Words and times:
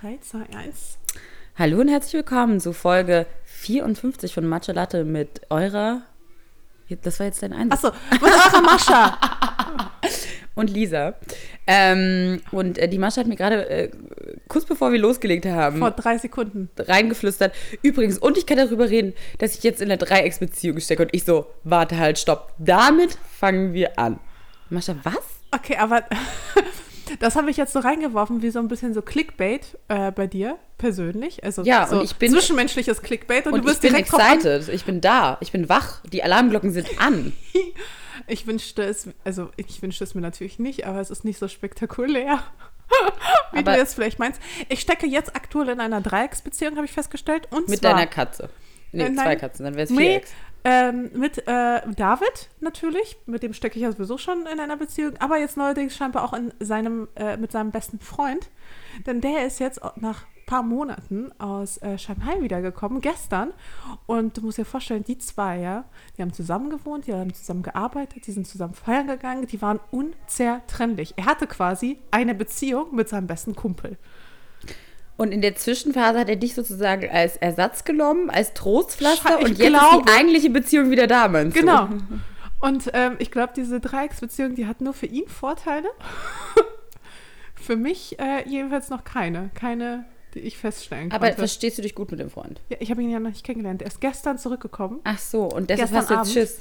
3, 0.00 0.18
2, 0.22 0.38
1. 0.56 0.98
Hallo 1.58 1.78
und 1.78 1.88
herzlich 1.88 2.14
willkommen 2.14 2.58
zu 2.58 2.72
Folge 2.72 3.26
54 3.44 4.32
von 4.32 4.46
Matcha 4.46 4.72
Latte 4.72 5.04
mit 5.04 5.42
eurer. 5.50 6.00
Das 7.02 7.20
war 7.20 7.26
jetzt 7.26 7.42
dein 7.42 7.52
Einsatz. 7.52 7.84
Achso, 7.84 7.94
mit 8.10 8.22
eurer 8.22 8.62
Mascha. 8.62 9.18
und 10.54 10.70
Lisa. 10.70 11.16
Ähm, 11.66 12.40
und 12.50 12.78
äh, 12.78 12.88
die 12.88 12.96
Mascha 12.96 13.20
hat 13.20 13.26
mir 13.26 13.36
gerade, 13.36 13.68
äh, 13.68 13.90
kurz 14.48 14.64
bevor 14.64 14.90
wir 14.90 14.98
losgelegt 14.98 15.44
haben, 15.44 15.80
Vor 15.80 15.90
drei 15.90 16.16
Sekunden. 16.16 16.70
reingeflüstert. 16.78 17.54
Übrigens, 17.82 18.16
und 18.16 18.38
ich 18.38 18.46
kann 18.46 18.56
darüber 18.56 18.88
reden, 18.88 19.12
dass 19.36 19.54
ich 19.54 19.62
jetzt 19.64 19.82
in 19.82 19.90
einer 19.90 19.98
Dreiecksbeziehung 19.98 20.80
stecke. 20.80 21.02
Und 21.02 21.10
ich 21.12 21.24
so, 21.24 21.46
warte 21.62 21.98
halt, 21.98 22.18
stopp. 22.18 22.54
Damit 22.56 23.18
fangen 23.38 23.74
wir 23.74 23.98
an. 23.98 24.18
Mascha, 24.70 24.96
was? 25.02 25.18
Okay, 25.50 25.76
aber 25.76 26.04
das 27.18 27.36
habe 27.36 27.50
ich 27.50 27.56
jetzt 27.56 27.72
so 27.72 27.80
reingeworfen, 27.80 28.42
wie 28.42 28.50
so 28.50 28.58
ein 28.60 28.68
bisschen 28.68 28.94
so 28.94 29.02
Clickbait 29.02 29.76
äh, 29.88 30.12
bei 30.12 30.26
dir 30.26 30.58
persönlich. 30.78 31.42
Also 31.44 31.62
Ja, 31.64 31.86
so 31.86 31.96
und 31.98 32.04
ich 32.04 32.16
bin- 32.16 32.30
zwischenmenschliches 32.32 33.02
Clickbait 33.02 33.46
und, 33.46 33.54
Und 33.54 33.60
du 33.60 33.64
bist 33.66 33.76
ich 33.84 33.90
bin 33.92 34.04
direkt 34.04 34.12
excited. 34.14 34.68
Ich 34.74 34.84
bin 34.84 35.00
da. 35.00 35.36
Ich 35.40 35.52
bin 35.52 35.68
wach. 35.68 36.00
Die 36.12 36.22
Alarmglocken 36.22 36.70
sind 36.72 36.88
an. 37.00 37.32
Ich 38.26 38.46
wünschte 38.46 38.82
es, 38.82 39.08
also 39.24 39.50
ich 39.56 39.80
wünschte 39.80 40.04
es 40.04 40.14
mir 40.14 40.20
natürlich 40.20 40.58
nicht, 40.58 40.86
aber 40.86 41.00
es 41.00 41.10
ist 41.10 41.24
nicht 41.24 41.38
so 41.38 41.48
spektakulär. 41.48 42.38
Wie 43.52 43.58
Aber- 43.60 43.72
du 43.72 43.78
jetzt 43.78 43.94
vielleicht 43.94 44.18
meinst. 44.18 44.40
Ich 44.68 44.80
stecke 44.80 45.06
jetzt 45.06 45.34
aktuell 45.34 45.70
in 45.70 45.80
einer 45.80 46.00
Dreiecksbeziehung, 46.02 46.76
habe 46.76 46.84
ich 46.84 46.92
festgestellt. 46.92 47.48
Und 47.50 47.68
Mit 47.68 47.80
zwar 47.80 47.94
deiner 47.94 48.06
Katze. 48.06 48.50
Nee, 48.92 49.04
Äh, 49.04 49.14
zwei 49.14 49.24
nein. 49.24 49.38
Katzen, 49.38 49.64
dann 49.64 49.74
wäre 49.74 49.84
es 49.84 49.90
Nee, 49.90 49.96
Vierecks. 50.20 50.30
Ähm, 50.64 51.10
mit 51.14 51.38
äh, 51.46 51.80
David 51.96 52.50
natürlich, 52.60 53.16
mit 53.26 53.42
dem 53.42 53.54
stecke 53.54 53.76
ich 53.76 53.82
ja 53.82 53.92
sowieso 53.92 54.18
schon 54.18 54.46
in 54.46 54.60
einer 54.60 54.76
Beziehung, 54.76 55.14
aber 55.18 55.38
jetzt 55.38 55.56
neuerdings 55.56 55.96
scheinbar 55.96 56.24
auch 56.24 56.32
in 56.32 56.52
seinem, 56.60 57.08
äh, 57.16 57.36
mit 57.36 57.52
seinem 57.52 57.70
besten 57.70 57.98
Freund. 57.98 58.50
Denn 59.06 59.20
der 59.20 59.46
ist 59.46 59.58
jetzt 59.58 59.80
nach 59.96 60.24
ein 60.24 60.46
paar 60.46 60.62
Monaten 60.62 61.32
aus 61.38 61.78
äh, 61.78 61.96
Shanghai 61.96 62.42
wiedergekommen, 62.42 63.00
gestern. 63.00 63.54
Und 64.06 64.36
du 64.36 64.42
musst 64.42 64.58
dir 64.58 64.64
vorstellen, 64.64 65.04
die 65.04 65.16
zwei, 65.16 65.60
ja, 65.60 65.84
die 66.16 66.22
haben 66.22 66.32
zusammen 66.32 66.68
gewohnt, 66.68 67.06
die 67.06 67.14
haben 67.14 67.32
zusammen 67.32 67.62
gearbeitet, 67.62 68.26
die 68.26 68.32
sind 68.32 68.46
zusammen 68.46 68.74
feiern 68.74 69.06
gegangen, 69.06 69.46
die 69.46 69.62
waren 69.62 69.80
unzertrennlich. 69.90 71.14
Er 71.16 71.26
hatte 71.26 71.46
quasi 71.46 71.98
eine 72.10 72.34
Beziehung 72.34 72.94
mit 72.94 73.08
seinem 73.08 73.26
besten 73.26 73.54
Kumpel. 73.54 73.96
Und 75.20 75.32
in 75.32 75.42
der 75.42 75.54
Zwischenphase 75.54 76.18
hat 76.18 76.30
er 76.30 76.36
dich 76.36 76.54
sozusagen 76.54 77.06
als 77.10 77.36
Ersatz 77.36 77.84
genommen, 77.84 78.30
als 78.30 78.54
Trostpflaster 78.54 79.40
Ich 79.40 79.44
und 79.44 79.58
jetzt 79.58 79.68
glaube- 79.68 79.98
ist 79.98 80.08
die 80.08 80.12
eigentliche 80.18 80.48
Beziehung 80.48 80.90
wieder 80.90 81.06
da, 81.06 81.28
meinst 81.28 81.54
du? 81.54 81.60
Genau. 81.60 81.88
Und 82.60 82.90
ähm, 82.94 83.16
ich 83.18 83.30
glaube, 83.30 83.52
diese 83.54 83.80
Dreiecksbeziehung, 83.80 84.54
die 84.54 84.66
hat 84.66 84.80
nur 84.80 84.94
für 84.94 85.04
ihn 85.04 85.28
Vorteile. 85.28 85.88
für 87.54 87.76
mich 87.76 88.18
äh, 88.18 88.48
jedenfalls 88.48 88.88
noch 88.88 89.04
keine. 89.04 89.50
Keine, 89.54 90.06
die 90.32 90.40
ich 90.40 90.56
feststellen 90.56 91.12
Aber 91.12 91.26
konnte. 91.26 91.38
verstehst 91.38 91.76
du 91.76 91.82
dich 91.82 91.94
gut 91.94 92.10
mit 92.10 92.20
dem 92.20 92.30
Freund? 92.30 92.62
ja, 92.70 92.78
ich 92.80 92.90
habe 92.90 93.02
ihn 93.02 93.10
ja 93.10 93.20
noch 93.20 93.28
nicht 93.28 93.44
kennengelernt. 93.44 93.82
Er 93.82 93.88
ist 93.88 94.00
gestern 94.00 94.38
zurückgekommen. 94.38 95.00
Ach 95.04 95.18
so, 95.18 95.44
und 95.44 95.68
deshalb 95.68 95.90
hast 95.92 96.08
du 96.10 96.14
jetzt. 96.14 96.32
Schiss. 96.32 96.58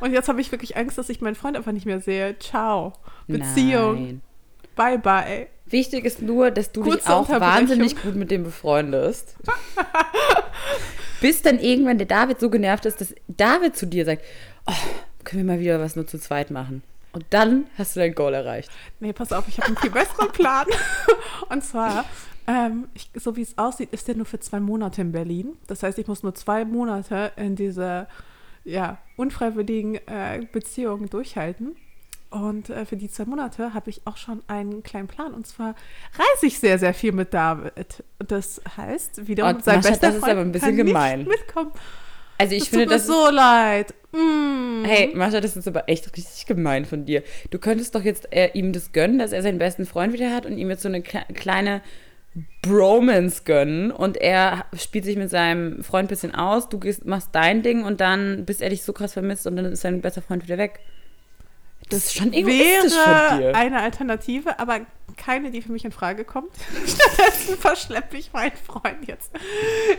Und 0.00 0.12
jetzt 0.12 0.28
habe 0.28 0.40
ich 0.40 0.50
wirklich 0.50 0.76
Angst, 0.76 0.98
dass 0.98 1.08
ich 1.08 1.20
meinen 1.20 1.36
Freund 1.36 1.56
einfach 1.56 1.72
nicht 1.72 1.86
mehr 1.86 2.00
sehe. 2.00 2.36
Ciao. 2.40 2.94
Beziehung. 3.28 3.94
Nein. 3.94 4.20
Bye, 4.74 4.98
bye. 4.98 5.48
Wichtig 5.66 6.04
ist 6.04 6.20
nur, 6.20 6.50
dass 6.50 6.72
du 6.72 6.82
dich 6.82 6.92
Kurze 6.92 7.10
auch 7.10 7.28
Unterbrechung. 7.28 7.54
wahnsinnig 7.54 8.02
gut 8.02 8.14
mit 8.14 8.30
dem 8.30 8.44
befreundest. 8.44 9.36
Bis 11.20 11.42
dann 11.42 11.58
irgendwann 11.58 11.98
der 11.98 12.06
David 12.06 12.40
so 12.40 12.50
genervt 12.50 12.84
ist, 12.84 13.00
dass 13.00 13.14
David 13.28 13.76
zu 13.76 13.86
dir 13.86 14.04
sagt, 14.04 14.22
oh, 14.66 14.72
können 15.24 15.46
wir 15.46 15.54
mal 15.54 15.60
wieder 15.60 15.80
was 15.80 15.96
nur 15.96 16.06
zu 16.06 16.18
zweit 16.18 16.50
machen. 16.50 16.82
Und 17.12 17.24
dann 17.30 17.66
hast 17.76 17.94
du 17.94 18.00
dein 18.00 18.14
Goal 18.14 18.34
erreicht. 18.34 18.70
Nee, 19.00 19.12
pass 19.12 19.32
auf, 19.32 19.46
ich 19.46 19.58
habe 19.58 19.68
einen 19.68 19.76
viel 19.76 19.90
besseren 19.90 20.32
Plan. 20.32 20.66
Und 21.50 21.62
zwar, 21.62 22.06
ähm, 22.46 22.88
ich, 22.94 23.10
so 23.14 23.36
wie 23.36 23.42
es 23.42 23.56
aussieht, 23.58 23.90
ist 23.92 24.08
der 24.08 24.16
nur 24.16 24.26
für 24.26 24.40
zwei 24.40 24.60
Monate 24.60 25.02
in 25.02 25.12
Berlin. 25.12 25.56
Das 25.66 25.82
heißt, 25.82 25.98
ich 25.98 26.06
muss 26.06 26.22
nur 26.22 26.34
zwei 26.34 26.64
Monate 26.64 27.32
in 27.36 27.54
dieser 27.54 28.08
ja, 28.64 28.98
unfreiwilligen 29.16 29.96
äh, 30.06 30.46
Beziehung 30.50 31.08
durchhalten. 31.10 31.76
Und 32.32 32.70
äh, 32.70 32.86
für 32.86 32.96
die 32.96 33.10
zwei 33.10 33.26
Monate 33.26 33.74
habe 33.74 33.90
ich 33.90 34.00
auch 34.06 34.16
schon 34.16 34.42
einen 34.46 34.82
kleinen 34.82 35.06
Plan. 35.06 35.34
Und 35.34 35.46
zwar 35.46 35.74
reise 36.14 36.46
ich 36.46 36.58
sehr, 36.58 36.78
sehr 36.78 36.94
viel 36.94 37.12
mit 37.12 37.34
David. 37.34 38.02
Das 38.18 38.62
heißt, 38.76 39.28
wiederum 39.28 39.56
Und 39.56 39.64
sein 39.64 39.76
Mascha, 39.76 39.90
bester 39.90 40.06
das 40.06 40.14
ist 40.16 40.20
Freund 40.20 40.32
aber 40.32 40.40
ein 40.40 40.52
bisschen 40.52 40.76
gemein. 40.76 41.24
mitkommen. 41.24 41.72
Also 42.38 42.54
ich 42.54 42.60
das 42.60 42.68
finde, 42.68 42.84
tut 42.86 42.90
mir 42.90 42.96
das 42.96 43.02
ist 43.02 43.08
so 43.08 43.30
leid. 43.30 43.94
Mm. 44.12 44.84
Hey, 44.84 45.12
Mascha, 45.14 45.40
das 45.40 45.56
ist 45.56 45.68
aber 45.68 45.88
echt 45.90 46.16
richtig 46.16 46.46
gemein 46.46 46.86
von 46.86 47.04
dir. 47.04 47.22
Du 47.50 47.58
könntest 47.58 47.94
doch 47.94 48.02
jetzt 48.02 48.32
äh, 48.32 48.50
ihm 48.54 48.72
das 48.72 48.92
gönnen, 48.92 49.18
dass 49.18 49.32
er 49.32 49.42
seinen 49.42 49.58
besten 49.58 49.84
Freund 49.84 50.14
wieder 50.14 50.34
hat 50.34 50.46
und 50.46 50.56
ihm 50.56 50.70
jetzt 50.70 50.82
so 50.82 50.88
eine 50.88 51.02
kle 51.02 51.24
kleine 51.34 51.82
Bromance 52.62 53.42
gönnen 53.44 53.90
und 53.90 54.16
er 54.16 54.64
spielt 54.74 55.04
sich 55.04 55.16
mit 55.16 55.28
seinem 55.28 55.82
Freund 55.82 56.06
ein 56.06 56.08
bisschen 56.08 56.34
aus, 56.34 56.70
du 56.70 56.78
gehst, 56.78 57.04
machst 57.04 57.28
dein 57.32 57.62
Ding 57.62 57.84
und 57.84 58.00
dann 58.00 58.46
bis 58.46 58.62
er 58.62 58.70
dich 58.70 58.82
so 58.84 58.94
krass 58.94 59.12
vermisst 59.12 59.46
und 59.46 59.56
dann 59.56 59.66
ist 59.66 59.82
sein 59.82 60.00
bester 60.00 60.22
Freund 60.22 60.42
wieder 60.44 60.56
weg. 60.56 60.80
Das 61.88 62.06
ist 62.06 62.14
schon 62.14 62.32
egoistisch 62.32 62.92
wäre 62.94 63.28
von 63.28 63.38
dir. 63.38 63.54
eine 63.54 63.80
Alternative, 63.80 64.58
aber 64.58 64.80
keine, 65.16 65.50
die 65.50 65.62
für 65.62 65.72
mich 65.72 65.84
in 65.84 65.92
Frage 65.92 66.24
kommt. 66.24 66.52
Stattdessen 66.86 67.56
verschleppe 67.58 68.16
ich 68.16 68.32
meinen 68.32 68.56
Freund 68.56 69.06
jetzt 69.06 69.30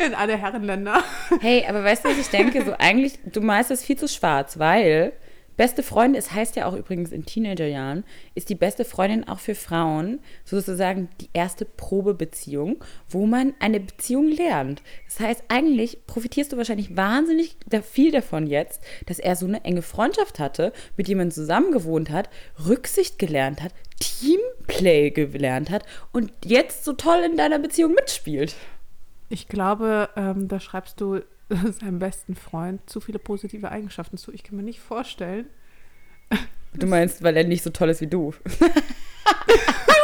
in 0.06 0.16
alle 0.16 0.38
Herrenländer. 0.38 1.04
Hey, 1.40 1.66
aber 1.68 1.84
weißt 1.84 2.06
du, 2.06 2.10
was 2.10 2.18
ich 2.18 2.30
denke? 2.30 2.66
So 2.66 2.74
eigentlich, 2.78 3.20
du 3.26 3.42
malst 3.42 3.70
das 3.72 3.84
viel 3.84 3.98
zu 3.98 4.08
schwarz, 4.08 4.58
weil 4.58 5.14
beste 5.56 5.84
Freundin, 5.84 6.20
es 6.20 6.32
heißt 6.32 6.56
ja 6.56 6.66
auch 6.66 6.76
übrigens 6.76 7.12
in 7.12 7.26
Teenagerjahren, 7.26 8.04
ist 8.36 8.50
die 8.50 8.56
beste 8.56 8.86
Freundin 8.86 9.28
auch 9.28 9.40
für 9.40 9.56
Frauen 9.56 10.20
sozusagen 10.46 11.10
die 11.22 11.30
erste 11.34 11.66
Probebeziehung, 11.66 12.84
wo 13.10 13.26
man 13.26 13.54
eine 13.60 13.80
Beziehung 13.80 14.28
lernt. 14.28 14.82
Das 15.08 15.20
heißt, 15.20 15.44
eigentlich 15.48 16.06
profitierst 16.08 16.52
du 16.52 16.58
wahrscheinlich 16.58 16.96
wahnsinnig 16.96 17.58
viel 17.84 18.12
davon 18.12 18.48
jetzt, 18.48 18.82
dass 19.06 19.20
er 19.20 19.36
so 19.36 19.46
eine 19.46 19.64
enge 19.64 19.82
Freundschaft 19.82 20.40
hatte, 20.40 20.74
mit 20.98 21.08
jemandem 21.08 21.32
zusammen 21.32 21.72
gewohnt 21.72 22.10
hat, 22.10 22.30
Rücksicht 22.68 23.20
gelernt 23.20 23.62
hat, 23.62 23.74
Teamplay 24.00 25.12
gelernt 25.12 25.70
hat 25.70 25.84
und 26.12 26.32
jetzt 26.44 26.84
so 26.84 26.94
toll 26.94 27.22
in 27.26 27.38
deiner 27.38 27.60
Beziehung 27.60 27.94
mitspielt. 27.94 28.56
Ich 29.30 29.48
glaube, 29.48 30.10
ähm, 30.16 30.48
da 30.48 30.60
schreibst 30.60 31.00
du 31.02 31.22
seinem 31.80 32.00
besten 32.00 32.36
Freund 32.36 32.82
zu 32.90 33.00
viele 33.00 33.20
positive 33.20 33.72
Eigenschaften 33.72 34.18
zu. 34.18 34.32
Ich 34.32 34.44
kann 34.44 34.56
mir 34.56 34.64
nicht 34.64 34.80
vorstellen. 34.80 35.48
Du 36.74 36.88
meinst, 36.88 37.22
weil 37.22 37.38
er 37.38 37.44
nicht 37.44 37.64
so 37.64 37.70
toll 37.70 37.90
ist 37.90 38.02
wie 38.02 38.08
du. 38.08 38.34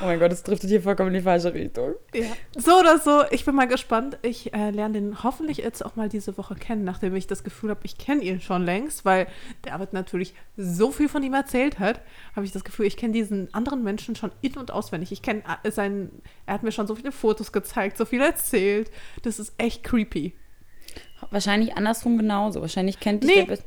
oh 0.00 0.04
mein 0.04 0.18
Gott, 0.18 0.32
es 0.32 0.42
driftet 0.42 0.70
hier 0.70 0.82
vollkommen 0.82 1.08
in 1.08 1.14
die 1.14 1.20
falsche 1.24 1.52
Richtung. 1.52 1.94
Ja. 2.14 2.26
So 2.56 2.78
oder 2.78 2.98
so, 2.98 3.24
ich 3.30 3.44
bin 3.44 3.54
mal 3.54 3.66
gespannt. 3.68 4.18
Ich 4.22 4.52
äh, 4.54 4.70
lerne 4.70 4.94
den 4.94 5.22
hoffentlich 5.22 5.58
jetzt 5.58 5.84
auch 5.84 5.96
mal 5.96 6.08
diese 6.08 6.36
Woche 6.38 6.54
kennen, 6.54 6.84
nachdem 6.84 7.14
ich 7.16 7.26
das 7.26 7.44
Gefühl 7.44 7.70
habe, 7.70 7.80
ich 7.84 7.98
kenne 7.98 8.22
ihn 8.22 8.40
schon 8.40 8.64
längst, 8.64 9.04
weil 9.04 9.26
David 9.62 9.92
natürlich 9.92 10.34
so 10.56 10.90
viel 10.90 11.08
von 11.08 11.22
ihm 11.22 11.34
erzählt 11.34 11.78
hat, 11.78 12.00
habe 12.34 12.46
ich 12.46 12.52
das 12.52 12.64
Gefühl, 12.64 12.86
ich 12.86 12.96
kenne 12.96 13.12
diesen 13.12 13.52
anderen 13.54 13.82
Menschen 13.82 14.16
schon 14.16 14.32
in- 14.40 14.56
und 14.56 14.70
auswendig. 14.70 15.12
Ich 15.12 15.22
kenne 15.22 15.42
äh, 15.62 15.70
seinen, 15.70 16.22
er 16.46 16.54
hat 16.54 16.62
mir 16.62 16.72
schon 16.72 16.86
so 16.86 16.94
viele 16.94 17.12
Fotos 17.12 17.52
gezeigt, 17.52 17.96
so 17.96 18.04
viel 18.04 18.20
erzählt. 18.20 18.90
Das 19.22 19.38
ist 19.38 19.54
echt 19.58 19.84
creepy. 19.84 20.34
Wahrscheinlich 21.30 21.76
andersrum 21.76 22.16
genauso. 22.18 22.60
Wahrscheinlich 22.60 22.98
kennt 23.00 23.22
dich 23.24 23.30
Nee. 23.30 23.44
der 23.44 23.56
Be 23.56 23.62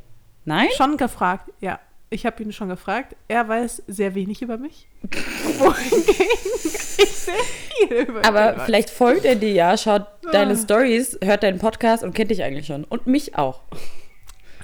Nein? 0.45 0.67
Schon 0.75 0.97
gefragt, 0.97 1.51
ja. 1.61 1.79
Ich 2.13 2.27
habe 2.27 2.43
ihn 2.43 2.53
schon 2.53 2.69
gefragt. 2.69 3.15
Er 3.27 3.47
weiß 3.47 3.83
sehr 3.87 4.13
wenig 4.13 4.43
über 4.43 4.57
mich. 4.57 4.87
Wohingegen 5.57 6.27
ich 6.53 7.09
sehr 7.09 7.33
viel 7.33 7.97
über 8.07 8.19
ihn 8.19 8.25
Aber 8.25 8.55
weiß. 8.55 8.65
vielleicht 8.65 8.91
folgt 8.91 9.25
er 9.25 9.35
dir 9.35 9.51
ja, 9.51 9.75
schaut 9.77 10.05
deine. 10.31 10.55
Stories, 10.55 11.17
hört 11.23 11.41
deinen 11.41 11.57
Podcast 11.57 12.03
und 12.03 12.13
kennt 12.13 12.29
dich 12.29 12.43
eigentlich 12.43 12.67
schon. 12.67 12.83
Und 12.83 13.07
mich 13.07 13.35
auch. 13.35 13.61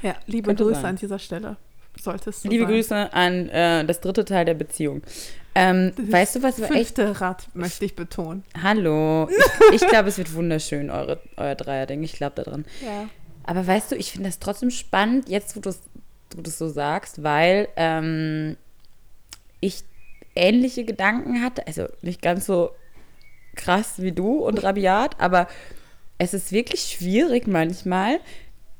Ja, 0.03 0.15
liebe 0.27 0.45
Könnte 0.49 0.63
Grüße 0.63 0.81
sein. 0.81 0.91
an 0.91 0.95
dieser 0.97 1.17
Stelle. 1.17 1.57
Sollte 1.99 2.29
es 2.29 2.43
so 2.43 2.49
Liebe 2.49 2.65
sein. 2.65 2.73
Grüße 2.73 3.13
an 3.13 3.49
äh, 3.49 3.83
das 3.83 3.99
dritte 3.99 4.25
Teil 4.25 4.45
der 4.45 4.53
Beziehung. 4.53 5.01
Ähm, 5.55 5.91
weißt 5.97 6.35
du, 6.35 6.43
was 6.43 6.59
wir 6.59 6.69
echt. 6.69 6.99
Rad 6.99 7.47
möchte 7.55 7.83
ich 7.83 7.95
betonen. 7.95 8.43
Hallo. 8.61 9.27
Ich, 9.73 9.81
ich 9.81 9.87
glaube, 9.87 10.09
es 10.09 10.19
wird 10.19 10.35
wunderschön, 10.35 10.91
eure, 10.91 11.19
euer 11.35 11.55
Dreier-Ding. 11.55 12.03
Ich 12.03 12.13
glaube 12.13 12.43
daran. 12.43 12.65
Ja. 12.85 13.09
Aber 13.43 13.65
weißt 13.65 13.91
du, 13.91 13.95
ich 13.95 14.11
finde 14.11 14.29
das 14.29 14.37
trotzdem 14.37 14.69
spannend, 14.69 15.27
jetzt 15.27 15.55
wo 15.55 15.61
du 15.61 15.69
es 15.69 15.81
wo 16.35 16.41
du's 16.41 16.57
so 16.57 16.69
sagst, 16.69 17.23
weil 17.23 17.67
ähm, 17.75 18.57
ich 19.59 19.83
ähnliche 20.35 20.85
Gedanken 20.85 21.43
hatte, 21.43 21.65
also 21.67 21.87
nicht 22.01 22.21
ganz 22.21 22.45
so 22.45 22.71
krass 23.55 23.95
wie 23.97 24.11
du 24.11 24.39
und 24.39 24.63
rabiat, 24.63 25.19
aber 25.19 25.47
es 26.17 26.33
ist 26.33 26.51
wirklich 26.51 26.81
schwierig 26.81 27.47
manchmal 27.47 28.19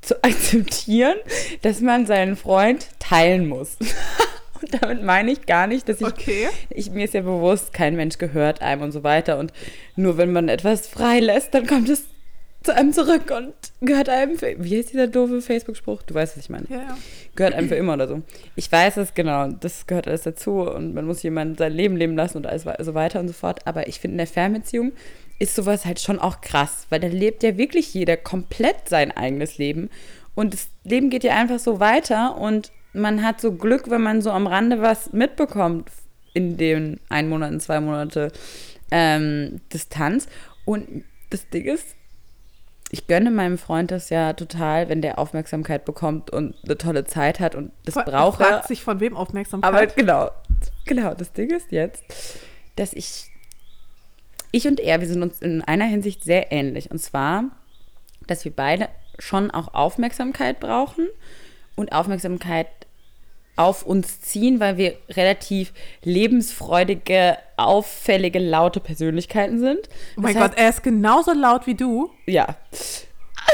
zu 0.01 0.15
akzeptieren, 0.23 1.15
dass 1.61 1.81
man 1.81 2.05
seinen 2.05 2.35
Freund 2.35 2.87
teilen 2.99 3.47
muss. 3.47 3.77
Und 4.61 4.83
damit 4.83 5.03
meine 5.03 5.31
ich 5.31 5.45
gar 5.45 5.67
nicht, 5.67 5.87
dass 5.87 6.01
ich, 6.01 6.07
Okay. 6.07 6.49
ich 6.69 6.91
mir 6.91 7.05
ist 7.05 7.13
ja 7.13 7.21
bewusst, 7.21 7.71
kein 7.71 7.95
Mensch 7.95 8.17
gehört 8.17 8.61
einem 8.61 8.81
und 8.81 8.91
so 8.91 9.03
weiter. 9.03 9.37
Und 9.39 9.53
nur 9.95 10.17
wenn 10.17 10.33
man 10.33 10.49
etwas 10.49 10.85
freilässt, 10.85 11.53
dann 11.53 11.65
kommt 11.65 11.87
es 11.87 12.03
zu 12.63 12.75
einem 12.75 12.91
zurück 12.91 13.31
und 13.35 13.53
gehört 13.81 14.09
einem 14.09 14.37
für, 14.37 14.55
wie 14.57 14.77
heißt 14.77 14.91
dieser 14.91 15.07
doofe 15.07 15.41
Facebook-Spruch? 15.41 16.01
Du 16.03 16.13
weißt, 16.13 16.35
was 16.35 16.43
ich 16.43 16.49
meine. 16.49 16.65
Ja, 16.69 16.77
ja. 16.77 16.97
Gehört 17.35 17.53
einem 17.53 17.69
für 17.69 17.75
immer 17.75 17.93
oder 17.93 18.07
so. 18.07 18.21
Ich 18.55 18.69
weiß 18.71 18.97
es, 18.97 19.13
genau, 19.13 19.47
das 19.47 19.87
gehört 19.87 20.07
alles 20.07 20.23
dazu 20.23 20.61
und 20.61 20.93
man 20.93 21.05
muss 21.05 21.23
jemanden 21.23 21.57
sein 21.57 21.71
Leben 21.71 21.95
leben 21.95 22.15
lassen 22.15 22.37
und 22.37 22.47
alles 22.47 22.65
so 22.79 22.93
weiter 22.93 23.19
und 23.21 23.27
so 23.27 23.33
fort. 23.33 23.65
Aber 23.65 23.87
ich 23.87 23.99
finde, 23.99 24.15
in 24.15 24.17
der 24.19 24.27
Fernbeziehung 24.27 24.91
ist 25.39 25.55
sowas 25.55 25.85
halt 25.85 26.01
schon 26.01 26.19
auch 26.19 26.41
krass, 26.41 26.85
weil 26.89 26.99
da 26.99 27.07
lebt 27.07 27.43
ja 27.43 27.57
wirklich 27.57 27.93
jeder 27.93 28.17
komplett 28.17 28.89
sein 28.89 29.15
eigenes 29.15 29.57
Leben 29.57 29.89
und 30.35 30.53
das 30.53 30.69
Leben 30.83 31.09
geht 31.09 31.23
ja 31.23 31.35
einfach 31.35 31.59
so 31.59 31.79
weiter 31.79 32.37
und 32.37 32.71
man 32.93 33.23
hat 33.23 33.41
so 33.41 33.51
Glück, 33.51 33.89
wenn 33.89 34.01
man 34.01 34.21
so 34.21 34.31
am 34.31 34.47
Rande 34.47 34.81
was 34.81 35.13
mitbekommt 35.13 35.89
in 36.33 36.57
den 36.57 36.99
ein 37.09 37.29
Monaten, 37.29 37.59
zwei 37.59 37.79
Monate 37.79 38.31
ähm, 38.91 39.61
Distanz. 39.73 40.27
Und 40.65 41.03
das 41.29 41.49
Ding 41.49 41.65
ist, 41.65 41.95
ich 42.91 43.07
gönne 43.07 43.29
meinem 43.29 43.57
Freund 43.57 43.91
das 43.91 44.09
ja 44.09 44.33
total, 44.33 44.89
wenn 44.89 45.01
der 45.01 45.19
Aufmerksamkeit 45.19 45.85
bekommt 45.85 46.31
und 46.31 46.55
eine 46.63 46.77
tolle 46.77 47.05
Zeit 47.05 47.39
hat 47.39 47.55
und 47.55 47.71
das 47.85 47.93
braucht 47.93 48.39
er. 48.39 48.47
fragt 48.47 48.67
sich 48.67 48.83
von 48.83 48.99
wem 48.99 49.15
Aufmerksamkeit. 49.15 49.73
Aber 49.73 49.85
genau, 49.87 50.31
genau, 50.85 51.13
das 51.13 51.31
Ding 51.33 51.51
ist 51.51 51.71
jetzt, 51.71 52.03
dass 52.75 52.93
ich, 52.93 53.29
ich 54.51 54.67
und 54.67 54.79
er, 54.79 55.01
wir 55.01 55.07
sind 55.07 55.21
uns 55.21 55.39
in 55.39 55.61
einer 55.61 55.85
Hinsicht 55.85 56.23
sehr 56.23 56.51
ähnlich. 56.51 56.89
Und 56.89 56.99
zwar, 56.99 57.43
dass 58.25 58.43
wir 58.43 58.51
beide 58.51 58.89
schon 59.19 59.51
auch 59.51 59.73
Aufmerksamkeit 59.73 60.59
brauchen 60.59 61.07
und 61.75 61.91
Aufmerksamkeit 61.91 62.67
auf 63.59 63.83
uns 63.83 64.21
ziehen, 64.21 64.59
weil 64.59 64.77
wir 64.77 64.93
relativ 65.09 65.73
lebensfreudige, 66.03 67.37
auffällige, 67.57 68.39
laute 68.39 68.79
Persönlichkeiten 68.79 69.59
sind. 69.59 69.89
oh 70.17 70.21
mein 70.21 70.33
Das 70.33 70.43
heißt, 70.43 70.51
Gott, 70.55 70.59
er 70.63 70.69
ist 70.69 70.83
genauso 70.83 71.33
laut 71.33 71.67
wie 71.67 71.75
du. 71.75 72.09
ja. 72.25 72.55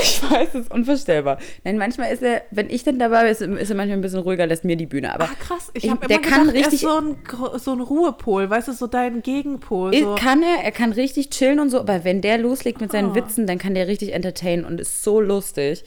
Ich 0.02 0.22
weiß, 0.30 0.50
es 0.50 0.62
ist 0.64 0.72
unvorstellbar. 0.74 1.38
Nein, 1.64 1.78
manchmal 1.78 2.12
ist 2.12 2.22
er, 2.22 2.42
wenn 2.52 2.70
ich 2.70 2.84
dann 2.84 3.00
dabei 3.00 3.22
bin, 3.22 3.32
ist, 3.32 3.40
ist 3.42 3.70
er 3.70 3.76
manchmal 3.78 3.98
ein 3.98 4.02
bisschen 4.02 4.20
ruhiger, 4.20 4.46
lässt 4.46 4.66
mir 4.66 4.76
die 4.76 4.88
Bühne. 4.88 5.14
Aber 5.14 5.26
Ah, 5.26 5.30
krass. 5.40 5.70
Ich 5.74 5.90
habe 5.90 6.06
immer 6.08 6.20
kann 6.22 6.48
gedacht, 6.48 6.48
er 6.48 6.54
richtig- 6.54 6.74
ist 6.74 6.90
so 6.90 6.98
ein, 7.00 7.16
so 7.60 7.72
ein 7.72 7.80
Ruhepol, 7.80 8.50
weißt 8.50 8.68
du, 8.68 8.74
so 8.74 8.88
dein 8.88 9.22
Gegenpol. 9.22 9.94
So. 9.96 10.16
Kann 10.16 10.44
er, 10.44 10.64
er 10.66 10.72
kann 10.72 10.92
richtig 10.92 11.30
chillen 11.30 11.60
und 11.62 11.70
so, 11.70 11.80
aber 11.80 12.04
wenn 12.04 12.20
der 12.22 12.40
loslegt 12.40 12.82
mit 12.82 12.92
seinen 12.92 13.12
Oh. 13.12 13.16
Witzen, 13.16 13.48
dann 13.48 13.58
kann 13.58 13.74
der 13.74 13.88
richtig 13.88 14.12
entertainen 14.14 14.66
und 14.66 14.82
ist 14.82 15.02
so 15.04 15.22
lustig. 15.22 15.86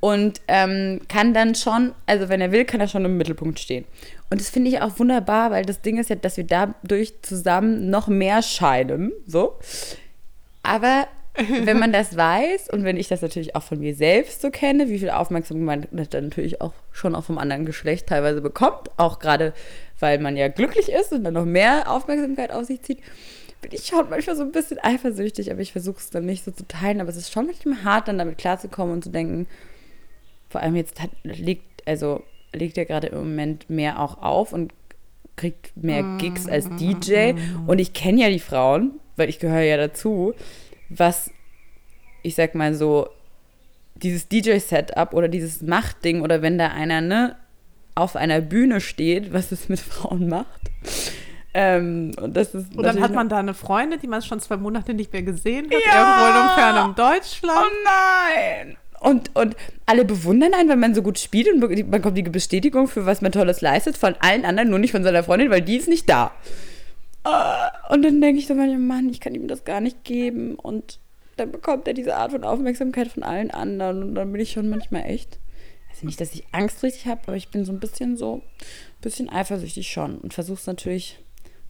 Und 0.00 0.40
ähm, 0.46 1.00
kann 1.08 1.34
dann 1.34 1.54
schon, 1.54 1.92
also 2.06 2.28
wenn 2.28 2.40
er 2.40 2.52
will, 2.52 2.64
kann 2.64 2.80
er 2.80 2.88
schon 2.88 3.04
im 3.04 3.16
Mittelpunkt 3.16 3.58
stehen. 3.58 3.84
Und 4.30 4.40
das 4.40 4.50
finde 4.50 4.70
ich 4.70 4.80
auch 4.80 4.98
wunderbar, 4.98 5.50
weil 5.50 5.64
das 5.64 5.80
Ding 5.80 5.98
ist 5.98 6.10
ja, 6.10 6.16
dass 6.16 6.36
wir 6.36 6.44
dadurch 6.44 7.14
zusammen 7.22 7.90
noch 7.90 8.06
mehr 8.06 8.42
scheinen. 8.42 9.12
So. 9.26 9.58
Aber 10.62 11.08
wenn 11.64 11.78
man 11.78 11.92
das 11.92 12.16
weiß 12.16 12.70
und 12.70 12.84
wenn 12.84 12.96
ich 12.96 13.08
das 13.08 13.22
natürlich 13.22 13.56
auch 13.56 13.62
von 13.62 13.78
mir 13.80 13.94
selbst 13.94 14.40
so 14.40 14.50
kenne, 14.50 14.88
wie 14.88 14.98
viel 14.98 15.10
Aufmerksamkeit 15.10 15.92
man 15.92 16.08
dann 16.10 16.24
natürlich 16.24 16.60
auch 16.60 16.74
schon 16.92 17.14
auch 17.14 17.24
vom 17.24 17.38
anderen 17.38 17.64
Geschlecht 17.64 18.08
teilweise 18.08 18.40
bekommt, 18.40 18.90
auch 18.96 19.18
gerade 19.18 19.52
weil 20.00 20.18
man 20.18 20.36
ja 20.36 20.48
glücklich 20.48 20.90
ist 20.90 21.12
und 21.12 21.24
dann 21.24 21.34
noch 21.34 21.44
mehr 21.44 21.90
Aufmerksamkeit 21.90 22.52
auf 22.52 22.64
sich 22.64 22.82
zieht, 22.82 23.00
bin 23.60 23.72
ich 23.72 23.86
schon 23.86 24.08
manchmal 24.08 24.36
so 24.36 24.42
ein 24.42 24.52
bisschen 24.52 24.78
eifersüchtig, 24.78 25.50
aber 25.50 25.60
ich 25.60 25.72
versuche 25.72 25.98
es 25.98 26.10
dann 26.10 26.26
nicht 26.26 26.44
so 26.44 26.50
zu 26.50 26.66
teilen. 26.66 27.00
Aber 27.00 27.10
es 27.10 27.16
ist 27.16 27.32
schon 27.32 27.46
manchmal 27.46 27.82
hart, 27.82 28.08
dann 28.08 28.18
damit 28.18 28.38
klarzukommen 28.38 28.94
und 28.94 29.04
zu 29.04 29.10
denken, 29.10 29.46
vor 30.48 30.60
allem 30.60 30.76
jetzt 30.76 31.00
hat, 31.00 31.10
liegt, 31.22 31.86
also 31.86 32.22
legt 32.52 32.78
er 32.78 32.84
gerade 32.84 33.08
im 33.08 33.18
Moment 33.18 33.68
mehr 33.68 34.00
auch 34.00 34.22
auf 34.22 34.52
und 34.52 34.72
kriegt 35.36 35.76
mehr 35.76 36.02
Gigs 36.18 36.48
als 36.48 36.68
DJ. 36.76 37.32
Und 37.66 37.78
ich 37.78 37.92
kenne 37.92 38.22
ja 38.22 38.28
die 38.28 38.40
Frauen, 38.40 38.92
weil 39.16 39.28
ich 39.28 39.38
gehöre 39.38 39.62
ja 39.62 39.76
dazu, 39.76 40.34
was, 40.88 41.30
ich 42.22 42.34
sag 42.34 42.54
mal 42.54 42.74
so, 42.74 43.08
dieses 43.94 44.28
DJ-Setup 44.28 45.12
oder 45.12 45.28
dieses 45.28 45.62
Machtding 45.62 46.22
oder 46.22 46.42
wenn 46.42 46.58
da 46.58 46.68
einer, 46.68 47.00
ne, 47.00 47.36
auf 47.94 48.16
einer 48.16 48.40
Bühne 48.40 48.80
steht, 48.80 49.32
was 49.32 49.52
es 49.52 49.68
mit 49.68 49.80
Frauen 49.80 50.28
macht. 50.28 50.70
Ähm, 51.54 52.12
und 52.20 52.36
das 52.36 52.54
ist 52.54 52.76
Und 52.76 52.84
dann 52.84 53.00
hat 53.00 53.12
man 53.14 53.28
da 53.28 53.38
eine 53.38 53.54
Freundin, 53.54 53.98
die 54.00 54.06
man 54.06 54.22
schon 54.22 54.38
zwei 54.38 54.56
Monate 54.56 54.94
nicht 54.94 55.12
mehr 55.12 55.22
gesehen 55.22 55.66
hat, 55.66 55.80
Ja! 55.84 56.26
irgendwo 56.26 56.40
in 56.40 56.54
fernem 56.56 56.94
Deutschland. 56.94 57.58
Oh 57.58 57.74
nein! 57.84 58.76
Und, 59.00 59.34
und 59.36 59.56
alle 59.86 60.04
bewundern 60.04 60.54
einen, 60.54 60.68
weil 60.68 60.76
man 60.76 60.94
so 60.94 61.02
gut 61.02 61.18
spielt 61.18 61.52
und 61.52 61.60
man 61.60 61.90
bekommt 61.90 62.18
die 62.18 62.22
Bestätigung 62.22 62.88
für 62.88 63.06
was 63.06 63.20
man 63.20 63.32
Tolles 63.32 63.60
leistet 63.60 63.96
von 63.96 64.14
allen 64.20 64.44
anderen, 64.44 64.70
nur 64.70 64.78
nicht 64.78 64.92
von 64.92 65.04
seiner 65.04 65.22
Freundin, 65.22 65.50
weil 65.50 65.62
die 65.62 65.76
ist 65.76 65.88
nicht 65.88 66.08
da. 66.08 66.32
Ah, 67.24 67.70
Und 67.90 68.02
dann 68.02 68.20
denke 68.20 68.38
ich 68.40 68.46
so 68.46 68.54
manchmal, 68.54 68.78
Mann, 68.78 69.08
ich 69.10 69.20
kann 69.20 69.34
ihm 69.34 69.48
das 69.48 69.64
gar 69.64 69.80
nicht 69.80 70.04
geben. 70.04 70.54
Und 70.54 70.98
dann 71.36 71.52
bekommt 71.52 71.86
er 71.86 71.94
diese 71.94 72.16
Art 72.16 72.32
von 72.32 72.44
Aufmerksamkeit 72.44 73.08
von 73.08 73.22
allen 73.22 73.50
anderen. 73.50 74.02
Und 74.02 74.14
dann 74.14 74.32
bin 74.32 74.40
ich 74.40 74.52
schon 74.52 74.68
manchmal 74.68 75.04
echt. 75.04 75.38
Also 75.90 76.06
nicht, 76.06 76.20
dass 76.20 76.34
ich 76.34 76.44
Angst 76.52 76.82
richtig 76.82 77.06
habe, 77.06 77.22
aber 77.26 77.36
ich 77.36 77.48
bin 77.48 77.64
so 77.64 77.72
ein 77.72 77.80
bisschen 77.80 78.16
so, 78.16 78.36
ein 78.36 79.00
bisschen 79.00 79.28
eifersüchtig 79.30 79.90
schon 79.90 80.18
und 80.18 80.34
versuche 80.34 80.58
es 80.58 80.66
natürlich 80.66 81.18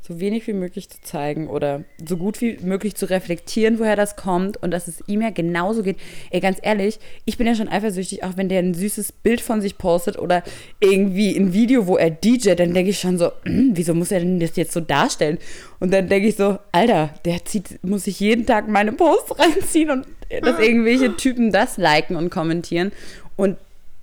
so 0.08 0.18
wenig 0.20 0.46
wie 0.46 0.52
möglich 0.54 0.88
zu 0.88 1.00
zeigen 1.02 1.48
oder 1.48 1.84
so 2.04 2.16
gut 2.16 2.40
wie 2.40 2.58
möglich 2.62 2.94
zu 2.96 3.08
reflektieren, 3.08 3.78
woher 3.78 3.94
das 3.96 4.16
kommt 4.16 4.56
und 4.62 4.70
dass 4.70 4.88
es 4.88 5.02
ihm 5.06 5.20
ja 5.20 5.30
genauso 5.30 5.82
geht. 5.82 5.98
Ey, 6.30 6.40
ganz 6.40 6.58
ehrlich, 6.62 6.98
ich 7.26 7.36
bin 7.38 7.46
ja 7.46 7.54
schon 7.54 7.68
eifersüchtig, 7.68 8.24
auch 8.24 8.36
wenn 8.36 8.48
der 8.48 8.60
ein 8.60 8.74
süßes 8.74 9.12
Bild 9.12 9.40
von 9.40 9.60
sich 9.60 9.78
postet 9.78 10.18
oder 10.18 10.42
irgendwie 10.80 11.36
ein 11.36 11.52
Video, 11.52 11.86
wo 11.86 11.96
er 11.96 12.10
DJ, 12.10 12.54
dann 12.54 12.74
denke 12.74 12.90
ich 12.90 12.98
schon 12.98 13.18
so, 13.18 13.30
"Hm, 13.44 13.70
wieso 13.74 13.94
muss 13.94 14.10
er 14.10 14.20
denn 14.20 14.40
das 14.40 14.56
jetzt 14.56 14.72
so 14.72 14.80
darstellen? 14.80 15.38
Und 15.80 15.92
dann 15.92 16.08
denke 16.08 16.28
ich 16.28 16.36
so, 16.36 16.58
Alter, 16.72 17.10
der 17.24 17.44
zieht, 17.44 17.84
muss 17.84 18.04
sich 18.04 18.18
jeden 18.20 18.46
Tag 18.46 18.66
meine 18.68 18.92
Posts 18.92 19.38
reinziehen 19.38 19.90
und 19.90 20.06
dass 20.42 20.58
irgendwelche 20.58 21.16
Typen 21.16 21.52
das 21.52 21.76
liken 21.76 22.16
und 22.16 22.30
kommentieren. 22.30 22.92
Und 23.36 23.56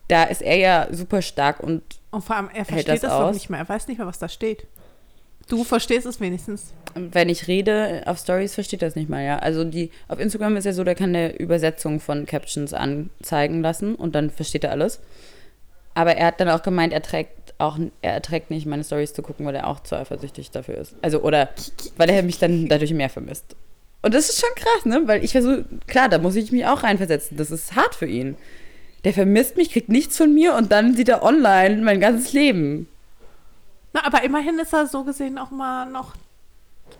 da 0.07 0.24
ist 0.24 0.42
er 0.42 0.57
ja 0.57 0.88
super 0.92 1.22
stark 1.22 1.60
und 1.62 1.81
Und 2.12 2.24
vor 2.24 2.36
allem, 2.36 2.50
er 2.54 2.63
versteht 2.66 2.90
das 2.94 3.02
das, 3.02 3.12
aus? 3.12 3.34
nicht 3.34 3.50
mehr. 3.50 3.60
Er 3.60 3.68
weiß 3.69 3.88
nicht 3.88 3.98
mehr, 3.98 4.07
was 4.07 4.19
da 4.19 4.30
steht. 4.30 4.66
Du 5.47 5.63
verstehst 5.63 6.06
es 6.06 6.19
wenigstens. 6.19 6.74
wenn 6.95 7.30
ich 7.30 7.47
rede 7.47 8.03
auf 8.06 8.19
Stories, 8.19 8.56
versteht 8.56 8.81
das 8.81 8.95
nicht 8.95 9.09
mal, 9.09 9.24
ja. 9.24 9.38
Also 9.39 9.63
die 9.63 9.92
auf 10.07 10.19
Instagram 10.19 10.57
ist 10.57 10.65
ja 10.65 10.74
so, 10.74 10.83
der 10.83 10.95
kann 10.95 11.09
eine 11.09 11.36
Übersetzung 11.36 12.00
von 12.00 12.25
Captions 12.25 12.74
anzeigen 12.74 13.62
lassen 13.62 13.95
und 13.95 14.15
dann 14.15 14.30
versteht 14.30 14.63
er 14.63 14.71
alles. 14.71 15.00
Aber 15.94 16.15
er 16.15 16.27
hat 16.27 16.39
dann 16.39 16.50
auch 16.50 16.63
gemeint, 16.63 16.94
er 16.94 17.01
trägt 17.01 17.53
auch, 17.57 17.77
er 18.01 18.13
erträgt 18.13 18.50
nicht, 18.50 18.65
meine 18.65 18.83
Stories 18.83 19.13
zu 19.13 19.21
gucken, 19.21 19.45
weil 19.45 19.56
er 19.56 19.68
auch 19.68 19.81
zu 19.81 19.97
eifersüchtig 19.97 20.51
dafür 20.51 20.75
ist. 20.75 20.95
Also, 21.01 21.21
oder 21.21 21.50
weil 21.97 22.09
er 22.09 22.24
mich 22.24 22.39
dann 22.39 22.68
dadurch 22.68 22.94
mehr 22.94 23.09
vermisst. 23.09 23.56
Und 24.01 24.13
das 24.13 24.30
ist 24.30 24.39
schon 24.39 24.56
krass, 24.56 24.86
ne? 24.86 25.03
Weil 25.06 25.24
ich 25.24 25.31
versuche, 25.31 25.65
klar, 25.88 26.09
da 26.09 26.18
muss 26.18 26.36
ich 26.36 26.51
mich 26.51 26.65
auch 26.65 26.83
reinversetzen. 26.83 27.38
Das 27.38 27.50
ist 27.50 27.75
hart 27.75 27.95
für 27.95 28.06
ihn. 28.06 28.36
Der 29.03 29.13
vermisst 29.13 29.57
mich, 29.57 29.71
kriegt 29.71 29.89
nichts 29.89 30.18
von 30.18 30.33
mir 30.33 30.56
und 30.56 30.71
dann 30.71 30.95
sieht 30.95 31.09
er 31.09 31.24
online 31.24 31.81
mein 31.81 32.00
ganzes 32.00 32.33
Leben. 32.33 32.88
Na, 33.95 34.03
aber 34.06 34.24
immerhin 34.24 34.59
ist 34.59 34.74
er 34.74 34.88
so 34.88 35.06
gesehen 35.06 35.38
auch 35.38 35.51
mal 35.51 35.86
noch 35.89 36.15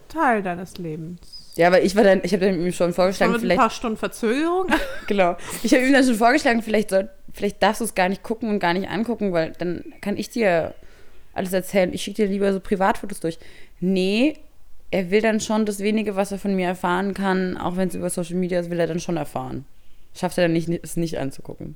Teil 0.08 0.42
deines 0.42 0.78
Lebens. 0.78 1.20
Ja, 1.58 1.68
aber 1.68 1.82
ich 1.82 1.94
war 1.98 2.04
dann, 2.06 2.22
ich 2.24 2.34
habe 2.34 2.48
ihm 2.48 2.62
schon 2.72 2.88
Schon 2.88 2.94
vorgeschlagen, 2.94 3.34
mit 3.34 3.40
ein 3.40 3.42
vielleicht. 3.42 3.60
paar 3.60 3.70
Stunden 3.70 3.98
Verzögerung. 3.98 4.68
Genau. 5.08 5.36
Ich 5.62 5.74
habe 5.74 5.86
ihm 5.86 5.92
dann 5.92 6.06
schon 6.06 6.16
vorgeschlagen, 6.16 6.62
vielleicht, 6.62 6.92
soll, 6.92 7.10
vielleicht 7.34 7.62
darfst 7.62 7.82
du 7.82 7.86
es 7.86 7.96
gar 7.96 8.08
nicht 8.08 8.24
gucken 8.24 8.50
und 8.50 8.60
gar 8.60 8.74
nicht 8.74 8.90
angucken, 8.90 9.34
weil 9.34 9.52
dann 9.58 9.84
kann 10.00 10.16
ich 10.16 10.30
dir 10.30 10.74
alles 11.34 11.52
erzählen. 11.52 11.94
Ich 11.94 12.02
schicke 12.02 12.24
dir 12.24 12.32
lieber 12.32 12.54
so 12.54 12.62
Privatfotos 12.62 13.20
durch. 13.20 13.40
Nee, 13.82 14.38
er 14.90 15.12
will 15.12 15.22
dann 15.22 15.42
schon 15.42 15.66
das 15.66 15.80
wenige, 15.80 16.16
was 16.16 16.32
er 16.32 16.40
von 16.40 16.56
mir 16.56 16.68
erfahren 16.68 17.14
kann, 17.14 17.58
auch 17.58 17.76
wenn 17.76 17.90
es 17.90 17.96
über 17.96 18.10
Social 18.10 18.36
Media 18.36 18.62
ist, 18.62 18.70
will 18.70 18.80
er 18.80 18.88
dann 18.88 19.02
schon 19.02 19.18
erfahren. 19.18 19.66
Schafft 20.14 20.38
er 20.38 20.46
dann 20.46 20.54
nicht, 20.54 20.70
es 20.70 20.96
nicht 20.96 21.18
anzugucken. 21.20 21.76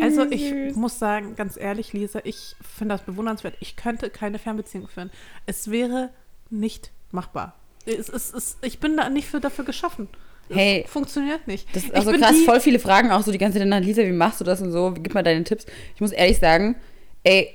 Also 0.00 0.24
ich 0.30 0.48
süß. 0.48 0.76
muss 0.76 0.98
sagen, 0.98 1.34
ganz 1.36 1.56
ehrlich, 1.56 1.92
Lisa, 1.92 2.20
ich 2.24 2.56
finde 2.76 2.94
das 2.94 3.02
bewundernswert. 3.04 3.54
Ich 3.60 3.76
könnte 3.76 4.10
keine 4.10 4.38
Fernbeziehung 4.38 4.88
führen. 4.88 5.10
Es 5.46 5.70
wäre 5.70 6.10
nicht 6.50 6.90
machbar. 7.10 7.54
Es, 7.86 8.08
es, 8.08 8.32
es, 8.32 8.56
ich 8.62 8.78
bin 8.80 8.96
da 8.96 9.08
nicht 9.08 9.28
für, 9.28 9.40
dafür 9.40 9.64
geschaffen. 9.64 10.08
Hey. 10.50 10.82
Es 10.86 10.90
funktioniert 10.90 11.46
nicht. 11.46 11.66
Das 11.74 11.84
ist 11.84 11.94
also 11.94 12.12
krass, 12.12 12.32
die- 12.32 12.44
voll 12.44 12.60
viele 12.60 12.78
Fragen 12.78 13.10
auch 13.10 13.22
so 13.22 13.32
die 13.32 13.38
ganze 13.38 13.58
Zeit 13.58 13.68
nach 13.68 13.80
Lisa, 13.80 14.02
wie 14.02 14.12
machst 14.12 14.40
du 14.40 14.44
das 14.44 14.60
und 14.62 14.72
so, 14.72 14.92
gib 14.92 15.14
mal 15.14 15.22
deine 15.22 15.44
Tipps. 15.44 15.66
Ich 15.94 16.00
muss 16.00 16.12
ehrlich 16.12 16.38
sagen, 16.38 16.76
ey, 17.24 17.54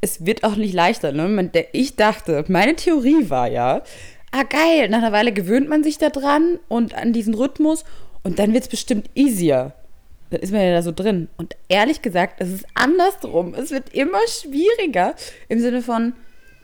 es 0.00 0.24
wird 0.24 0.44
auch 0.44 0.54
nicht 0.56 0.74
leichter, 0.74 1.10
ne? 1.10 1.50
Ich 1.72 1.96
dachte, 1.96 2.44
meine 2.48 2.76
Theorie 2.76 3.28
war 3.30 3.48
ja, 3.48 3.82
ah 4.30 4.42
geil, 4.44 4.88
nach 4.88 4.98
einer 4.98 5.10
Weile 5.12 5.32
gewöhnt 5.32 5.68
man 5.68 5.82
sich 5.82 5.98
da 5.98 6.10
dran 6.10 6.60
und 6.68 6.94
an 6.94 7.12
diesen 7.12 7.34
Rhythmus 7.34 7.84
und 8.22 8.38
dann 8.38 8.52
wird 8.52 8.64
es 8.64 8.68
bestimmt 8.68 9.10
easier. 9.14 9.72
Dann 10.30 10.40
ist 10.40 10.52
man 10.52 10.60
ja 10.62 10.72
da 10.72 10.82
so 10.82 10.92
drin. 10.92 11.28
Und 11.36 11.56
ehrlich 11.68 12.02
gesagt, 12.02 12.40
es 12.40 12.50
ist 12.50 12.66
andersrum. 12.74 13.54
Es 13.54 13.70
wird 13.70 13.94
immer 13.94 14.18
schwieriger 14.28 15.14
im 15.48 15.60
Sinne 15.60 15.82
von, 15.82 16.12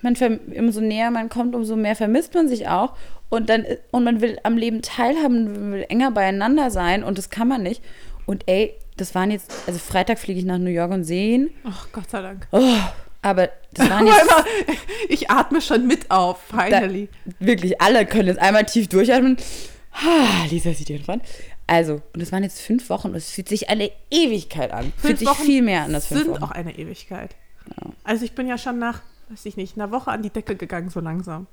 man 0.02 0.14
umso 0.56 0.80
näher 0.80 1.10
man 1.10 1.28
kommt, 1.28 1.54
umso 1.54 1.76
mehr 1.76 1.96
vermisst 1.96 2.34
man 2.34 2.48
sich 2.48 2.68
auch. 2.68 2.94
Und 3.30 3.48
dann 3.48 3.64
und 3.90 4.04
man 4.04 4.20
will 4.20 4.38
am 4.42 4.56
Leben 4.56 4.82
teilhaben, 4.82 5.44
man 5.44 5.72
will 5.72 5.86
enger 5.88 6.10
beieinander 6.10 6.70
sein 6.70 7.02
und 7.02 7.18
das 7.18 7.30
kann 7.30 7.48
man 7.48 7.62
nicht. 7.62 7.82
Und 8.26 8.44
ey, 8.46 8.74
das 8.96 9.14
waren 9.14 9.30
jetzt, 9.30 9.52
also 9.66 9.78
Freitag 9.78 10.18
fliege 10.18 10.38
ich 10.38 10.44
nach 10.46 10.58
New 10.58 10.70
York 10.70 10.92
und 10.92 11.04
sehe 11.04 11.34
ihn. 11.34 11.50
Ach, 11.64 11.88
Gott 11.92 12.10
sei 12.10 12.22
Dank. 12.22 12.46
Oh, 12.52 12.76
aber 13.22 13.48
das 13.72 13.90
waren 13.90 14.06
jetzt 14.06 14.30
Ich 15.08 15.30
atme 15.30 15.60
schon 15.60 15.86
mit 15.86 16.10
auf, 16.10 16.38
finally. 16.48 17.08
wirklich 17.40 17.80
alle 17.80 18.06
können 18.06 18.28
jetzt 18.28 18.40
einmal 18.40 18.64
tief 18.66 18.88
durchatmen. 18.88 19.36
Ah, 19.92 20.44
Lisa 20.50 20.72
sieht 20.72 20.90
ihren 20.90 21.04
Freund. 21.04 21.22
Also, 21.66 22.02
und 22.12 22.20
es 22.20 22.30
waren 22.32 22.42
jetzt 22.42 22.60
fünf 22.60 22.90
Wochen 22.90 23.08
und 23.08 23.14
es 23.14 23.30
fühlt 23.30 23.48
sich 23.48 23.70
eine 23.70 23.90
Ewigkeit 24.10 24.70
an. 24.72 24.92
fühlt 24.96 25.18
sich 25.18 25.28
viel 25.30 25.62
mehr 25.62 25.84
an 25.84 25.94
als 25.94 26.06
fünf 26.06 26.22
sind 26.22 26.30
Wochen. 26.32 26.42
auch 26.42 26.50
eine 26.50 26.76
Ewigkeit. 26.78 27.36
Also 28.04 28.24
ich 28.24 28.34
bin 28.34 28.46
ja 28.46 28.58
schon 28.58 28.78
nach, 28.78 29.00
weiß 29.30 29.46
ich 29.46 29.56
nicht, 29.56 29.76
einer 29.76 29.90
Woche 29.90 30.10
an 30.10 30.22
die 30.22 30.30
Decke 30.30 30.56
gegangen, 30.56 30.90
so 30.90 31.00
langsam. 31.00 31.46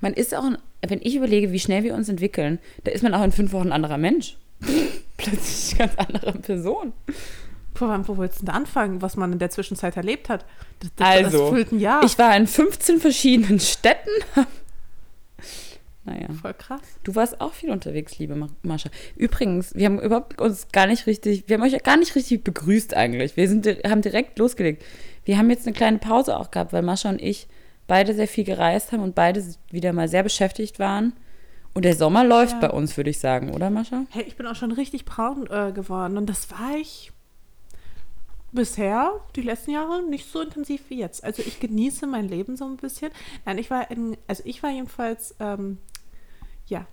Man 0.00 0.12
ist 0.14 0.34
auch, 0.34 0.44
wenn 0.86 1.00
ich 1.02 1.14
überlege, 1.16 1.52
wie 1.52 1.60
schnell 1.60 1.84
wir 1.84 1.94
uns 1.94 2.08
entwickeln, 2.08 2.58
da 2.84 2.90
ist 2.92 3.02
man 3.02 3.14
auch 3.14 3.22
in 3.22 3.32
fünf 3.32 3.52
Wochen 3.52 3.68
ein 3.68 3.72
anderer 3.72 3.98
Mensch. 3.98 4.36
Plötzlich 5.16 5.80
eine 5.80 5.88
ganz 5.94 6.00
andere 6.00 6.32
Person. 6.38 6.92
Vor 7.74 7.88
allem, 7.88 8.06
wo 8.06 8.18
willst 8.18 8.42
du 8.42 8.46
denn 8.46 8.54
anfangen, 8.54 9.00
was 9.02 9.16
man 9.16 9.32
in 9.32 9.38
der 9.38 9.50
Zwischenzeit 9.50 9.96
erlebt 9.96 10.28
hat? 10.28 10.44
Das, 10.80 10.90
das, 10.96 11.06
Also, 11.08 11.54
das. 11.54 12.12
Ich 12.12 12.18
war 12.18 12.36
in 12.36 12.46
15 12.46 13.00
verschiedenen 13.00 13.60
Städten. 13.60 14.10
Naja. 16.04 16.28
Voll 16.40 16.54
krass. 16.54 16.80
Du 17.04 17.14
warst 17.14 17.40
auch 17.40 17.52
viel 17.52 17.70
unterwegs, 17.70 18.18
liebe 18.18 18.34
Ma- 18.34 18.48
Mascha. 18.62 18.90
Übrigens, 19.16 19.74
wir 19.74 19.86
haben 19.86 20.00
überhaupt 20.00 20.40
uns 20.40 20.68
gar 20.72 20.86
nicht 20.86 21.06
richtig, 21.06 21.44
wir 21.46 21.56
haben 21.58 21.62
euch 21.62 21.80
gar 21.82 21.96
nicht 21.96 22.14
richtig 22.16 22.42
begrüßt 22.44 22.94
eigentlich. 22.94 23.36
Wir 23.36 23.48
sind, 23.48 23.66
haben 23.66 24.02
direkt 24.02 24.38
losgelegt. 24.38 24.82
Wir 25.24 25.38
haben 25.38 25.48
jetzt 25.50 25.66
eine 25.66 25.74
kleine 25.76 25.98
Pause 25.98 26.36
auch 26.36 26.50
gehabt, 26.50 26.72
weil 26.72 26.82
Mascha 26.82 27.08
und 27.08 27.22
ich 27.22 27.46
beide 27.86 28.14
sehr 28.14 28.28
viel 28.28 28.44
gereist 28.44 28.90
haben 28.92 29.02
und 29.02 29.14
beide 29.14 29.44
wieder 29.70 29.92
mal 29.92 30.08
sehr 30.08 30.22
beschäftigt 30.22 30.78
waren. 30.78 31.12
Und 31.74 31.84
der 31.84 31.94
Sommer 31.96 32.24
läuft 32.24 32.54
Ja. 32.60 32.68
bei 32.68 32.70
uns, 32.70 32.96
würde 32.96 33.10
ich 33.10 33.18
sagen, 33.18 33.50
oder 33.54 33.70
Mascha? 33.70 34.04
Hey, 34.10 34.24
ich 34.26 34.36
bin 34.36 34.46
auch 34.46 34.56
schon 34.56 34.72
richtig 34.72 35.04
braun 35.04 35.46
äh, 35.50 35.72
geworden 35.72 36.16
und 36.18 36.28
das 36.28 36.50
war 36.50 36.76
ich 36.76 37.12
bisher, 38.52 39.12
die 39.34 39.40
letzten 39.40 39.70
Jahre, 39.70 40.02
nicht 40.02 40.30
so 40.30 40.42
intensiv 40.42 40.82
wie 40.90 40.98
jetzt. 40.98 41.24
Also 41.24 41.42
ich 41.42 41.58
genieße 41.60 42.06
mein 42.06 42.28
Leben 42.28 42.56
so 42.56 42.66
ein 42.66 42.76
bisschen. 42.76 43.10
Nein, 43.46 43.56
ich 43.58 43.70
war 43.70 43.90
in, 43.90 44.16
also 44.28 44.42
ich 44.44 44.62
war 44.62 44.70
jedenfalls, 44.70 45.34
ähm, 45.40 45.78
ja, 46.66 46.86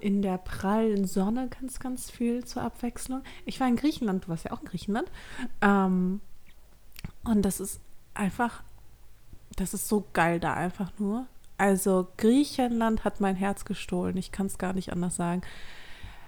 in 0.00 0.22
der 0.22 0.38
prallen 0.38 1.06
Sonne 1.06 1.48
ganz, 1.48 1.78
ganz 1.78 2.10
viel 2.10 2.44
zur 2.44 2.62
Abwechslung. 2.62 3.22
Ich 3.44 3.60
war 3.60 3.68
in 3.68 3.76
Griechenland, 3.76 4.24
du 4.24 4.28
warst 4.28 4.44
ja 4.44 4.52
auch 4.52 4.60
in 4.60 4.68
Griechenland. 4.68 5.10
Ähm, 5.60 6.20
und 7.24 7.42
das 7.42 7.60
ist 7.60 7.80
einfach, 8.14 8.62
das 9.56 9.74
ist 9.74 9.88
so 9.88 10.04
geil 10.12 10.40
da 10.40 10.54
einfach 10.54 10.90
nur. 10.98 11.26
Also 11.58 12.08
Griechenland 12.16 13.04
hat 13.04 13.20
mein 13.20 13.36
Herz 13.36 13.64
gestohlen. 13.64 14.16
Ich 14.16 14.32
kann 14.32 14.46
es 14.46 14.58
gar 14.58 14.72
nicht 14.72 14.92
anders 14.92 15.16
sagen. 15.16 15.42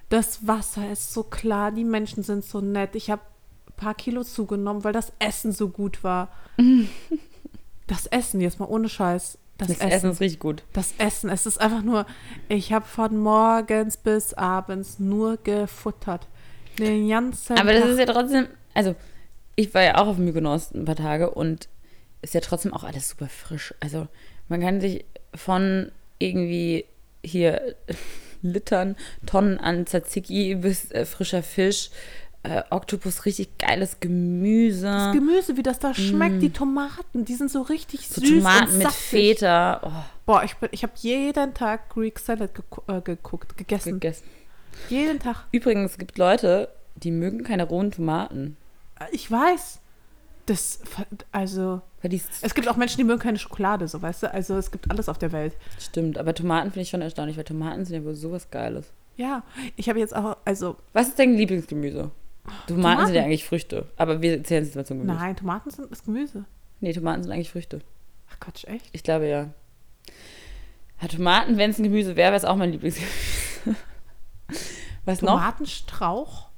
Das 0.08 0.46
Wasser 0.46 0.90
ist 0.90 1.12
so 1.12 1.22
klar, 1.22 1.70
die 1.70 1.84
Menschen 1.84 2.22
sind 2.22 2.44
so 2.44 2.60
nett. 2.60 2.94
Ich 2.94 3.10
habe 3.10 3.22
ein 3.68 3.76
paar 3.76 3.94
Kilo 3.94 4.24
zugenommen, 4.24 4.84
weil 4.84 4.94
das 4.94 5.12
Essen 5.18 5.52
so 5.52 5.68
gut 5.68 6.02
war. 6.02 6.28
das 7.86 8.06
Essen, 8.06 8.40
jetzt 8.40 8.58
mal 8.58 8.66
ohne 8.66 8.88
Scheiß. 8.88 9.38
Das, 9.58 9.68
Das 9.68 9.78
Essen. 9.78 9.90
Essen 9.90 10.10
ist 10.12 10.20
richtig 10.20 10.40
gut. 10.40 10.62
Das 10.72 10.94
Essen, 10.98 11.30
es 11.30 11.44
ist 11.46 11.60
einfach 11.60 11.82
nur, 11.82 12.06
ich 12.48 12.72
habe 12.72 12.86
von 12.86 13.16
morgens 13.16 13.96
bis 13.96 14.32
abends 14.34 14.98
nur 14.98 15.36
gefuttert. 15.38 16.26
Den 16.78 17.08
ganzen 17.08 17.58
Aber 17.58 17.72
das 17.72 17.82
Tag. 17.82 17.90
ist 17.90 17.98
ja 17.98 18.06
trotzdem, 18.06 18.46
also 18.72 18.94
ich 19.56 19.74
war 19.74 19.82
ja 19.82 19.96
auch 19.98 20.06
auf 20.06 20.18
Mykonos 20.18 20.72
ein 20.72 20.84
paar 20.84 20.94
Tage 20.96 21.30
und 21.30 21.68
ist 22.22 22.34
ja 22.34 22.40
trotzdem 22.40 22.72
auch 22.72 22.84
alles 22.84 23.08
super 23.08 23.28
frisch. 23.28 23.74
Also 23.80 24.06
man 24.48 24.60
kann 24.60 24.80
sich 24.80 25.04
von 25.34 25.90
irgendwie 26.18 26.84
hier 27.24 27.74
Litern, 28.42 28.94
Tonnen 29.26 29.58
an 29.58 29.86
Tzatziki 29.86 30.54
bis 30.54 30.92
äh, 30.92 31.04
frischer 31.04 31.42
Fisch, 31.42 31.90
äh, 32.48 32.62
Oktopus, 32.70 33.24
richtig 33.26 33.56
geiles 33.58 34.00
Gemüse. 34.00 34.86
das 34.86 35.12
Gemüse, 35.14 35.56
wie 35.56 35.62
das 35.62 35.78
da 35.78 35.94
schmeckt, 35.94 36.42
die 36.42 36.50
Tomaten, 36.50 37.24
die 37.24 37.34
sind 37.34 37.50
so 37.50 37.62
richtig 37.62 38.00
Mm. 38.08 38.14
so 38.14 38.20
süß 38.20 38.30
Tomaten 38.38 38.72
und 38.72 38.78
mit. 38.78 38.88
Feta. 38.88 39.80
Oh, 39.84 39.90
Boah, 40.26 40.44
ich, 40.44 40.56
bin- 40.56 40.68
ich 40.72 40.82
habe 40.82 40.92
jeden 40.96 41.54
Tag 41.54 41.88
Greek 41.90 42.18
Salad 42.18 42.50
geku- 42.56 42.82
äh, 42.96 43.00
geguckt, 43.00 43.56
gegessen. 43.56 43.94
gegessen. 43.94 44.24
jeden 44.88 45.18
Tag. 45.18 45.44
Übrigens, 45.52 45.92
es 45.92 45.98
gibt 45.98 46.18
Leute, 46.18 46.68
die 46.96 47.10
mögen 47.10 47.42
keine 47.44 47.64
rohen 47.64 47.90
Tomaten. 47.90 48.56
Ich 49.12 49.30
weiß. 49.30 49.80
Das, 50.46 50.80
also, 51.30 51.82
es 52.42 52.54
gibt 52.54 52.68
auch 52.68 52.76
Menschen, 52.76 52.96
die 52.96 53.04
mögen 53.04 53.18
keine 53.20 53.38
Schokolade, 53.38 53.86
so 53.86 54.00
weißt 54.00 54.22
du. 54.22 54.32
Also 54.32 54.56
es 54.56 54.70
gibt 54.70 54.90
alles 54.90 55.08
auf 55.10 55.18
der 55.18 55.30
Welt. 55.32 55.54
stimmt, 55.78 56.16
aber 56.16 56.32
Tomaten 56.32 56.70
finde 56.70 56.82
ich 56.82 56.88
schon 56.88 57.02
erstaunlich, 57.02 57.36
weil 57.36 57.44
Tomaten 57.44 57.84
sind 57.84 57.96
ja 57.96 58.04
wohl 58.04 58.14
sowas 58.14 58.50
Geiles. 58.50 58.86
Ja, 59.16 59.42
ich 59.76 59.88
habe 59.90 59.98
jetzt 59.98 60.16
auch, 60.16 60.36
also, 60.46 60.76
Was 60.94 61.08
ist 61.08 61.18
dein 61.18 61.34
Lieblingsgemüse? 61.34 62.10
Tomaten, 62.66 62.82
Tomaten. 62.82 63.06
sind 63.06 63.14
ja 63.14 63.22
eigentlich 63.22 63.44
Früchte, 63.44 63.86
aber 63.96 64.22
wir 64.22 64.42
zählen 64.44 64.62
es 64.62 64.74
mal 64.74 64.84
zum 64.84 65.00
Gemüse. 65.00 65.18
nein, 65.18 65.36
Tomaten 65.36 65.70
sind 65.70 65.90
das 65.90 66.04
Gemüse. 66.04 66.44
Nee, 66.80 66.92
Tomaten 66.92 67.22
sind 67.22 67.32
eigentlich 67.32 67.50
Früchte. 67.50 67.80
Ach 68.30 68.40
Quatsch, 68.40 68.64
echt? 68.64 68.88
Ich 68.92 69.02
glaube 69.02 69.26
ja. 69.26 69.48
ja 71.00 71.08
Tomaten, 71.08 71.56
wenn 71.56 71.70
es 71.70 71.78
ein 71.78 71.84
Gemüse 71.84 72.16
wäre, 72.16 72.32
wäre 72.32 72.36
es 72.36 72.44
auch 72.44 72.56
mein 72.56 72.72
Lieblingsgemüse. 72.72 73.12
Was 75.04 75.22
noch? 75.22 75.32
Tomatenstrauch 75.32 76.48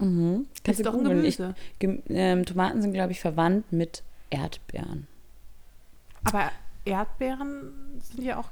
Mhm. 0.00 0.46
Kannst 0.64 0.80
ist 0.80 0.86
du 0.86 0.90
doch 0.90 0.98
ein 0.98 1.04
googeln. 1.04 1.24
Ich, 1.24 1.36
Gemüse. 1.36 1.54
Gem 1.78 2.02
ähm, 2.08 2.44
Tomaten 2.44 2.82
sind, 2.82 2.92
glaube 2.92 3.12
ich, 3.12 3.20
verwandt 3.20 3.70
mit 3.72 4.02
Erdbeeren. 4.30 5.06
Aber 6.24 6.50
Erdbeeren 6.84 8.00
sind 8.00 8.24
ja 8.24 8.38
auch. 8.38 8.48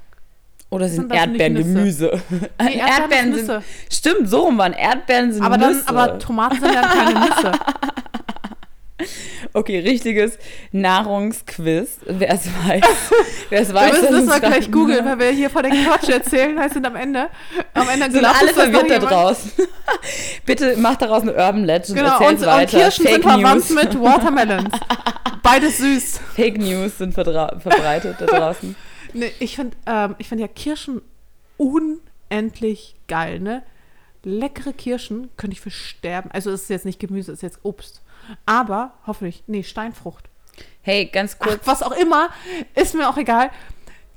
Oder 0.69 0.87
sind, 0.87 1.01
Sind 1.09 1.13
Erdbeeren? 1.13 1.55
Gemüse? 1.55 2.21
Nee, 2.61 2.77
Erdbeeren 2.77 3.33
sind 3.33 3.45
sind. 3.45 3.47
Nüsse. 3.47 3.63
Stimmt, 3.91 4.29
so 4.29 4.41
rum 4.41 4.57
waren 4.57 4.73
Erdbeeren 4.73 5.33
sind 5.33 5.43
Aber 5.43 5.57
dann, 5.57 5.73
Nüsse. 5.73 5.87
aber 5.87 6.19
Tomaten 6.19 6.59
sind 6.59 6.73
ja 6.73 6.81
keine 6.81 7.19
Nüsse. 7.19 7.51
okay, 9.53 9.79
richtiges 9.79 10.37
Nahrungsquiz. 10.71 11.97
Wer 12.05 12.33
es 12.33 12.45
weiß. 12.45 12.83
Wer 13.49 13.61
es 13.61 13.69
Wir 13.69 13.75
weiß, 13.75 13.91
müssen 13.93 14.07
soll 14.07 14.17
das 14.17 14.25
mal 14.25 14.39
gleich 14.39 14.71
googeln, 14.71 15.05
weil 15.05 15.19
wir 15.19 15.29
hier 15.31 15.49
vor 15.49 15.63
den 15.63 15.71
Quatsch 15.71 16.09
erzählen, 16.09 16.59
heißt 16.59 16.73
sind 16.73 16.85
am 16.85 16.95
Ende. 16.95 17.29
Am 17.73 17.89
Ende 17.89 18.11
sind 18.11 18.25
alle 18.25 18.49
verwirrt 18.49 18.89
da 18.91 18.99
draußen. 18.99 19.51
Bitte 20.45 20.77
macht 20.77 21.01
daraus 21.01 21.23
eine 21.23 21.31
Urban 21.33 21.65
Legend. 21.65 21.97
Genau, 21.97 22.19
und, 22.19 22.25
und 22.25 22.45
weiter. 22.45 22.77
Kirschen 22.77 23.05
Fake 23.05 23.23
sind 23.23 23.23
verwandt 23.23 23.69
mit 23.71 23.99
Watermelons. 23.99 24.73
Beides 25.41 25.77
süß. 25.77 26.19
Fake 26.35 26.57
News 26.59 26.97
sind 26.97 27.13
verbreitet 27.13 28.17
da 28.19 28.25
draußen. 28.25 28.75
Nee, 29.13 29.31
ich 29.39 29.55
finde 29.55 29.77
ähm, 29.85 30.15
ich 30.17 30.27
find 30.27 30.41
ja 30.41 30.47
Kirschen 30.47 31.01
unendlich 31.57 32.95
geil, 33.07 33.39
ne? 33.39 33.63
Leckere 34.23 34.73
Kirschen 34.73 35.29
könnte 35.37 35.53
ich 35.53 35.61
für 35.61 35.71
sterben. 35.71 36.29
Also 36.31 36.51
es 36.51 36.63
ist 36.63 36.69
jetzt 36.69 36.85
nicht 36.85 36.99
Gemüse, 36.99 37.31
es 37.31 37.39
ist 37.39 37.43
jetzt 37.43 37.59
Obst. 37.63 38.01
Aber 38.45 38.93
hoffentlich, 39.07 39.43
nee, 39.47 39.63
Steinfrucht. 39.63 40.29
Hey, 40.81 41.05
ganz 41.05 41.37
Ach, 41.39 41.47
kurz. 41.47 41.65
was 41.65 41.81
auch 41.81 41.93
immer, 41.93 42.29
ist 42.75 42.95
mir 42.95 43.09
auch 43.09 43.17
egal. 43.17 43.49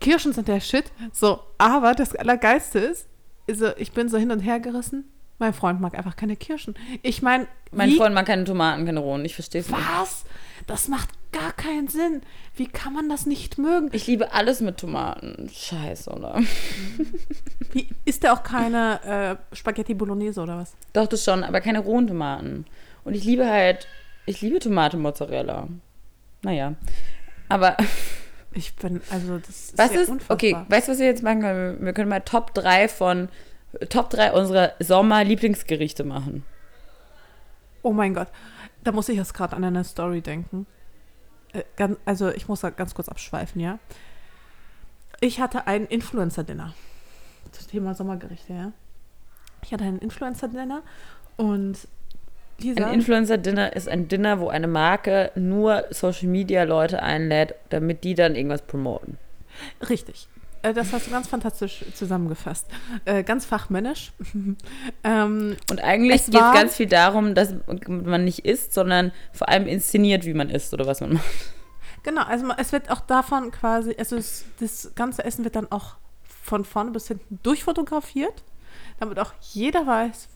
Kirschen 0.00 0.32
sind 0.32 0.48
der 0.48 0.60
Shit. 0.60 0.86
So, 1.12 1.40
aber 1.58 1.94
das 1.94 2.14
Allergeilste 2.16 2.80
ist, 2.80 3.06
also 3.48 3.68
ich 3.76 3.92
bin 3.92 4.08
so 4.08 4.18
hin 4.18 4.32
und 4.32 4.40
her 4.40 4.58
gerissen. 4.58 5.08
Mein 5.38 5.54
Freund 5.54 5.80
mag 5.80 5.96
einfach 5.96 6.16
keine 6.16 6.36
Kirschen. 6.36 6.74
Ich 7.02 7.22
meine, 7.22 7.46
Mein 7.70 7.92
Freund 7.92 8.14
mag 8.14 8.26
keine 8.26 8.44
Tomaten, 8.44 8.86
keine 8.86 9.00
Rohen. 9.00 9.24
Ich 9.24 9.34
verstehe 9.34 9.60
es 9.60 9.68
nicht. 9.68 9.80
Was? 9.96 10.24
Das 10.66 10.88
macht 10.88 11.08
gar 11.32 11.52
keinen 11.52 11.88
Sinn. 11.88 12.22
Wie 12.56 12.66
kann 12.66 12.92
man 12.92 13.08
das 13.08 13.26
nicht 13.26 13.58
mögen? 13.58 13.88
Ich 13.92 14.06
liebe 14.06 14.32
alles 14.32 14.60
mit 14.60 14.78
Tomaten. 14.78 15.50
Scheiße, 15.52 16.10
oder? 16.10 16.40
Wie, 17.72 17.88
ist 18.04 18.24
da 18.24 18.34
auch 18.34 18.42
keine 18.42 19.38
äh, 19.52 19.56
Spaghetti 19.56 19.94
Bolognese 19.94 20.40
oder 20.40 20.58
was? 20.58 20.74
Doch, 20.92 21.06
das 21.06 21.24
schon, 21.24 21.42
aber 21.44 21.60
keine 21.60 21.80
rohen 21.80 22.06
Tomaten. 22.06 22.66
Und 23.04 23.14
ich 23.14 23.24
liebe 23.24 23.48
halt, 23.48 23.88
ich 24.26 24.40
liebe 24.42 24.58
Tomate 24.58 24.96
Mozzarella. 24.96 25.68
Naja. 26.42 26.74
Aber 27.48 27.76
Ich 28.54 28.74
bin, 28.76 29.00
also 29.10 29.38
das 29.38 29.48
ist 29.48 29.78
was 29.78 29.94
ja 29.94 30.00
ist, 30.00 30.08
unfassbar. 30.08 30.34
okay, 30.34 30.56
weißt 30.68 30.88
du, 30.88 30.92
was 30.92 30.98
wir 30.98 31.06
jetzt 31.06 31.22
machen 31.22 31.40
können? 31.40 31.84
Wir 31.84 31.92
können 31.92 32.08
mal 32.08 32.20
Top 32.20 32.54
3 32.54 32.88
von, 32.88 33.28
Top 33.88 34.10
3 34.10 34.32
unserer 34.32 34.72
Sommer-Lieblingsgerichte 34.78 36.04
machen. 36.04 36.44
Oh 37.82 37.92
mein 37.92 38.14
Gott. 38.14 38.28
Da 38.84 38.92
muss 38.92 39.08
ich 39.08 39.16
jetzt 39.16 39.34
gerade 39.34 39.56
an 39.56 39.64
eine 39.64 39.84
Story 39.84 40.20
denken. 40.20 40.66
Äh, 41.52 41.62
ganz, 41.76 41.98
also 42.04 42.30
ich 42.30 42.48
muss 42.48 42.60
da 42.60 42.70
ganz 42.70 42.94
kurz 42.94 43.08
abschweifen, 43.08 43.60
ja. 43.60 43.78
Ich 45.20 45.40
hatte 45.40 45.66
ein 45.66 45.86
Influencer-Dinner. 45.86 46.74
Das 47.52 47.66
Thema 47.66 47.94
Sommergerichte, 47.94 48.52
ja. 48.52 48.72
Ich 49.62 49.72
hatte 49.72 49.84
ein 49.84 49.98
Influencer-Dinner 49.98 50.82
und 51.36 51.76
dieser... 52.58 52.86
Ein 52.86 52.94
Influencer-Dinner 52.94 53.74
ist 53.74 53.88
ein 53.88 54.08
Dinner, 54.08 54.40
wo 54.40 54.48
eine 54.48 54.66
Marke 54.66 55.30
nur 55.34 55.84
Social-Media-Leute 55.90 57.02
einlädt, 57.02 57.54
damit 57.68 58.04
die 58.04 58.14
dann 58.14 58.34
irgendwas 58.34 58.62
promoten. 58.62 59.18
Richtig. 59.88 60.28
Äh, 60.62 60.72
Das 60.72 60.92
hast 60.92 61.06
du 61.06 61.10
ganz 61.10 61.28
fantastisch 61.28 61.84
zusammengefasst. 61.94 62.66
Äh, 63.04 63.24
ganz 63.24 63.44
fachmännisch. 63.44 64.12
ähm, 65.04 65.56
Und 65.70 65.80
eigentlich 65.82 66.26
geht 66.26 66.34
es 66.34 66.52
ganz 66.54 66.76
viel 66.76 66.86
darum, 66.86 67.34
dass 67.34 67.54
man 67.86 68.24
nicht 68.24 68.44
isst, 68.44 68.72
sondern 68.72 69.12
vor 69.32 69.48
allem 69.48 69.66
inszeniert, 69.66 70.24
wie 70.24 70.34
man 70.34 70.50
isst 70.50 70.72
oder 70.72 70.86
was 70.86 71.00
man 71.00 71.14
macht. 71.14 71.24
genau, 72.02 72.22
also 72.22 72.46
es 72.56 72.72
wird 72.72 72.90
auch 72.90 73.00
davon 73.00 73.50
quasi, 73.50 73.94
also 73.98 74.16
es, 74.16 74.44
das 74.60 74.92
ganze 74.94 75.24
Essen 75.24 75.44
wird 75.44 75.56
dann 75.56 75.70
auch 75.70 75.96
von 76.42 76.64
vorne 76.64 76.90
bis 76.90 77.08
hinten 77.08 77.38
durchfotografiert, 77.42 78.42
damit 78.98 79.18
auch 79.18 79.32
jeder 79.40 79.86
weiß, 79.86 80.28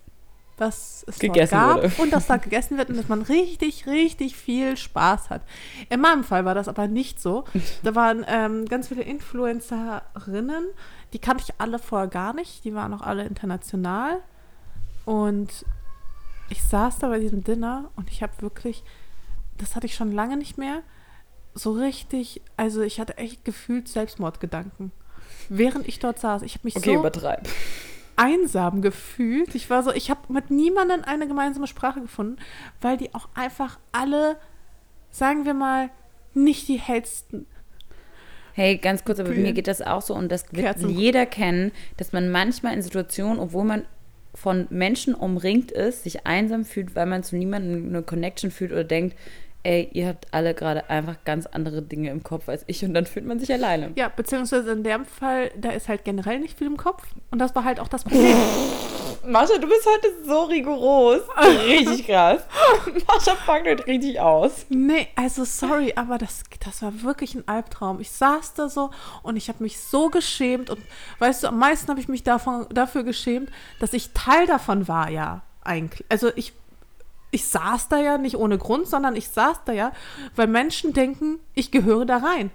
dass 0.56 1.04
es 1.06 1.18
Gegessen 1.18 1.54
gab 1.54 1.76
wurde. 1.76 1.92
und 1.98 2.12
dass 2.12 2.26
da 2.26 2.38
gegessen 2.38 2.78
wird 2.78 2.88
und 2.88 2.96
dass 2.96 3.08
man 3.08 3.22
richtig, 3.22 3.86
richtig 3.86 4.36
viel 4.36 4.76
Spaß 4.76 5.30
hat. 5.30 5.42
In 5.90 6.00
meinem 6.00 6.24
Fall 6.24 6.44
war 6.44 6.54
das 6.54 6.68
aber 6.68 6.88
nicht 6.88 7.20
so. 7.20 7.44
Da 7.82 7.94
waren 7.94 8.24
ähm, 8.26 8.64
ganz 8.66 8.88
viele 8.88 9.02
Influencerinnen, 9.02 10.64
die 11.12 11.18
kannte 11.18 11.44
ich 11.46 11.54
alle 11.58 11.78
vorher 11.78 12.08
gar 12.08 12.32
nicht, 12.34 12.64
die 12.64 12.74
waren 12.74 12.94
auch 12.94 13.02
alle 13.02 13.24
international. 13.24 14.22
Und 15.04 15.64
ich 16.48 16.62
saß 16.62 16.98
da 17.00 17.08
bei 17.08 17.18
diesem 17.18 17.44
Dinner 17.44 17.90
und 17.96 18.10
ich 18.10 18.22
habe 18.22 18.32
wirklich, 18.40 18.82
das 19.58 19.76
hatte 19.76 19.86
ich 19.86 19.94
schon 19.94 20.12
lange 20.12 20.36
nicht 20.36 20.58
mehr, 20.58 20.82
so 21.54 21.72
richtig, 21.72 22.42
also 22.56 22.82
ich 22.82 23.00
hatte 23.00 23.16
echt 23.18 23.44
gefühlt 23.44 23.88
Selbstmordgedanken. 23.88 24.92
Während 25.48 25.86
ich 25.88 25.98
dort 25.98 26.18
saß, 26.18 26.42
ich 26.42 26.54
habe 26.54 26.64
mich 26.64 26.76
Okay, 26.76 26.94
so 26.94 27.00
übertreib. 27.00 27.48
Einsam 28.16 28.82
gefühlt. 28.82 29.54
Ich 29.54 29.70
war 29.70 29.82
so, 29.82 29.92
ich 29.92 30.10
habe 30.10 30.32
mit 30.32 30.50
niemandem 30.50 31.02
eine 31.04 31.26
gemeinsame 31.28 31.66
Sprache 31.66 32.00
gefunden, 32.00 32.36
weil 32.80 32.96
die 32.96 33.14
auch 33.14 33.28
einfach 33.34 33.78
alle, 33.92 34.36
sagen 35.10 35.44
wir 35.44 35.54
mal, 35.54 35.90
nicht 36.34 36.68
die 36.68 36.78
hellsten. 36.78 37.46
Hey, 38.54 38.78
ganz 38.78 39.04
kurz, 39.04 39.20
aber 39.20 39.30
Bühnen. 39.30 39.42
mir 39.42 39.52
geht 39.52 39.68
das 39.68 39.82
auch 39.82 40.02
so 40.02 40.14
und 40.14 40.32
das 40.32 40.44
wird 40.52 40.64
Kerzen. 40.64 40.88
jeder 40.88 41.26
kennen, 41.26 41.72
dass 41.98 42.12
man 42.12 42.30
manchmal 42.30 42.72
in 42.72 42.82
Situationen, 42.82 43.38
obwohl 43.38 43.64
man 43.64 43.84
von 44.34 44.66
Menschen 44.70 45.14
umringt 45.14 45.70
ist, 45.72 46.04
sich 46.04 46.26
einsam 46.26 46.64
fühlt, 46.64 46.94
weil 46.94 47.06
man 47.06 47.22
zu 47.22 47.36
niemandem 47.36 47.88
eine 47.88 48.02
Connection 48.02 48.50
fühlt 48.50 48.72
oder 48.72 48.84
denkt, 48.84 49.16
ey, 49.66 49.88
ihr 49.92 50.06
habt 50.06 50.32
alle 50.32 50.54
gerade 50.54 50.88
einfach 50.88 51.16
ganz 51.24 51.46
andere 51.46 51.82
Dinge 51.82 52.10
im 52.10 52.22
Kopf 52.22 52.48
als 52.48 52.62
ich 52.68 52.84
und 52.84 52.94
dann 52.94 53.04
fühlt 53.04 53.26
man 53.26 53.40
sich 53.40 53.52
alleine. 53.52 53.90
Ja, 53.96 54.08
beziehungsweise 54.08 54.70
in 54.70 54.84
dem 54.84 55.04
Fall, 55.04 55.50
da 55.56 55.70
ist 55.70 55.88
halt 55.88 56.04
generell 56.04 56.38
nicht 56.38 56.56
viel 56.56 56.68
im 56.68 56.76
Kopf. 56.76 57.02
Und 57.32 57.40
das 57.40 57.54
war 57.56 57.64
halt 57.64 57.80
auch 57.80 57.88
das 57.88 58.04
Problem. 58.04 58.36
Mascha, 59.26 59.58
du 59.58 59.66
bist 59.66 59.84
heute 59.92 60.08
so 60.24 60.44
rigoros. 60.44 61.22
Richtig 61.66 62.06
krass. 62.06 62.42
Mascha 63.08 63.34
packt 63.44 63.66
heute 63.66 63.84
richtig 63.88 64.20
aus. 64.20 64.66
Nee, 64.68 65.08
also 65.16 65.44
sorry, 65.44 65.92
aber 65.96 66.16
das, 66.16 66.44
das 66.64 66.82
war 66.82 67.02
wirklich 67.02 67.34
ein 67.34 67.48
Albtraum. 67.48 67.98
Ich 67.98 68.12
saß 68.12 68.54
da 68.54 68.68
so 68.68 68.90
und 69.24 69.36
ich 69.36 69.48
habe 69.48 69.64
mich 69.64 69.80
so 69.80 70.10
geschämt 70.10 70.70
und 70.70 70.78
weißt 71.18 71.42
du, 71.42 71.48
am 71.48 71.58
meisten 71.58 71.88
habe 71.88 71.98
ich 71.98 72.06
mich 72.06 72.22
davon, 72.22 72.66
dafür 72.70 73.02
geschämt, 73.02 73.50
dass 73.80 73.92
ich 73.94 74.10
Teil 74.12 74.46
davon 74.46 74.86
war, 74.86 75.10
ja, 75.10 75.42
eigentlich. 75.64 76.06
Also 76.08 76.30
ich, 76.36 76.52
ich 77.36 77.44
saß 77.44 77.88
da 77.88 77.98
ja 77.98 78.16
nicht 78.18 78.36
ohne 78.36 78.56
Grund, 78.56 78.86
sondern 78.88 79.14
ich 79.14 79.28
saß 79.28 79.58
da 79.66 79.72
ja, 79.72 79.92
weil 80.36 80.46
Menschen 80.46 80.92
denken, 80.94 81.38
ich 81.54 81.70
gehöre 81.70 82.06
da 82.06 82.16
rein. 82.16 82.50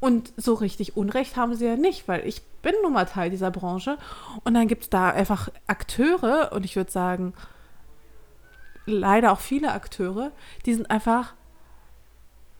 Und 0.00 0.32
so 0.36 0.54
richtig 0.54 0.96
Unrecht 0.96 1.36
haben 1.36 1.54
sie 1.54 1.66
ja 1.66 1.76
nicht, 1.76 2.08
weil 2.08 2.26
ich 2.26 2.42
bin 2.62 2.74
nun 2.82 2.92
mal 2.94 3.04
Teil 3.04 3.28
dieser 3.30 3.50
Branche. 3.50 3.98
Und 4.44 4.54
dann 4.54 4.66
gibt 4.68 4.84
es 4.84 4.90
da 4.90 5.10
einfach 5.10 5.50
Akteure, 5.66 6.52
und 6.52 6.64
ich 6.64 6.74
würde 6.76 6.90
sagen, 6.90 7.34
leider 8.86 9.32
auch 9.32 9.40
viele 9.40 9.72
Akteure, 9.72 10.30
die 10.66 10.74
sind 10.74 10.90
einfach. 10.90 11.34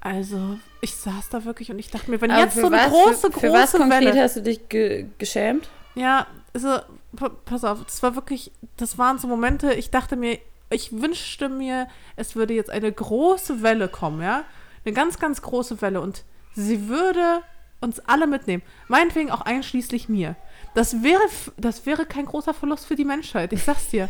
Also, 0.00 0.58
ich 0.82 0.94
saß 0.96 1.30
da 1.30 1.44
wirklich 1.46 1.70
und 1.70 1.78
ich 1.78 1.90
dachte 1.90 2.10
mir, 2.10 2.20
wenn 2.20 2.30
Aber 2.30 2.42
jetzt 2.42 2.56
so 2.56 2.66
eine 2.66 2.76
was- 2.76 2.88
große, 2.90 3.32
für, 3.32 3.40
für 3.40 3.52
was 3.52 3.70
große 3.72 3.78
konkret 3.78 4.04
Welle. 4.04 4.22
hast 4.22 4.36
du 4.36 4.42
dich 4.42 4.68
ge 4.68 5.06
geschämt? 5.16 5.68
Ja, 5.94 6.26
also, 6.52 6.78
pa- 7.16 7.30
pass 7.46 7.64
auf, 7.64 7.82
das 7.84 8.02
war 8.02 8.14
wirklich, 8.14 8.52
das 8.76 8.98
waren 8.98 9.18
so 9.18 9.26
Momente, 9.28 9.72
ich 9.72 9.90
dachte 9.90 10.16
mir, 10.16 10.38
ich 10.74 10.92
wünschte 10.92 11.48
mir, 11.48 11.88
es 12.16 12.36
würde 12.36 12.54
jetzt 12.54 12.70
eine 12.70 12.90
große 12.90 13.62
Welle 13.62 13.88
kommen, 13.88 14.20
ja? 14.20 14.44
Eine 14.84 14.94
ganz, 14.94 15.18
ganz 15.18 15.40
große 15.40 15.80
Welle 15.80 16.00
und 16.00 16.24
sie 16.54 16.88
würde 16.88 17.42
uns 17.80 18.00
alle 18.00 18.26
mitnehmen. 18.26 18.62
Meinetwegen 18.88 19.30
auch 19.30 19.42
einschließlich 19.42 20.08
mir. 20.08 20.36
Das 20.74 21.02
wäre, 21.02 21.22
das 21.56 21.86
wäre 21.86 22.06
kein 22.06 22.26
großer 22.26 22.54
Verlust 22.54 22.86
für 22.86 22.96
die 22.96 23.04
Menschheit, 23.04 23.52
ich 23.52 23.62
sag's 23.62 23.88
dir. 23.88 24.08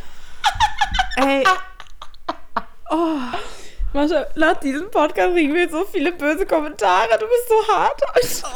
Ey, 1.17 1.45
Mascha, 3.95 4.27
nach 4.35 4.59
diesem 4.59 4.91
Podcast 4.91 5.33
kriegen 5.35 5.55
wir 5.55 5.63
jetzt 5.63 5.73
so 5.73 5.85
viele 5.85 6.13
böse 6.13 6.45
Kommentare. 6.47 7.09
Du 7.19 7.27
bist 7.27 7.49
so 7.49 7.73
hart. 7.75 8.03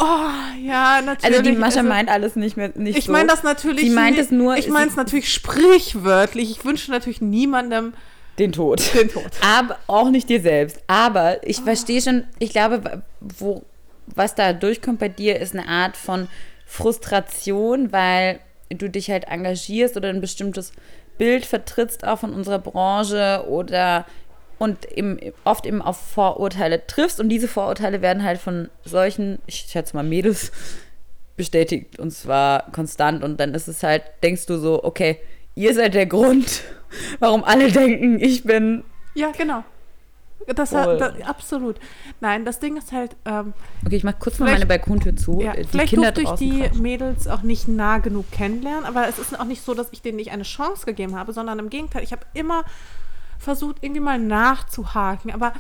oh, 0.01 0.59
ja, 0.67 1.01
natürlich. 1.01 1.25
Also 1.39 1.43
die 1.51 1.57
Mascha 1.57 1.79
also- 1.79 1.89
meint 1.89 2.11
alles 2.11 2.37
nicht 2.37 2.57
mehr 2.57 2.71
nicht 2.75 2.99
Ich 2.99 3.05
so. 3.07 3.13
meine 3.13 3.29
das 3.29 3.43
natürlich. 3.43 3.83
Sie 3.83 3.91
meint 3.91 4.19
es 4.19 4.31
nur- 4.31 4.57
Ich 4.57 4.69
meine 4.69 4.91
es 4.91 4.97
natürlich 4.97 5.33
sprichwörtlich. 5.33 6.51
Ich 6.51 6.65
wünsche 6.65 6.91
natürlich 6.91 7.21
niemandem 7.21 7.95
den 8.39 8.53
Tod. 8.53 8.95
den 8.95 9.09
Tod. 9.11 9.25
Aber 9.45 9.79
auch 9.87 10.11
nicht 10.11 10.29
dir 10.29 10.41
selbst. 10.41 10.81
Aber 10.87 11.47
ich 11.47 11.61
verstehe 11.61 12.03
schon, 12.03 12.25
ich 12.39 12.51
glaube, 12.51 13.03
wo, 13.21 13.63
was 14.07 14.35
da 14.35 14.53
durchkommt 14.53 14.99
bei 14.99 15.09
dir, 15.09 15.39
ist 15.41 15.55
eine 15.55 15.69
Art 15.69 15.97
von 15.97 16.29
Frustration, 16.67 17.93
weil 17.93 18.41
du 18.71 18.89
dich 18.91 19.11
halt 19.11 19.25
engagierst 19.25 19.97
oder 19.97 20.09
ein 20.09 20.21
bestimmtes 20.21 20.73
Bild 21.17 21.47
vertrittst 21.47 22.07
auch 22.07 22.19
von 22.21 22.33
unserer 22.35 22.59
Branche 22.59 23.45
oder 23.49 24.05
und 24.59 24.91
eben, 24.93 25.19
oft 25.45 25.67
eben 25.67 25.83
auf 25.83 25.97
Vorurteile 25.97 26.87
triffst 26.87 27.21
und 27.21 27.29
diese 27.29 27.49
Vorurteile 27.49 28.03
werden 28.03 28.25
halt 28.25 28.39
von 28.39 28.69
solchen, 28.85 29.39
ich 29.47 29.67
schätze 29.69 29.97
mal 29.97 30.03
Mädels, 30.03 30.53
bestätigt 31.37 31.99
und 32.01 32.11
zwar 32.11 32.71
konstant 32.73 33.23
und 33.23 33.39
dann 33.39 33.55
ist 33.55 33.69
es 33.69 33.83
halt, 33.83 34.03
denkst 34.23 34.47
du 34.47 34.59
so, 34.59 34.83
okay, 34.83 35.19
ihr 35.55 35.73
seid 35.73 35.95
der 35.95 36.07
Grund, 36.07 36.63
warum 37.21 37.45
alle 37.45 37.71
denken, 37.71 38.19
ich 38.21 38.43
bin 38.43 38.83
Ja, 39.15 39.31
genau. 39.31 39.65
Das, 40.47 40.71
das 40.71 41.21
absolut. 41.23 41.77
Nein, 42.21 42.45
das 42.47 42.59
Ding 42.59 42.77
ist 42.77 42.93
halt, 42.93 43.17
ähm, 43.27 43.53
Okay, 43.85 43.97
ich 43.97 44.05
mach 44.05 44.19
kurz 44.19 44.39
mal 44.39 44.51
meine 44.51 44.65
Balkontür 44.67 45.15
zu. 45.15 45.41
ja, 45.43 45.53
die 45.53 45.65
vielleicht 45.65 45.91
Kinder 45.91 46.11
durfte 46.11 46.45
ich 46.45 46.51
die 46.51 46.61
quatschen. 46.61 46.83
Mädels 46.83 47.29
auch 47.29 47.43
nicht 47.43 47.69
nah 47.69 47.99
genug 47.99 48.31
kennenlernen, 48.31 48.85
aber 48.85 49.09
es 49.09 49.19
ist 49.19 49.39
auch 49.39 49.45
nicht 49.45 49.63
so, 49.63 49.75
dass 49.75 49.89
ich 49.93 50.01
denen 50.01 50.17
nicht 50.17 50.31
eine 50.31 50.45
Chance 50.45 50.87
gegeben 50.87 51.17
habe, 51.17 51.33
sondern 51.33 51.59
im 51.59 51.69
Gegenteil, 51.69 52.03
ich 52.03 52.13
habe 52.13 52.23
immer 52.33 52.65
versucht, 53.39 53.77
irgendwie 53.81 54.01
mal 54.01 54.19
nachzuhaken. 54.19 55.33
Aber 55.33 55.53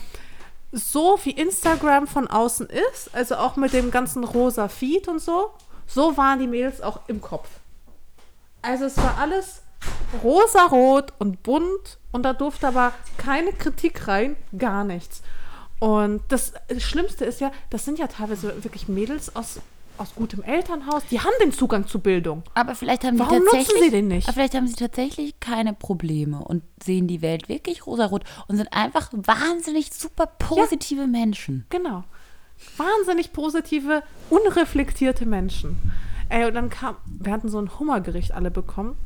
so 0.72 1.18
wie 1.24 1.30
Instagram 1.30 2.06
von 2.06 2.26
außen 2.28 2.68
ist, 2.68 3.14
also 3.14 3.36
auch 3.36 3.56
mit 3.56 3.72
dem 3.72 3.90
ganzen 3.90 4.24
rosa 4.24 4.68
Feed 4.68 5.08
und 5.08 5.20
so, 5.20 5.50
so 5.86 6.16
waren 6.16 6.38
die 6.38 6.46
Mädels 6.46 6.82
auch 6.82 7.00
im 7.08 7.20
Kopf. 7.20 7.48
Also 8.60 8.84
es 8.84 8.96
war 8.96 9.18
alles 9.18 9.62
rosarot 10.22 11.12
und 11.18 11.42
bunt 11.42 11.98
und 12.12 12.22
da 12.24 12.32
durfte 12.32 12.68
aber 12.68 12.92
keine 13.16 13.52
Kritik 13.52 14.08
rein, 14.08 14.36
gar 14.56 14.84
nichts. 14.84 15.22
Und 15.78 16.22
das 16.28 16.52
Schlimmste 16.78 17.24
ist 17.24 17.40
ja, 17.40 17.52
das 17.70 17.84
sind 17.84 17.98
ja 17.98 18.08
teilweise 18.08 18.64
wirklich 18.64 18.88
Mädels 18.88 19.34
aus, 19.36 19.60
aus 19.98 20.14
gutem 20.14 20.42
Elternhaus, 20.42 21.02
die 21.10 21.20
haben 21.20 21.32
den 21.42 21.52
Zugang 21.52 21.86
zu 21.86 21.98
Bildung. 21.98 22.42
Aber 22.54 22.74
vielleicht 22.74 23.04
haben 23.04 23.18
Warum 23.18 23.38
sie 23.38 23.38
nutzen 23.40 23.56
tatsächlich, 23.56 23.84
sie 23.84 23.90
den 23.90 24.08
nicht? 24.08 24.28
Aber 24.28 24.34
vielleicht 24.34 24.54
haben 24.54 24.66
sie 24.66 24.74
tatsächlich 24.74 25.40
keine 25.40 25.74
Probleme 25.74 26.42
und 26.42 26.62
sehen 26.82 27.06
die 27.08 27.22
Welt 27.22 27.48
wirklich 27.48 27.86
rosarot 27.86 28.24
und 28.46 28.56
sind 28.56 28.72
einfach 28.72 29.10
wahnsinnig 29.12 29.92
super 29.92 30.26
positive 30.26 31.06
Menschen. 31.06 31.66
Genau. 31.70 32.04
Wahnsinnig 32.76 33.32
positive, 33.32 34.02
unreflektierte 34.30 35.26
Menschen. 35.26 35.76
Ey, 36.28 36.46
und 36.46 36.54
dann 36.54 36.70
kam, 36.70 36.96
wir 37.06 37.32
hatten 37.32 37.48
so 37.48 37.58
ein 37.60 37.78
Hummergericht 37.78 38.32
alle 38.32 38.50
bekommen. 38.50 38.96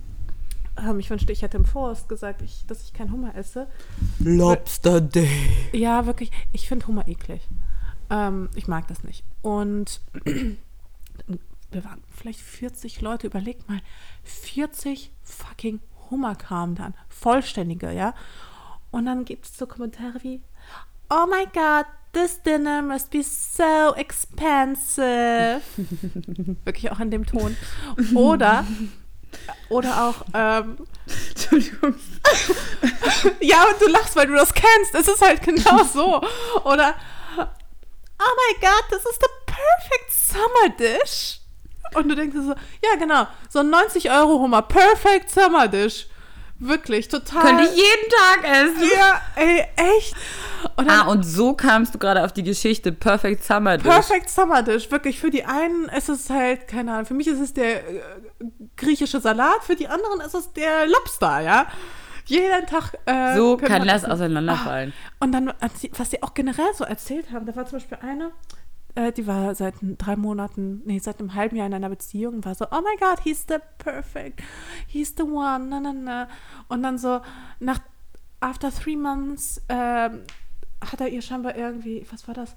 Ähm, 0.78 0.98
ich 0.98 1.10
wünschte, 1.10 1.32
ich 1.32 1.42
hätte 1.42 1.56
im 1.56 1.64
Voraus 1.64 2.08
gesagt, 2.08 2.42
ich, 2.42 2.64
dass 2.66 2.82
ich 2.82 2.92
kein 2.92 3.12
Hummer 3.12 3.34
esse. 3.36 3.68
Lobster 4.18 5.00
Day. 5.00 5.28
Ja, 5.72 6.06
wirklich. 6.06 6.30
Ich 6.52 6.66
finde 6.66 6.86
Hummer 6.86 7.06
eklig. 7.06 7.46
Ähm, 8.10 8.48
ich 8.54 8.68
mag 8.68 8.88
das 8.88 9.04
nicht. 9.04 9.24
Und 9.42 10.00
wir 11.72 11.84
waren 11.84 12.02
vielleicht 12.14 12.40
40 12.40 13.00
Leute, 13.00 13.26
überlegt 13.26 13.68
mal, 13.68 13.80
40 14.24 15.10
fucking 15.22 15.80
Hummer 16.10 16.34
kamen 16.34 16.74
dann. 16.74 16.94
Vollständige, 17.08 17.90
ja. 17.90 18.14
Und 18.90 19.06
dann 19.06 19.24
gibt 19.24 19.46
es 19.46 19.56
so 19.56 19.66
Kommentare 19.66 20.22
wie, 20.22 20.42
oh 21.08 21.26
my 21.26 21.46
god, 21.52 21.86
this 22.12 22.42
dinner 22.42 22.82
must 22.82 23.10
be 23.10 23.22
so 23.22 23.94
expensive. 23.96 25.62
Wirklich 26.64 26.92
auch 26.92 27.00
in 27.00 27.10
dem 27.10 27.26
Ton. 27.26 27.56
Oder, 28.14 28.64
oder 29.68 30.08
auch, 30.08 30.24
ähm, 30.34 30.76
Entschuldigung. 31.30 31.94
ja, 33.40 33.64
und 33.64 33.80
du 33.80 33.88
lachst, 33.88 34.14
weil 34.16 34.26
du 34.26 34.34
das 34.34 34.52
kennst. 34.52 34.94
Es 34.94 35.08
ist 35.08 35.22
halt 35.22 35.42
genau 35.42 35.84
so. 35.92 36.20
Oder, 36.64 36.94
oh 37.38 37.40
my 38.36 38.60
God, 38.60 38.84
this 38.90 39.04
is 39.04 39.18
the 39.20 39.28
perfect 39.46 40.10
summer 40.12 40.68
dish. 40.78 41.41
Und 41.94 42.08
du 42.08 42.14
denkst 42.16 42.36
so, 42.36 42.50
ja, 42.52 42.96
genau, 42.98 43.26
so 43.48 43.60
ein 43.60 43.70
90 43.70 44.10
Euro 44.10 44.38
Hummer, 44.40 44.62
perfect 44.62 45.30
summer 45.30 45.68
dish. 45.68 46.06
Wirklich, 46.58 47.08
total. 47.08 47.42
Könnte 47.42 47.64
ich 47.64 47.70
jeden 47.76 48.08
Tag 48.08 48.44
essen. 48.48 48.90
Ja, 48.96 49.20
ey, 49.34 49.64
echt. 49.98 50.14
Und 50.76 50.88
dann, 50.88 51.00
Ah, 51.00 51.10
und 51.10 51.24
so 51.24 51.54
kamst 51.54 51.92
du 51.92 51.98
gerade 51.98 52.22
auf 52.24 52.32
die 52.32 52.44
Geschichte 52.44 52.92
Perfect 52.92 53.42
Summer 53.42 53.78
Dish. 53.78 53.88
Perfect 53.88 54.30
Summer 54.30 54.62
Dish, 54.62 54.88
wirklich. 54.92 55.18
Für 55.18 55.30
die 55.30 55.44
einen 55.44 55.86
ist 55.86 56.08
es 56.08 56.30
halt, 56.30 56.68
keine 56.68 56.92
Ahnung, 56.92 57.06
für 57.06 57.14
mich 57.14 57.26
ist 57.26 57.40
es 57.40 57.52
der 57.52 57.78
äh, 57.90 58.00
griechische 58.76 59.18
Salat, 59.20 59.64
für 59.64 59.74
die 59.74 59.88
anderen 59.88 60.20
ist 60.20 60.34
es 60.34 60.52
der 60.52 60.86
Lobster, 60.86 61.40
ja. 61.40 61.66
Jeden 62.26 62.64
Tag. 62.68 62.96
Äh, 63.06 63.34
So 63.36 63.56
kann 63.56 63.84
das 63.88 64.04
auseinanderfallen. 64.04 64.92
Und 65.18 65.32
dann, 65.32 65.52
was 65.98 66.10
sie 66.10 66.22
auch 66.22 66.32
generell 66.34 66.72
so 66.76 66.84
erzählt 66.84 67.32
haben, 67.32 67.44
da 67.44 67.56
war 67.56 67.66
zum 67.66 67.78
Beispiel 67.80 67.98
eine, 68.02 68.30
äh, 68.94 69.12
die 69.12 69.26
war 69.26 69.54
seit 69.54 69.74
drei 69.80 70.16
Monaten, 70.16 70.82
nee, 70.84 70.98
seit 70.98 71.18
einem 71.20 71.34
halben 71.34 71.56
Jahr 71.56 71.66
in 71.66 71.74
einer 71.74 71.88
Beziehung 71.88 72.34
und 72.36 72.44
war 72.46 72.54
so, 72.54 72.66
oh 72.70 72.80
my 72.80 72.96
God, 73.00 73.20
he's 73.24 73.44
the 73.48 73.56
perfect, 73.78 74.40
he's 74.86 75.14
the 75.16 75.22
one, 75.22 75.66
na, 75.68 75.80
na, 75.80 75.92
na. 75.92 76.28
Und 76.68 76.82
dann 76.82 76.98
so, 76.98 77.20
nach, 77.60 77.80
after 78.40 78.70
three 78.70 78.96
months, 78.96 79.60
ähm, 79.68 80.20
hat 80.90 81.00
er 81.00 81.08
ihr 81.08 81.22
scheinbar 81.22 81.54
irgendwie, 81.56 82.04
was 82.10 82.26
war 82.26 82.34
das? 82.34 82.54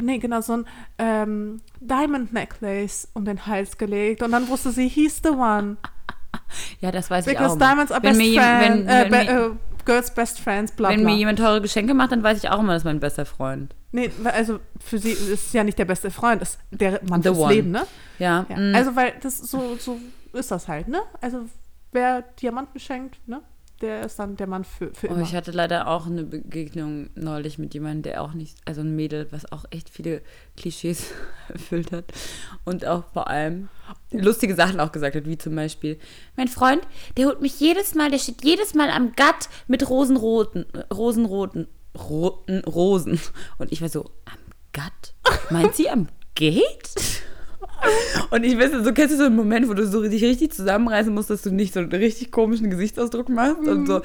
Nee, 0.00 0.18
genau, 0.18 0.40
so 0.40 0.54
ein 0.58 0.66
ähm, 0.98 1.60
Diamond 1.80 2.32
Necklace 2.32 3.08
um 3.14 3.24
den 3.24 3.46
Hals 3.46 3.78
gelegt 3.78 4.22
und 4.22 4.32
dann 4.32 4.48
wusste 4.48 4.70
sie, 4.72 4.88
he's 4.88 5.20
the 5.22 5.30
one. 5.30 5.76
Ja, 6.80 6.90
das 6.90 7.10
weiß 7.10 7.26
ich 7.28 7.32
Because 7.32 7.54
auch. 7.54 7.58
diamonds 7.58 7.92
are 7.92 8.02
Wenn 8.02 8.10
best 8.10 8.20
mir 8.20 8.28
jem- 8.32 8.42
friend, 8.42 8.86
wenn- 8.86 8.88
äh, 8.88 9.10
wenn 9.10 9.26
mir- 9.26 9.46
äh, 9.46 9.50
girls 9.84 10.12
best 10.12 10.40
friends, 10.40 10.72
bla 10.72 10.90
Wenn 10.90 11.00
bla. 11.00 11.10
mir 11.10 11.16
jemand 11.16 11.38
teure 11.38 11.60
Geschenke 11.60 11.94
macht, 11.94 12.12
dann 12.12 12.22
weiß 12.22 12.38
ich 12.38 12.50
auch 12.50 12.60
immer, 12.60 12.72
das 12.72 12.82
ist 12.82 12.86
mein 12.86 13.00
bester 13.00 13.26
Freund. 13.26 13.74
nee, 13.92 14.10
also 14.24 14.58
für 14.84 14.98
sie 14.98 15.10
ist 15.12 15.28
es 15.28 15.52
ja 15.52 15.62
nicht 15.64 15.78
der 15.78 15.84
beste 15.84 16.10
Freund, 16.10 16.42
ist 16.42 16.58
der 16.70 17.00
Mann 17.08 17.22
The 17.22 17.28
fürs 17.30 17.38
one. 17.38 17.54
Leben, 17.54 17.70
ne? 17.70 17.86
Ja, 18.18 18.46
Ja. 18.48 18.56
mm. 18.56 18.74
Also, 18.74 18.96
weil 18.96 19.12
das 19.22 19.38
so, 19.38 19.76
so 19.76 19.98
ist 20.32 20.50
das 20.50 20.68
halt, 20.68 20.88
ne? 20.88 21.00
Also, 21.20 21.46
wer 21.92 22.22
Diamanten 22.40 22.80
schenkt, 22.80 23.18
ne? 23.28 23.40
Der 23.84 24.02
ist 24.06 24.18
dann 24.18 24.34
der 24.36 24.46
Mann 24.46 24.64
für, 24.64 24.94
für 24.94 25.08
Oh, 25.10 25.12
immer. 25.12 25.22
ich 25.22 25.34
hatte 25.34 25.50
leider 25.50 25.88
auch 25.88 26.06
eine 26.06 26.24
Begegnung 26.24 27.10
neulich 27.14 27.58
mit 27.58 27.74
jemandem, 27.74 28.00
der 28.02 28.22
auch 28.22 28.32
nicht, 28.32 28.56
also 28.64 28.80
ein 28.80 28.96
Mädel, 28.96 29.26
was 29.30 29.52
auch 29.52 29.66
echt 29.70 29.90
viele 29.90 30.22
Klischees 30.56 31.10
erfüllt 31.52 31.92
hat 31.92 32.06
und 32.64 32.86
auch 32.86 33.04
vor 33.12 33.28
allem 33.28 33.68
lustige 34.10 34.54
Sachen 34.54 34.80
auch 34.80 34.90
gesagt 34.90 35.16
hat, 35.16 35.26
wie 35.26 35.36
zum 35.36 35.54
Beispiel, 35.54 35.98
mein 36.34 36.48
Freund, 36.48 36.80
der 37.18 37.26
holt 37.26 37.42
mich 37.42 37.60
jedes 37.60 37.94
Mal, 37.94 38.10
der 38.10 38.18
steht 38.18 38.42
jedes 38.42 38.72
Mal 38.72 38.88
am 38.88 39.12
Gatt 39.12 39.50
mit 39.66 39.86
rosenroten, 39.90 40.64
rosenroten, 40.90 41.68
roten 41.94 42.60
Rosen. 42.64 43.20
Und 43.58 43.70
ich 43.70 43.82
war 43.82 43.90
so, 43.90 44.04
am 44.24 44.38
Gatt? 44.72 45.12
Meint 45.50 45.74
sie 45.74 45.90
am 45.90 46.08
Gate? 46.34 46.62
Und 48.30 48.44
ich 48.44 48.58
weiß, 48.58 48.72
so 48.84 48.92
kennst 48.92 49.14
du 49.14 49.18
so 49.18 49.24
einen 49.24 49.36
Moment, 49.36 49.68
wo 49.68 49.74
du 49.74 49.86
so 49.86 50.02
dich 50.02 50.22
richtig 50.22 50.52
zusammenreißen 50.52 51.12
musst, 51.12 51.30
dass 51.30 51.42
du 51.42 51.50
nicht 51.50 51.74
so 51.74 51.80
einen 51.80 51.90
richtig 51.90 52.30
komischen 52.30 52.70
Gesichtsausdruck 52.70 53.28
machst 53.28 53.66
und 53.66 53.86
so 53.86 54.00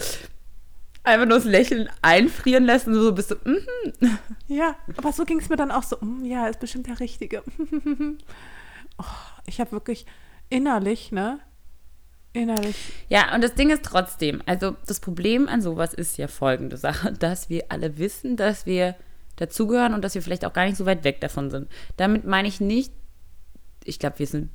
einfach 1.03 1.27
nur 1.27 1.37
das 1.37 1.45
Lächeln 1.45 1.89
einfrieren 2.01 2.65
lässt 2.65 2.87
und 2.87 2.93
so 2.93 3.11
bist 3.13 3.31
du, 3.31 3.35
mhm. 3.43 4.17
Ja, 4.47 4.75
aber 4.97 5.11
so 5.11 5.25
ging 5.25 5.39
es 5.39 5.49
mir 5.49 5.55
dann 5.55 5.71
auch 5.71 5.83
so, 5.83 5.97
mm, 5.99 6.25
ja, 6.25 6.47
ist 6.47 6.59
bestimmt 6.59 6.87
der 6.87 6.99
Richtige. 6.99 7.43
oh, 8.97 9.03
ich 9.45 9.59
habe 9.59 9.71
wirklich 9.71 10.05
innerlich, 10.49 11.11
ne? 11.11 11.39
Innerlich. 12.33 12.75
Ja, 13.09 13.33
und 13.33 13.43
das 13.43 13.55
Ding 13.55 13.69
ist 13.69 13.83
trotzdem, 13.83 14.41
also 14.45 14.75
das 14.85 14.99
Problem 14.99 15.47
an 15.47 15.61
sowas 15.61 15.93
ist 15.93 16.17
ja 16.17 16.27
folgende 16.27 16.77
Sache, 16.77 17.11
dass 17.19 17.49
wir 17.49 17.65
alle 17.69 17.97
wissen, 17.97 18.37
dass 18.37 18.65
wir 18.65 18.95
dazugehören 19.37 19.93
und 19.93 20.03
dass 20.03 20.15
wir 20.15 20.21
vielleicht 20.21 20.45
auch 20.45 20.53
gar 20.53 20.65
nicht 20.65 20.77
so 20.77 20.85
weit 20.85 21.03
weg 21.03 21.21
davon 21.21 21.49
sind. 21.49 21.69
Damit 21.97 22.25
meine 22.25 22.47
ich 22.47 22.59
nicht, 22.59 22.93
ich 23.89 23.99
glaube, 23.99 24.19
wir 24.19 24.27
sind 24.27 24.49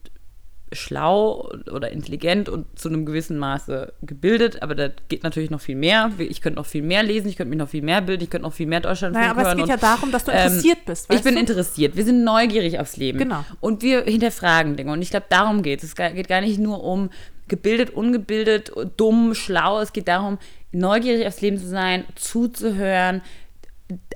schlau 0.73 1.51
oder 1.71 1.91
intelligent 1.93 2.49
und 2.49 2.67
zu 2.79 2.89
einem 2.89 3.07
gewissen 3.07 3.39
Maße 3.39 3.93
gebildet, 4.03 4.61
aber 4.63 4.75
da 4.75 4.89
geht 5.09 5.23
natürlich 5.23 5.51
noch 5.51 5.61
viel 5.61 5.77
mehr. 5.77 6.11
Ich 6.19 6.41
könnte 6.41 6.57
noch 6.59 6.67
viel 6.67 6.83
mehr 6.83 7.03
lesen, 7.05 7.29
ich 7.29 7.37
könnte 7.37 7.51
mich 7.51 7.59
noch 7.59 7.69
viel 7.69 7.83
mehr 7.83 8.01
bilden, 8.01 8.25
ich 8.25 8.31
könnte 8.31 8.47
noch 8.49 8.55
viel 8.55 8.67
mehr 8.67 8.81
Deutschland 8.81 9.15
Naja, 9.15 9.31
aber 9.31 9.43
es 9.43 9.47
hören 9.49 9.57
geht 9.59 9.63
und- 9.65 9.71
ja 9.71 9.77
darum, 9.77 10.11
dass 10.11 10.25
du 10.25 10.33
ähm, 10.33 10.39
interessiert 10.49 10.79
bist, 10.87 11.13
Ich 11.13 11.23
bin 11.23 11.35
du? 11.35 11.41
interessiert. 11.41 11.97
Wir 11.97 12.05
sind 12.05 12.25
neugierig 12.25 12.81
aufs 12.81 12.97
Leben. 12.97 13.19
Genau. 13.19 13.45
Und 13.61 13.83
wir 13.83 14.03
hinterfragen 14.05 14.77
Dinge. 14.77 14.91
Und 14.93 15.03
ich 15.03 15.11
glaube, 15.11 15.27
darum 15.29 15.63
geht 15.63 15.83
es. 15.83 15.91
Es 15.91 15.95
geht 15.95 16.29
gar 16.29 16.41
nicht 16.41 16.59
nur 16.59 16.83
um 16.83 17.11
gebildet, 17.47 17.91
ungebildet, 17.91 18.73
dumm, 18.97 19.35
schlau. 19.35 19.81
Es 19.81 19.93
geht 19.93 20.09
darum, 20.09 20.39
neugierig 20.73 21.27
aufs 21.27 21.41
Leben 21.41 21.59
zu 21.59 21.69
sein, 21.69 22.05
zuzuhören, 22.17 23.21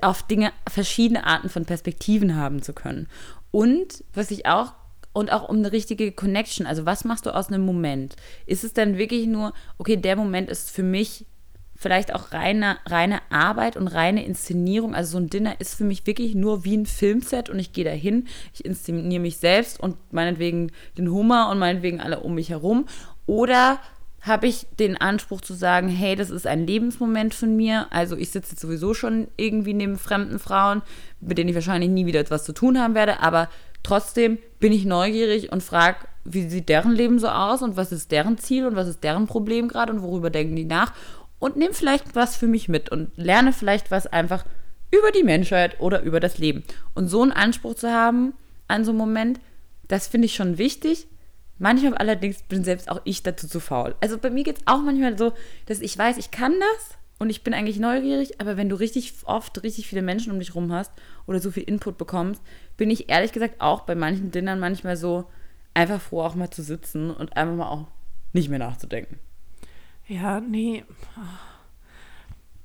auf 0.01 0.23
Dinge 0.23 0.51
verschiedene 0.69 1.25
Arten 1.25 1.47
von 1.47 1.63
Perspektiven 1.63 2.35
haben 2.35 2.61
zu 2.63 2.73
können. 2.73 3.07
Und 3.51 4.03
was 4.13 4.31
ich 4.31 4.45
auch 4.45 4.73
und 5.19 5.33
auch 5.33 5.49
um 5.49 5.57
eine 5.57 5.71
richtige 5.71 6.11
Connection. 6.13 6.65
Also 6.65 6.85
was 6.85 7.03
machst 7.03 7.25
du 7.25 7.35
aus 7.35 7.49
einem 7.49 7.65
Moment? 7.65 8.15
Ist 8.45 8.63
es 8.63 8.73
dann 8.73 8.97
wirklich 8.97 9.27
nur, 9.27 9.53
okay, 9.77 9.97
der 9.97 10.15
Moment 10.15 10.49
ist 10.49 10.71
für 10.71 10.83
mich 10.83 11.25
vielleicht 11.75 12.13
auch 12.13 12.31
reine, 12.31 12.77
reine 12.85 13.19
Arbeit 13.29 13.77
und 13.77 13.87
reine 13.87 14.25
Inszenierung. 14.25 14.95
Also 14.95 15.13
so 15.13 15.17
ein 15.17 15.29
Dinner 15.29 15.59
ist 15.59 15.75
für 15.75 15.83
mich 15.83 16.05
wirklich 16.05 16.35
nur 16.35 16.65
wie 16.65 16.75
ein 16.75 16.85
Filmset 16.85 17.49
und 17.49 17.59
ich 17.59 17.71
gehe 17.71 17.85
dahin, 17.85 18.27
ich 18.53 18.65
inszeniere 18.65 19.21
mich 19.21 19.37
selbst 19.37 19.79
und 19.79 19.97
meinetwegen 20.11 20.71
den 20.97 21.09
Hummer 21.11 21.49
und 21.49 21.59
meinetwegen 21.59 22.01
alle 22.01 22.19
um 22.19 22.35
mich 22.35 22.49
herum. 22.49 22.85
Oder 23.25 23.79
habe 24.21 24.47
ich 24.47 24.67
den 24.77 24.97
Anspruch 24.97 25.41
zu 25.41 25.53
sagen, 25.53 25.87
hey, 25.87 26.15
das 26.15 26.29
ist 26.29 26.47
ein 26.47 26.67
Lebensmoment 26.67 27.33
von 27.33 27.55
mir. 27.55 27.87
Also 27.91 28.17
ich 28.17 28.31
sitze 28.31 28.51
jetzt 28.51 28.61
sowieso 28.61 28.93
schon 28.93 29.27
irgendwie 29.37 29.73
neben 29.73 29.97
fremden 29.97 30.39
Frauen, 30.39 30.81
mit 31.21 31.37
denen 31.37 31.49
ich 31.49 31.55
wahrscheinlich 31.55 31.89
nie 31.89 32.05
wieder 32.05 32.19
etwas 32.19 32.43
zu 32.43 32.53
tun 32.53 32.77
haben 32.79 32.95
werde, 32.95 33.21
aber 33.21 33.49
trotzdem 33.83 34.37
bin 34.59 34.71
ich 34.71 34.85
neugierig 34.85 35.51
und 35.51 35.63
frage, 35.63 36.07
wie 36.25 36.47
sieht 36.47 36.69
deren 36.69 36.91
Leben 36.91 37.19
so 37.19 37.27
aus 37.29 37.61
und 37.61 37.77
was 37.77 37.91
ist 37.91 38.11
deren 38.11 38.37
Ziel 38.37 38.65
und 38.65 38.75
was 38.75 38.87
ist 38.87 39.03
deren 39.03 39.27
Problem 39.27 39.67
gerade 39.67 39.91
und 39.91 40.01
worüber 40.01 40.29
denken 40.29 40.55
die 40.55 40.65
nach 40.65 40.93
und 41.39 41.55
nehme 41.55 41.73
vielleicht 41.73 42.15
was 42.15 42.35
für 42.35 42.47
mich 42.47 42.69
mit 42.69 42.89
und 42.89 43.11
lerne 43.15 43.53
vielleicht 43.53 43.91
was 43.91 44.07
einfach 44.07 44.45
über 44.91 45.11
die 45.11 45.23
Menschheit 45.23 45.79
oder 45.79 46.01
über 46.01 46.19
das 46.19 46.37
Leben. 46.37 46.63
Und 46.93 47.07
so 47.07 47.21
einen 47.21 47.31
Anspruch 47.31 47.75
zu 47.75 47.91
haben 47.91 48.33
an 48.67 48.83
so 48.83 48.91
einem 48.91 48.99
Moment, 48.99 49.39
das 49.87 50.07
finde 50.07 50.25
ich 50.25 50.35
schon 50.35 50.57
wichtig. 50.57 51.07
Manchmal 51.57 51.95
allerdings 51.95 52.43
bin 52.43 52.63
selbst 52.63 52.89
auch 52.89 53.01
ich 53.03 53.23
dazu 53.23 53.47
zu 53.47 53.59
faul. 53.59 53.95
Also 54.01 54.17
bei 54.17 54.29
mir 54.29 54.43
geht 54.43 54.57
es 54.57 54.67
auch 54.67 54.81
manchmal 54.81 55.17
so, 55.17 55.33
dass 55.65 55.81
ich 55.81 55.97
weiß, 55.97 56.17
ich 56.17 56.31
kann 56.31 56.53
das 56.59 56.97
und 57.19 57.29
ich 57.29 57.43
bin 57.43 57.53
eigentlich 57.53 57.79
neugierig, 57.79 58.39
aber 58.39 58.55
wenn 58.55 58.69
du 58.69 58.77
richtig 58.77 59.13
oft 59.25 59.61
richtig 59.61 59.87
viele 59.87 60.01
Menschen 60.01 60.31
um 60.31 60.39
dich 60.39 60.55
rum 60.55 60.71
hast 60.71 60.91
oder 61.27 61.39
so 61.39 61.51
viel 61.51 61.63
Input 61.63 61.97
bekommst, 61.97 62.41
bin 62.77 62.89
ich 62.89 63.09
ehrlich 63.09 63.33
gesagt 63.33 63.59
auch 63.59 63.81
bei 63.81 63.93
manchen 63.93 64.31
Dinnern 64.31 64.59
manchmal 64.59 64.95
so 64.95 65.29
einfach 65.73 66.01
froh, 66.01 66.21
auch 66.21 66.35
mal 66.35 66.49
zu 66.49 66.63
sitzen 66.63 67.11
und 67.11 67.35
einfach 67.35 67.55
mal 67.55 67.69
auch 67.69 67.87
nicht 68.31 68.49
mehr 68.49 68.59
nachzudenken. 68.59 69.19
Ja, 70.07 70.39
nee. 70.39 70.83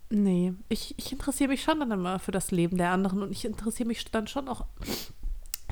Nee, 0.08 0.54
ich, 0.68 0.94
ich 0.98 1.10
interessiere 1.10 1.48
mich 1.48 1.62
schon 1.62 1.80
dann 1.80 1.90
immer 1.90 2.20
für 2.20 2.30
das 2.30 2.52
Leben 2.52 2.76
der 2.76 2.90
anderen 2.90 3.22
und 3.22 3.32
ich 3.32 3.44
interessiere 3.44 3.88
mich 3.88 4.04
dann 4.04 4.28
schon 4.28 4.48
auch. 4.48 4.66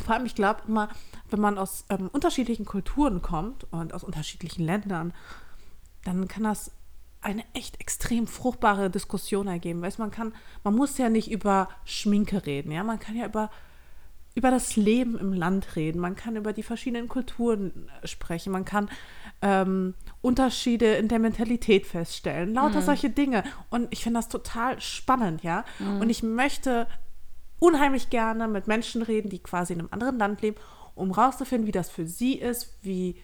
Vor 0.04 0.14
allem, 0.14 0.26
ich 0.26 0.34
glaube 0.34 0.62
immer, 0.66 0.88
wenn 1.30 1.40
man 1.40 1.58
aus 1.58 1.84
ähm, 1.88 2.08
unterschiedlichen 2.12 2.64
Kulturen 2.64 3.22
kommt 3.22 3.64
und 3.72 3.94
aus 3.94 4.02
unterschiedlichen 4.02 4.64
Ländern, 4.64 5.12
dann 6.04 6.26
kann 6.26 6.42
das 6.42 6.72
eine 7.22 7.44
echt 7.54 7.80
extrem 7.80 8.26
fruchtbare 8.26 8.90
Diskussion 8.90 9.46
ergeben. 9.46 9.82
Weißt 9.82 9.98
man 9.98 10.10
kann, 10.10 10.34
man 10.64 10.74
muss 10.74 10.98
ja 10.98 11.08
nicht 11.08 11.30
über 11.30 11.68
Schminke 11.84 12.44
reden, 12.46 12.72
ja, 12.72 12.84
man 12.84 12.98
kann 12.98 13.16
ja 13.16 13.26
über 13.26 13.50
über 14.34 14.50
das 14.50 14.76
Leben 14.76 15.18
im 15.18 15.32
Land 15.32 15.76
reden, 15.76 16.00
man 16.00 16.16
kann 16.16 16.36
über 16.36 16.52
die 16.54 16.62
verschiedenen 16.62 17.06
Kulturen 17.06 17.90
äh, 18.00 18.06
sprechen, 18.06 18.50
man 18.50 18.64
kann 18.64 18.88
ähm, 19.42 19.94
Unterschiede 20.22 20.94
in 20.94 21.08
der 21.08 21.18
Mentalität 21.18 21.86
feststellen, 21.86 22.54
lauter 22.54 22.80
solche 22.80 23.10
Dinge. 23.10 23.44
Und 23.68 23.88
ich 23.90 24.02
finde 24.02 24.20
das 24.20 24.28
total 24.28 24.80
spannend, 24.80 25.42
ja. 25.42 25.64
Und 26.00 26.08
ich 26.08 26.22
möchte 26.22 26.86
unheimlich 27.58 28.08
gerne 28.08 28.48
mit 28.48 28.66
Menschen 28.68 29.02
reden, 29.02 29.28
die 29.28 29.40
quasi 29.40 29.74
in 29.74 29.80
einem 29.80 29.88
anderen 29.90 30.18
Land 30.18 30.40
leben, 30.40 30.56
um 30.94 31.10
rauszufinden, 31.10 31.66
wie 31.66 31.72
das 31.72 31.90
für 31.90 32.06
sie 32.06 32.34
ist, 32.34 32.78
wie 32.82 33.16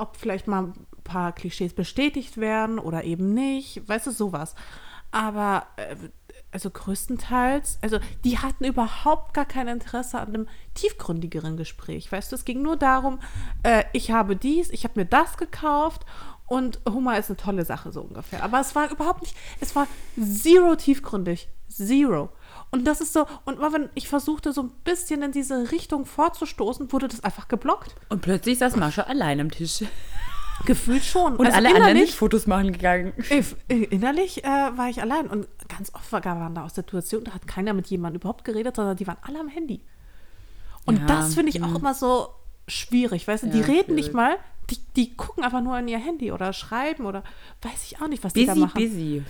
ob 0.00 0.16
vielleicht 0.16 0.46
mal 0.46 0.64
ein 0.64 0.86
paar 1.04 1.32
Klischees 1.32 1.74
bestätigt 1.74 2.38
werden 2.38 2.78
oder 2.78 3.04
eben 3.04 3.34
nicht, 3.34 3.88
weißt 3.88 4.08
du, 4.08 4.10
sowas. 4.10 4.54
Aber 5.10 5.66
äh, 5.76 5.96
also 6.52 6.70
größtenteils, 6.70 7.78
also 7.80 7.98
die 8.24 8.38
hatten 8.38 8.64
überhaupt 8.64 9.34
gar 9.34 9.44
kein 9.44 9.68
Interesse 9.68 10.18
an 10.18 10.28
einem 10.28 10.48
tiefgründigeren 10.74 11.56
Gespräch, 11.56 12.10
weißt 12.10 12.32
du, 12.32 12.36
es 12.36 12.44
ging 12.44 12.62
nur 12.62 12.76
darum, 12.76 13.20
äh, 13.62 13.84
ich 13.92 14.10
habe 14.10 14.36
dies, 14.36 14.70
ich 14.70 14.84
habe 14.84 14.98
mir 15.00 15.06
das 15.06 15.36
gekauft 15.36 16.04
und 16.46 16.80
Hummer 16.88 17.18
ist 17.18 17.30
eine 17.30 17.36
tolle 17.36 17.64
Sache, 17.64 17.92
so 17.92 18.00
ungefähr. 18.02 18.42
Aber 18.42 18.60
es 18.60 18.74
war 18.74 18.90
überhaupt 18.90 19.22
nicht, 19.22 19.36
es 19.60 19.76
war 19.76 19.86
zero 20.20 20.74
tiefgründig, 20.74 21.48
zero. 21.68 22.30
Und 22.72 22.84
das 22.86 23.00
ist 23.00 23.12
so, 23.12 23.26
und 23.44 23.58
wenn 23.60 23.88
ich 23.94 24.08
versuchte, 24.08 24.52
so 24.52 24.62
ein 24.62 24.70
bisschen 24.84 25.22
in 25.22 25.32
diese 25.32 25.72
Richtung 25.72 26.06
vorzustoßen, 26.06 26.92
wurde 26.92 27.08
das 27.08 27.24
einfach 27.24 27.48
geblockt. 27.48 27.94
Und 28.08 28.22
plötzlich 28.22 28.58
saß 28.58 28.76
Mascha 28.76 29.02
allein 29.02 29.40
am 29.40 29.50
Tisch. 29.50 29.82
Gefühlt 30.66 31.02
schon. 31.04 31.36
Und 31.36 31.46
Also 31.46 31.56
alle 31.56 31.74
anderen 31.74 31.96
sind 31.96 32.10
Fotos 32.10 32.46
machen 32.46 32.72
gegangen. 32.72 33.12
Ich, 33.30 33.56
innerlich 33.68 34.44
äh, 34.44 34.48
war 34.48 34.88
ich 34.90 35.00
allein 35.00 35.26
und 35.26 35.48
ganz 35.68 35.92
oft 35.94 36.12
war- 36.12 36.22
waren 36.24 36.54
da 36.54 36.66
auch 36.66 36.70
Situationen, 36.70 37.24
da 37.24 37.32
hat 37.32 37.46
keiner 37.48 37.72
mit 37.72 37.86
jemandem 37.88 38.20
überhaupt 38.20 38.44
geredet, 38.44 38.76
sondern 38.76 38.96
die 38.96 39.06
waren 39.06 39.16
alle 39.22 39.40
am 39.40 39.48
Handy. 39.48 39.80
Und 40.84 40.98
Ja, 41.00 41.06
das 41.06 41.34
finde 41.34 41.50
ich 41.50 41.62
auch 41.62 41.74
immer 41.74 41.94
so 41.94 42.28
schwierig, 42.68 43.26
weißt 43.26 43.44
du, 43.44 43.46
die 43.48 43.60
Ja, 43.60 43.64
reden 43.66 43.94
nicht 43.94 44.06
schwierig. 44.10 44.14
mal, 44.14 44.36
die, 44.70 44.78
die 44.96 45.16
gucken 45.16 45.42
einfach 45.44 45.60
nur 45.62 45.78
in 45.78 45.88
ihr 45.88 45.98
Handy 45.98 46.32
oder 46.32 46.52
schreiben 46.52 47.06
oder 47.06 47.22
weiß 47.62 47.84
ich 47.90 48.00
auch 48.00 48.08
nicht, 48.08 48.22
was 48.24 48.32
die 48.32 48.46
da 48.46 48.52
Busy, 48.54 48.60
machen. 48.64 48.78
busy. 48.82 49.22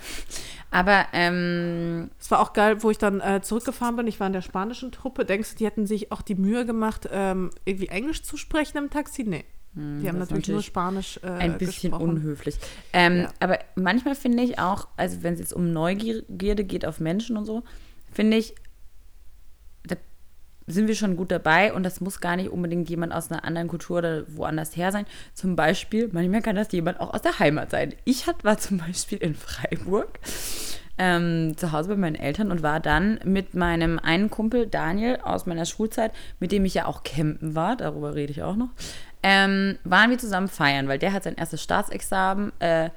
Aber, 0.69 1.05
ähm, 1.13 2.09
Es 2.19 2.31
war 2.31 2.39
auch 2.39 2.53
geil, 2.53 2.81
wo 2.83 2.89
ich 2.91 2.97
dann 2.97 3.19
äh, 3.19 3.41
zurückgefahren 3.41 3.95
bin. 3.95 4.07
Ich 4.07 4.19
war 4.19 4.27
in 4.27 4.33
der 4.33 4.41
spanischen 4.41 4.91
Truppe. 4.91 5.25
Denkst 5.25 5.51
du, 5.51 5.57
die 5.57 5.65
hätten 5.65 5.85
sich 5.87 6.11
auch 6.11 6.21
die 6.21 6.35
Mühe 6.35 6.65
gemacht, 6.65 7.09
ähm, 7.11 7.49
irgendwie 7.65 7.87
Englisch 7.87 8.23
zu 8.23 8.37
sprechen 8.37 8.77
im 8.77 8.89
Taxi? 8.89 9.23
Nee. 9.23 9.43
die 9.73 9.79
haben 10.07 10.15
Hm, 10.15 10.21
ist 10.23 10.29
natürlich 10.29 10.29
nur 10.29 10.37
natürlich 10.57 10.65
Spanisch 10.65 11.19
äh, 11.23 11.27
ein 11.27 11.57
bisschen 11.57 11.91
gesprochen. 11.91 12.09
unhöflich. 12.17 12.55
Ähm, 12.93 13.21
Ja. 13.21 13.29
Aber 13.39 13.59
manchmal 13.75 14.15
finde 14.15 14.43
ich 14.43 14.59
auch, 14.59 14.87
also 14.97 15.23
wenn 15.23 15.33
es 15.33 15.39
jetzt 15.39 15.53
um 15.53 15.71
Neugierde 15.73 16.63
geht 16.63 16.85
auf 16.85 16.99
Menschen 16.99 17.35
und 17.37 17.45
so, 17.45 17.63
finde 18.11 18.37
ich, 18.37 18.53
sind 20.67 20.87
wir 20.87 20.95
schon 20.95 21.15
gut 21.15 21.31
dabei 21.31 21.73
und 21.73 21.83
das 21.83 22.01
muss 22.01 22.21
gar 22.21 22.35
nicht 22.35 22.49
unbedingt 22.49 22.89
jemand 22.89 23.13
aus 23.13 23.31
einer 23.31 23.43
anderen 23.43 23.67
Kultur 23.67 23.99
oder 23.99 24.23
woanders 24.27 24.75
her 24.75 24.91
sein. 24.91 25.05
Zum 25.33 25.55
Beispiel, 25.55 26.09
manchmal 26.11 26.41
kann 26.41 26.55
das 26.55 26.71
jemand 26.71 26.99
auch 26.99 27.13
aus 27.13 27.21
der 27.21 27.39
Heimat 27.39 27.71
sein. 27.71 27.93
Ich 28.05 28.25
war 28.43 28.57
zum 28.57 28.77
Beispiel 28.77 29.17
in 29.17 29.35
Freiburg 29.35 30.19
ähm, 30.97 31.57
zu 31.57 31.71
Hause 31.71 31.89
bei 31.89 31.95
meinen 31.95 32.15
Eltern 32.15 32.51
und 32.51 32.61
war 32.61 32.79
dann 32.79 33.19
mit 33.23 33.55
meinem 33.55 33.97
einen 33.97 34.29
Kumpel 34.29 34.67
Daniel 34.67 35.17
aus 35.23 35.47
meiner 35.47 35.65
Schulzeit, 35.65 36.11
mit 36.39 36.51
dem 36.51 36.63
ich 36.63 36.75
ja 36.75 36.85
auch 36.85 37.03
campen 37.03 37.55
war, 37.55 37.75
darüber 37.75 38.13
rede 38.13 38.31
ich 38.31 38.43
auch 38.43 38.55
noch, 38.55 38.69
ähm, 39.23 39.77
waren 39.83 40.11
wir 40.11 40.19
zusammen 40.19 40.47
feiern, 40.47 40.87
weil 40.87 40.99
der 40.99 41.13
hat 41.13 41.23
sein 41.23 41.35
erstes 41.35 41.63
Staatsexamen 41.63 42.51
äh, 42.59 42.89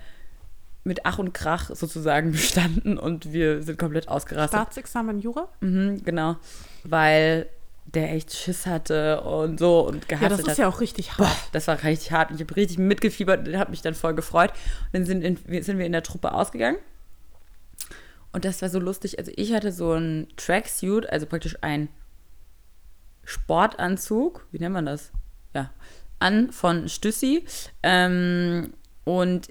mit 0.85 1.07
Ach 1.07 1.19
und 1.19 1.33
Krach 1.33 1.71
sozusagen 1.75 2.33
bestanden 2.33 2.99
und 2.99 3.33
wir 3.33 3.63
sind 3.63 3.79
komplett 3.79 4.09
ausgerastet. 4.09 4.61
Staatsexamen 4.61 5.21
Jura? 5.21 5.49
Mhm, 5.61 6.03
genau, 6.05 6.37
weil 6.85 7.49
der 7.87 8.13
echt 8.13 8.35
Schiss 8.35 8.67
hatte 8.67 9.21
und 9.23 9.59
so 9.59 9.81
und 9.87 10.09
gehasst 10.09 10.23
Ja, 10.23 10.29
das 10.31 10.41
ist 10.41 10.49
hat. 10.49 10.59
ja 10.59 10.69
auch 10.69 10.81
richtig 10.81 11.11
hart. 11.13 11.19
Boah, 11.19 11.37
das 11.53 11.67
war 11.69 11.83
richtig 11.83 12.11
hart. 12.13 12.31
Ich 12.33 12.41
habe 12.41 12.57
richtig 12.57 12.79
mitgefiebert 12.79 13.47
und 13.47 13.57
habe 13.57 13.71
mich 13.71 13.83
dann 13.83 13.95
voll 13.95 14.15
gefreut. 14.15 14.51
Und 14.87 14.95
dann 14.95 15.05
sind, 15.07 15.23
in, 15.23 15.39
wir- 15.47 15.63
sind 15.63 15.79
wir 15.79 15.87
in 15.87 15.93
der 15.93 16.03
Truppe 16.03 16.33
ausgegangen. 16.33 16.79
Und 18.33 18.45
das 18.45 18.63
war 18.63 18.69
so 18.69 18.81
lustig. 18.81 19.19
Also 19.19 19.31
ich 19.37 19.53
hatte 19.53 19.71
so 19.71 19.93
ein 19.93 20.27
Tracksuit, 20.37 21.09
also 21.09 21.27
praktisch 21.27 21.57
ein 21.61 21.89
Sportanzug, 23.25 24.47
wie 24.51 24.59
nennt 24.59 24.75
man 24.75 24.87
das? 24.87 25.11
Ja, 25.55 25.71
an 26.19 26.53
von 26.53 26.89
Stüssi. 26.89 27.45
Ähm, 27.83 28.75
und 29.05 29.49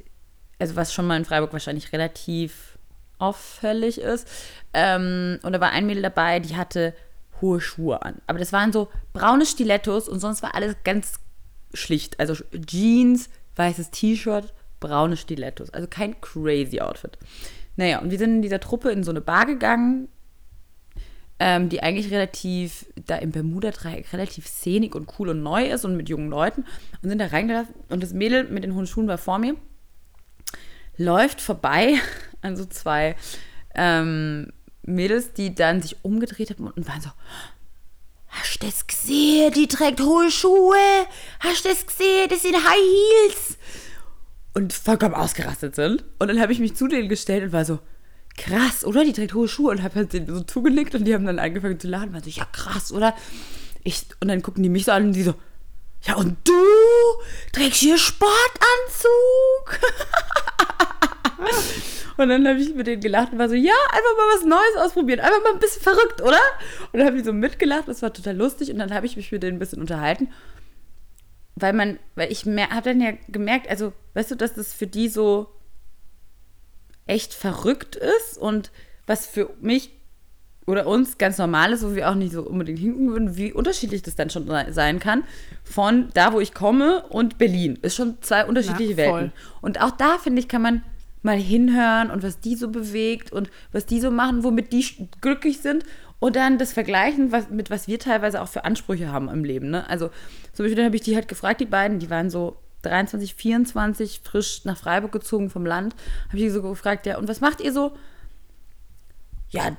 also 0.60 0.76
was 0.76 0.94
schon 0.94 1.08
mal 1.08 1.18
in 1.18 1.26
Freiburg 1.26 1.54
wahrscheinlich 1.54 1.92
relativ 1.94 2.78
auffällig 3.20 4.00
ist. 4.02 4.28
Ähm, 4.74 5.40
und 5.44 5.54
da 5.54 5.62
war 5.62 5.72
ein 5.72 5.86
Mädel 5.86 6.04
dabei, 6.04 6.40
die 6.40 6.56
hatte 6.56 6.94
hohe 7.42 7.62
Schuhe 7.62 8.02
an. 8.02 8.22
Aber 8.28 8.40
das 8.40 8.54
waren 8.54 8.72
so 8.72 8.90
braune 9.14 9.46
Stilettos 9.46 10.08
und 10.10 10.20
sonst 10.20 10.44
war 10.44 10.56
alles 10.56 10.76
ganz 10.84 11.20
schlicht. 11.74 12.20
Also 12.20 12.36
Jeans, 12.66 13.30
weißes 13.56 13.92
T-Shirt, 13.92 14.54
braune 14.80 15.18
Stilettos. 15.18 15.70
Also 15.72 15.88
kein 15.88 16.20
crazy 16.22 16.80
Outfit. 16.80 17.18
Naja, 17.76 18.00
und 18.00 18.12
wir 18.12 18.18
sind 18.18 18.36
in 18.36 18.42
dieser 18.42 18.60
Truppe 18.60 18.92
in 18.92 19.04
so 19.04 19.12
eine 19.12 19.22
Bar 19.22 19.46
gegangen, 19.46 20.08
ähm, 21.40 21.70
die 21.70 21.82
eigentlich 21.82 22.12
relativ, 22.12 22.86
da 22.96 23.16
im 23.16 23.32
Bermuda-Dreieck 23.32 24.14
relativ 24.14 24.48
szenig 24.48 24.96
und 24.96 25.12
cool 25.18 25.30
und 25.30 25.42
neu 25.42 25.66
ist 25.66 25.84
und 25.84 25.98
mit 25.98 26.10
jungen 26.10 26.30
Leuten 26.30 26.66
und 27.02 27.10
sind 27.10 27.20
da 27.20 27.28
reingelassen 27.28 27.74
und 27.90 28.04
das 28.04 28.14
Mädel 28.14 28.46
mit 28.46 28.64
den 28.64 28.76
hohen 28.76 28.86
Schuhen 28.86 29.08
war 29.08 29.18
vor 29.18 29.40
mir, 29.40 29.56
läuft 30.98 31.42
vorbei 31.42 31.96
an 32.42 32.56
so 32.56 32.66
zwei 32.66 33.16
ähm, 33.74 34.54
Mädels, 34.84 35.34
die 35.34 35.56
dann 35.56 35.82
sich 35.82 35.98
umgedreht 36.04 36.52
haben 36.52 36.68
und 36.68 36.88
waren 36.88 37.02
so, 37.02 37.10
hast 38.28 38.56
du 38.62 38.66
das 38.68 38.86
gesehen? 38.88 39.54
Die 39.54 39.68
trägt 39.68 40.02
hohe 40.02 40.30
Schuhe. 40.30 40.78
Hast 41.40 41.66
du 41.66 41.70
das 41.70 41.86
gesehen? 41.86 42.28
Das 42.30 42.42
sind 42.42 42.56
High 42.56 42.66
Heels. 42.66 43.58
Und 44.54 44.74
vollkommen 44.74 45.16
ausgerastet 45.16 45.76
sind. 45.76 46.04
Und 46.20 46.28
dann 46.28 46.40
habe 46.40 46.52
ich 46.52 46.60
mich 46.60 46.76
zu 46.76 46.88
denen 46.88 47.10
gestellt 47.10 47.44
und 47.44 47.54
war 47.54 47.66
so, 47.66 47.80
krass, 48.38 48.86
oder? 48.86 49.04
Die 49.04 49.14
trägt 49.14 49.34
hohe 49.34 49.48
Schuhe 49.48 49.72
und 49.72 49.84
habe 49.84 49.96
halt 49.96 50.14
denen 50.14 50.28
so 50.28 50.42
zugenickt 50.42 50.96
und 50.96 51.06
die 51.06 51.14
haben 51.14 51.26
dann 51.26 51.40
angefangen 51.40 51.80
zu 51.80 51.88
lachen 51.88 52.14
waren 52.14 52.24
so, 52.24 52.30
ja 52.30 52.46
krass, 52.46 52.92
oder? 52.92 53.16
Ich, 53.84 54.06
und 54.20 54.28
dann 54.28 54.42
gucken 54.42 54.64
die 54.64 54.70
mich 54.70 54.86
so 54.86 54.92
an 54.92 55.08
und 55.08 55.14
die 55.14 55.24
so, 55.24 55.36
ja 56.04 56.16
und 56.16 56.38
du 56.48 56.54
trägst 57.52 57.80
hier 57.80 57.98
Sportanzug? 57.98 59.80
Und 62.18 62.30
dann 62.30 62.48
habe 62.48 62.60
ich 62.60 62.74
mit 62.74 62.88
denen 62.88 63.02
gelacht 63.02 63.32
und 63.32 63.40
war 63.40 63.50
so, 63.50 63.56
ja, 63.56 63.74
einfach 63.90 64.18
mal 64.18 64.36
was 64.36 64.46
Neues 64.46 64.86
ausprobieren. 64.86 65.20
Einfach 65.20 65.44
mal 65.44 65.54
ein 65.54 65.60
bisschen 65.60 65.82
verrückt, 65.82 66.22
oder? 66.22 66.40
Und 66.92 67.00
dann 67.00 67.08
haben 67.08 67.18
die 67.18 67.24
so 67.24 67.34
mitgelacht, 67.34 67.88
das 67.88 68.02
war 68.02 68.14
total 68.14 68.36
lustig. 68.36 68.72
Und 68.72 68.80
dann 68.80 68.94
habe 68.94 69.06
ich 69.06 69.16
mich 69.16 69.32
mit 69.32 69.44
denen 69.44 69.58
ein 69.58 69.60
bisschen 69.60 69.82
unterhalten. 69.82 70.30
Weil 71.56 71.74
man, 71.74 72.00
weil 72.16 72.32
ich 72.32 72.46
habe 72.46 72.82
dann 72.90 73.02
ja 73.02 73.12
gemerkt, 73.28 73.70
also, 73.70 73.94
weißt 74.16 74.32
du, 74.32 74.36
dass 74.36 74.54
das 74.54 74.74
für 74.74 74.88
die 74.88 75.08
so 75.10 75.48
echt 77.06 77.34
verrückt 77.34 77.96
ist 77.96 78.38
und 78.38 78.72
was 79.06 79.28
für 79.28 79.50
mich 79.62 79.92
oder 80.66 80.88
uns 80.88 81.18
ganz 81.18 81.38
normal 81.38 81.74
ist, 81.74 81.84
wo 81.84 81.94
wir 81.94 82.10
auch 82.10 82.16
nicht 82.16 82.32
so 82.32 82.44
unbedingt 82.44 82.80
hinken 82.80 83.12
würden, 83.12 83.36
wie 83.36 83.52
unterschiedlich 83.52 84.02
das 84.02 84.16
dann 84.16 84.30
schon 84.30 84.50
sein 84.72 85.00
kann, 85.00 85.24
von 85.64 86.10
da, 86.14 86.32
wo 86.34 86.40
ich 86.40 86.54
komme 86.54 87.04
und 87.10 87.38
Berlin. 87.38 87.78
Ist 87.82 87.96
schon 87.96 88.18
zwei 88.22 88.46
unterschiedliche 88.46 88.94
Na. 88.94 88.98
Welten. 88.98 89.34
Und 89.62 89.82
auch 89.82 89.92
da, 89.92 90.18
finde 90.18 90.40
ich, 90.40 90.48
kann 90.48 90.62
man 90.62 90.84
mal 91.24 91.38
hinhören 91.38 92.12
und 92.12 92.22
was 92.22 92.40
die 92.40 92.56
so 92.56 92.70
bewegt 92.70 93.32
und 93.32 93.50
was 93.72 93.86
die 93.86 94.00
so 94.00 94.12
machen, 94.12 94.44
womit 94.44 94.72
die 94.72 94.86
glücklich 95.22 95.60
sind 95.60 95.84
und 96.20 96.36
dann 96.36 96.58
das 96.58 96.74
vergleichen, 96.74 97.32
was, 97.32 97.50
mit 97.50 97.70
was 97.70 97.88
wir 97.88 98.00
teilweise 98.00 98.42
auch 98.42 98.48
für 98.48 98.66
Ansprüche 98.66 99.12
haben 99.12 99.30
im 99.30 99.44
Leben. 99.44 99.70
Ne? 99.72 99.90
Also 99.90 100.10
zum 100.54 100.64
Beispiel, 100.64 100.76
dann 100.76 100.86
habe 100.86 100.96
ich 100.96 101.02
die 101.02 101.16
halt 101.16 101.28
gefragt, 101.28 101.62
die 101.62 101.66
beiden, 101.66 102.00
die 102.00 102.10
waren 102.10 102.30
so 102.30 102.58
23, 102.84 103.36
24, 103.36 104.22
frisch 104.24 104.66
nach 104.66 104.78
Freiburg 104.78 105.12
gezogen 105.12 105.50
vom 105.50 105.66
Land, 105.66 105.96
habe 106.28 106.38
ich 106.38 106.44
die 106.44 106.50
so 106.50 106.62
gefragt, 106.62 107.06
ja, 107.06 107.18
und 107.18 107.28
was 107.28 107.42
macht 107.42 107.62
ihr 107.62 107.74
so? 107.74 107.94
Ja, 109.50 109.76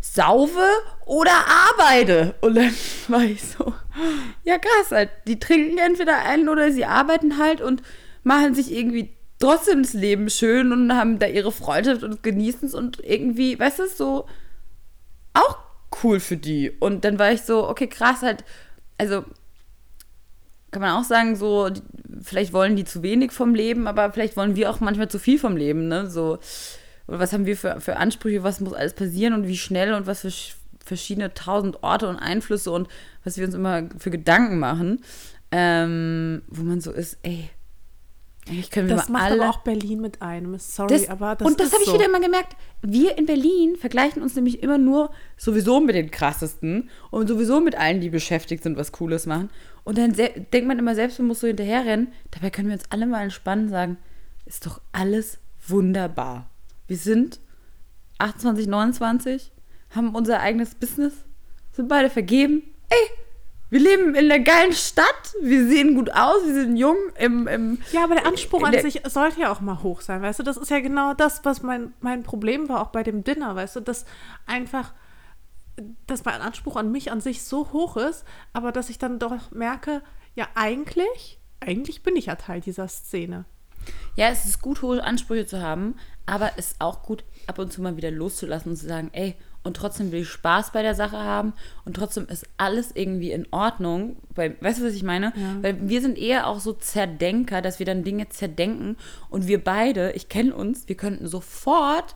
saufe 0.00 0.66
oder 1.06 1.32
arbeite. 1.70 2.34
Und 2.40 2.56
dann 2.56 2.74
war 3.08 3.22
ich 3.22 3.42
so, 3.42 3.72
ja 4.44 4.58
krass, 4.58 4.90
halt, 4.90 5.10
die 5.26 5.38
trinken 5.38 5.78
entweder 5.78 6.18
einen 6.18 6.48
oder 6.48 6.70
sie 6.70 6.84
arbeiten 6.84 7.38
halt 7.38 7.60
und 7.60 7.82
machen 8.22 8.54
sich 8.54 8.72
irgendwie 8.72 9.10
trotzdem 9.38 9.82
das 9.82 9.92
Leben 9.92 10.30
schön 10.30 10.72
und 10.72 10.92
haben 10.94 11.18
da 11.18 11.26
ihre 11.26 11.52
Freundschaft 11.52 12.02
und 12.02 12.22
genießen 12.22 12.68
es 12.68 12.74
und 12.74 13.00
irgendwie, 13.04 13.58
weißt 13.58 13.80
du, 13.80 13.88
so 13.88 14.26
auch 15.34 15.58
cool 16.02 16.20
für 16.20 16.36
die. 16.36 16.70
Und 16.70 17.04
dann 17.04 17.18
war 17.18 17.32
ich 17.32 17.42
so, 17.42 17.68
okay, 17.68 17.86
krass, 17.88 18.22
halt, 18.22 18.44
also 18.98 19.24
kann 20.70 20.82
man 20.82 21.00
auch 21.00 21.04
sagen, 21.04 21.36
so, 21.36 21.70
vielleicht 22.22 22.52
wollen 22.52 22.74
die 22.74 22.84
zu 22.84 23.02
wenig 23.02 23.30
vom 23.30 23.54
Leben, 23.54 23.86
aber 23.86 24.12
vielleicht 24.12 24.36
wollen 24.36 24.56
wir 24.56 24.70
auch 24.70 24.80
manchmal 24.80 25.08
zu 25.08 25.18
viel 25.20 25.38
vom 25.38 25.56
Leben, 25.56 25.86
ne? 25.86 26.10
So, 26.10 26.38
oder 27.06 27.20
was 27.20 27.32
haben 27.32 27.46
wir 27.46 27.56
für, 27.56 27.80
für 27.80 27.96
Ansprüche, 27.96 28.42
was 28.42 28.60
muss 28.60 28.72
alles 28.72 28.94
passieren 28.94 29.34
und 29.34 29.46
wie 29.46 29.56
schnell 29.56 29.94
und 29.94 30.06
was 30.06 30.22
für 30.22 30.28
sch- 30.28 30.54
verschiedene 30.84 31.32
tausend 31.32 31.82
Orte 31.82 32.08
und 32.08 32.16
Einflüsse 32.16 32.70
und 32.72 32.88
was 33.22 33.36
wir 33.36 33.46
uns 33.46 33.54
immer 33.54 33.84
für 33.98 34.10
Gedanken 34.10 34.58
machen, 34.58 35.04
ähm, 35.52 36.42
wo 36.48 36.62
man 36.62 36.80
so 36.80 36.90
ist, 36.90 37.18
ey, 37.22 37.50
eigentlich 38.48 38.70
können 38.70 38.88
wir 38.88 38.96
Das 38.96 39.08
mal 39.08 39.20
macht 39.20 39.30
alle 39.30 39.42
aber 39.42 39.50
auch 39.50 39.58
Berlin 39.62 40.00
mit 40.00 40.20
einem. 40.20 40.58
Sorry, 40.58 40.88
das, 40.88 41.08
aber 41.08 41.34
das 41.34 41.48
und 41.48 41.58
das 41.58 41.72
habe 41.72 41.82
ich 41.82 41.88
so. 41.88 41.94
wieder 41.94 42.04
immer 42.04 42.20
gemerkt. 42.20 42.56
Wir 42.82 43.16
in 43.16 43.24
Berlin 43.24 43.76
vergleichen 43.76 44.22
uns 44.22 44.34
nämlich 44.34 44.62
immer 44.62 44.76
nur 44.76 45.10
sowieso 45.36 45.80
mit 45.80 45.94
den 45.94 46.10
krassesten 46.10 46.90
und 47.10 47.28
sowieso 47.28 47.60
mit 47.60 47.74
allen, 47.74 48.00
die 48.00 48.10
beschäftigt 48.10 48.62
sind, 48.62 48.76
was 48.76 48.92
Cooles 48.92 49.24
machen. 49.26 49.50
Und 49.84 49.96
dann 49.98 50.12
denkt 50.12 50.66
man 50.66 50.78
immer 50.78 50.94
selbst, 50.94 51.18
man 51.18 51.28
muss 51.28 51.40
so 51.40 51.46
hinterherrennen. 51.46 52.08
Dabei 52.32 52.50
können 52.50 52.68
wir 52.68 52.74
uns 52.74 52.84
alle 52.90 53.06
mal 53.06 53.22
entspannen 53.22 53.66
und 53.66 53.70
sagen, 53.70 53.96
ist 54.44 54.66
doch 54.66 54.80
alles 54.92 55.38
wunderbar. 55.66 56.50
Wir 56.86 56.98
sind 56.98 57.40
28, 58.18 58.66
29, 58.66 59.52
haben 59.90 60.14
unser 60.14 60.40
eigenes 60.40 60.74
Business, 60.74 61.14
sind 61.72 61.88
beide 61.88 62.10
vergeben. 62.10 62.62
Ey, 62.90 63.23
wir 63.74 63.80
leben 63.80 64.14
in 64.14 64.30
einer 64.30 64.38
geilen 64.38 64.72
Stadt, 64.72 65.34
wir 65.42 65.66
sehen 65.66 65.96
gut 65.96 66.08
aus, 66.12 66.44
wir 66.46 66.54
sind 66.54 66.76
jung 66.76 66.96
im, 67.18 67.48
im 67.48 67.78
Ja, 67.90 68.04
aber 68.04 68.14
der 68.14 68.24
Anspruch 68.26 68.62
an 68.62 68.70
der- 68.70 68.82
sich 68.82 69.02
sollte 69.08 69.40
ja 69.40 69.50
auch 69.50 69.60
mal 69.60 69.82
hoch 69.82 70.00
sein, 70.00 70.22
weißt 70.22 70.38
du? 70.38 70.42
Das 70.44 70.56
ist 70.56 70.70
ja 70.70 70.78
genau 70.78 71.12
das, 71.12 71.44
was 71.44 71.62
mein, 71.62 71.92
mein 72.00 72.22
Problem 72.22 72.68
war, 72.68 72.80
auch 72.80 72.90
bei 72.90 73.02
dem 73.02 73.24
Dinner, 73.24 73.56
weißt 73.56 73.74
du? 73.74 73.80
Dass 73.80 74.04
einfach, 74.46 74.94
dass 76.06 76.24
mein 76.24 76.40
Anspruch 76.40 76.76
an 76.76 76.92
mich 76.92 77.10
an 77.10 77.20
sich 77.20 77.42
so 77.42 77.72
hoch 77.72 77.96
ist, 77.96 78.24
aber 78.52 78.70
dass 78.70 78.90
ich 78.90 78.98
dann 78.98 79.18
doch 79.18 79.50
merke, 79.50 80.02
ja, 80.36 80.46
eigentlich, 80.54 81.40
eigentlich 81.58 82.04
bin 82.04 82.14
ich 82.14 82.26
ja 82.26 82.36
Teil 82.36 82.60
dieser 82.60 82.86
Szene. 82.86 83.44
Ja, 84.14 84.28
es 84.28 84.44
ist 84.44 84.62
gut, 84.62 84.82
hohe 84.82 85.02
Ansprüche 85.02 85.46
zu 85.46 85.60
haben, 85.60 85.96
aber 86.26 86.52
es 86.56 86.70
ist 86.72 86.80
auch 86.80 87.02
gut, 87.02 87.24
ab 87.48 87.58
und 87.58 87.72
zu 87.72 87.82
mal 87.82 87.96
wieder 87.96 88.12
loszulassen 88.12 88.70
und 88.70 88.76
zu 88.76 88.86
sagen, 88.86 89.10
ey, 89.12 89.34
und 89.64 89.76
trotzdem 89.76 90.12
will 90.12 90.20
ich 90.20 90.28
Spaß 90.28 90.70
bei 90.72 90.82
der 90.82 90.94
Sache 90.94 91.18
haben 91.18 91.54
und 91.84 91.96
trotzdem 91.96 92.26
ist 92.28 92.46
alles 92.58 92.92
irgendwie 92.94 93.32
in 93.32 93.48
Ordnung. 93.50 94.16
Weil, 94.34 94.56
weißt 94.60 94.80
du, 94.80 94.84
was 94.84 94.94
ich 94.94 95.02
meine? 95.02 95.32
Weil 95.62 95.88
wir 95.88 96.00
sind 96.02 96.18
eher 96.18 96.46
auch 96.46 96.60
so 96.60 96.74
Zerdenker, 96.74 97.62
dass 97.62 97.78
wir 97.78 97.86
dann 97.86 98.04
Dinge 98.04 98.28
zerdenken 98.28 98.96
und 99.30 99.48
wir 99.48 99.62
beide, 99.64 100.12
ich 100.12 100.28
kenne 100.28 100.54
uns, 100.54 100.86
wir 100.86 100.96
könnten 100.96 101.26
sofort 101.26 102.14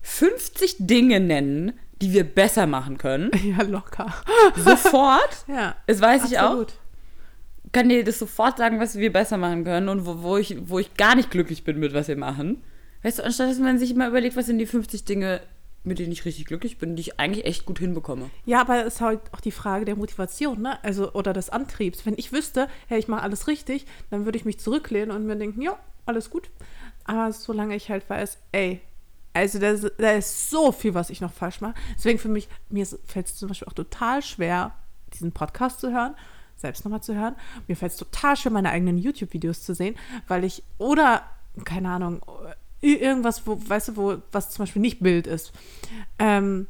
50 0.00 0.76
Dinge 0.80 1.20
nennen, 1.20 1.72
die 2.00 2.14
wir 2.14 2.24
besser 2.24 2.66
machen 2.66 2.98
können. 2.98 3.30
Ja, 3.44 3.62
locker. 3.62 4.12
Sofort. 4.56 5.44
Ja. 5.48 5.76
Das 5.86 6.00
weiß 6.00 6.30
ich 6.30 6.38
auch 6.38 6.44
absolut. 6.44 6.72
kann 7.72 7.88
dir 7.88 8.04
das 8.04 8.18
sofort 8.18 8.56
sagen, 8.58 8.80
was 8.80 8.96
wir 8.96 9.12
besser 9.12 9.36
machen 9.36 9.64
können 9.64 9.88
und 9.88 10.06
wo, 10.06 10.22
wo, 10.22 10.36
ich, 10.38 10.56
wo 10.68 10.78
ich 10.78 10.94
gar 10.94 11.14
nicht 11.14 11.30
glücklich 11.30 11.64
bin 11.64 11.78
mit, 11.78 11.92
was 11.92 12.08
wir 12.08 12.16
machen. 12.16 12.62
Weißt 13.02 13.18
du, 13.18 13.24
anstatt 13.24 13.50
dass 13.50 13.58
man 13.58 13.78
sich 13.78 13.90
immer 13.90 14.08
überlegt, 14.08 14.36
was 14.36 14.46
sind 14.46 14.58
die 14.58 14.66
50 14.66 15.04
Dinge, 15.04 15.40
mit 15.82 15.98
denen 15.98 16.12
ich 16.12 16.24
richtig 16.24 16.44
glücklich 16.46 16.78
bin, 16.78 16.94
die 16.96 17.00
ich 17.00 17.18
eigentlich 17.20 17.44
echt 17.46 17.64
gut 17.66 17.78
hinbekomme. 17.78 18.30
Ja, 18.44 18.60
aber 18.60 18.84
es 18.84 18.94
ist 18.96 19.00
halt 19.00 19.20
auch 19.32 19.40
die 19.40 19.50
Frage 19.50 19.84
der 19.86 19.96
Motivation, 19.96 20.60
ne? 20.60 20.82
Also, 20.84 21.12
oder 21.14 21.32
des 21.32 21.48
Antriebs. 21.50 22.04
Wenn 22.04 22.14
ich 22.18 22.32
wüsste, 22.32 22.68
hey, 22.88 22.98
ich 22.98 23.08
mache 23.08 23.22
alles 23.22 23.46
richtig, 23.46 23.86
dann 24.10 24.24
würde 24.26 24.36
ich 24.38 24.44
mich 24.44 24.58
zurücklehnen 24.60 25.10
und 25.14 25.24
mir 25.26 25.36
denken, 25.36 25.62
ja, 25.62 25.78
alles 26.06 26.28
gut. 26.30 26.50
Aber 27.04 27.32
solange 27.32 27.74
ich 27.76 27.90
halt 27.90 28.08
weiß, 28.10 28.38
ey, 28.52 28.80
Also 29.32 29.60
da, 29.60 29.70
ist- 29.70 29.92
da 29.98 30.10
ist 30.10 30.50
so 30.50 30.72
viel, 30.72 30.92
was 30.94 31.08
ich 31.08 31.20
noch 31.20 31.32
falsch 31.32 31.60
mache. 31.60 31.74
Deswegen 31.96 32.18
für 32.18 32.28
mich, 32.28 32.48
mir 32.68 32.84
fällt 33.06 33.26
es 33.26 33.36
zum 33.36 33.46
Beispiel 33.48 33.68
auch 33.68 33.72
total 33.74 34.22
schwer, 34.22 34.74
diesen 35.14 35.30
Podcast 35.30 35.78
zu 35.78 35.92
hören, 35.92 36.16
selbst 36.56 36.84
nochmal 36.84 37.00
zu 37.02 37.14
hören. 37.14 37.36
Mir 37.68 37.76
fällt 37.76 37.92
es 37.92 37.98
total 37.98 38.36
schwer, 38.36 38.50
meine 38.50 38.70
eigenen 38.70 38.98
YouTube-Videos 38.98 39.62
zu 39.62 39.72
sehen, 39.72 39.94
weil 40.26 40.42
ich, 40.42 40.64
oder, 40.78 41.22
keine 41.64 41.90
Ahnung, 41.90 42.20
irgendwas, 42.80 43.46
wo, 43.46 43.58
weißt 43.68 43.88
du, 43.88 43.96
wo, 43.96 44.16
was 44.32 44.50
zum 44.50 44.64
Beispiel 44.64 44.82
nicht 44.82 45.00
Bild 45.00 45.26
ist. 45.26 45.52
Ähm, 46.18 46.66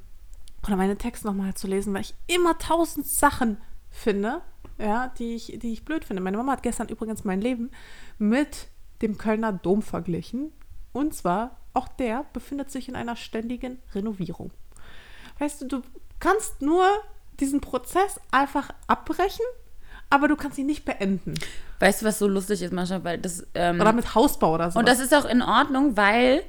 oder 0.66 0.76
meine 0.76 0.96
Texte 0.96 1.26
nochmal 1.26 1.54
zu 1.54 1.66
lesen, 1.66 1.94
weil 1.94 2.02
ich 2.02 2.14
immer 2.26 2.58
tausend 2.58 3.06
Sachen 3.06 3.56
finde, 3.90 4.42
ja, 4.78 5.08
die 5.18 5.34
ich, 5.34 5.58
die 5.58 5.72
ich 5.72 5.84
blöd 5.84 6.04
finde. 6.04 6.22
Meine 6.22 6.36
Mama 6.36 6.52
hat 6.52 6.62
gestern 6.62 6.88
übrigens 6.88 7.24
mein 7.24 7.40
Leben 7.40 7.70
mit 8.18 8.68
dem 9.02 9.18
Kölner 9.18 9.52
Dom 9.52 9.82
verglichen. 9.82 10.52
Und 10.92 11.14
zwar, 11.14 11.58
auch 11.72 11.88
der 11.88 12.24
befindet 12.32 12.70
sich 12.70 12.88
in 12.88 12.96
einer 12.96 13.16
ständigen 13.16 13.78
Renovierung. 13.94 14.50
Weißt 15.38 15.62
du, 15.62 15.66
du 15.66 15.82
kannst 16.18 16.60
nur 16.60 16.86
diesen 17.38 17.60
Prozess 17.60 18.20
einfach 18.30 18.70
abbrechen, 18.86 19.46
aber 20.10 20.28
du 20.28 20.36
kannst 20.36 20.58
ihn 20.58 20.66
nicht 20.66 20.84
beenden. 20.84 21.34
Weißt 21.78 22.02
du, 22.02 22.06
was 22.06 22.18
so 22.18 22.28
lustig 22.28 22.62
ist, 22.62 22.72
Mascha? 22.72 23.02
Weil 23.04 23.18
das, 23.18 23.46
ähm, 23.54 23.80
Oder 23.80 23.92
mit 23.92 24.14
Hausbau 24.14 24.54
oder 24.54 24.70
so. 24.70 24.78
Und 24.78 24.88
das 24.88 25.00
ist 25.00 25.14
auch 25.14 25.24
in 25.24 25.40
Ordnung, 25.40 25.96
weil 25.96 26.42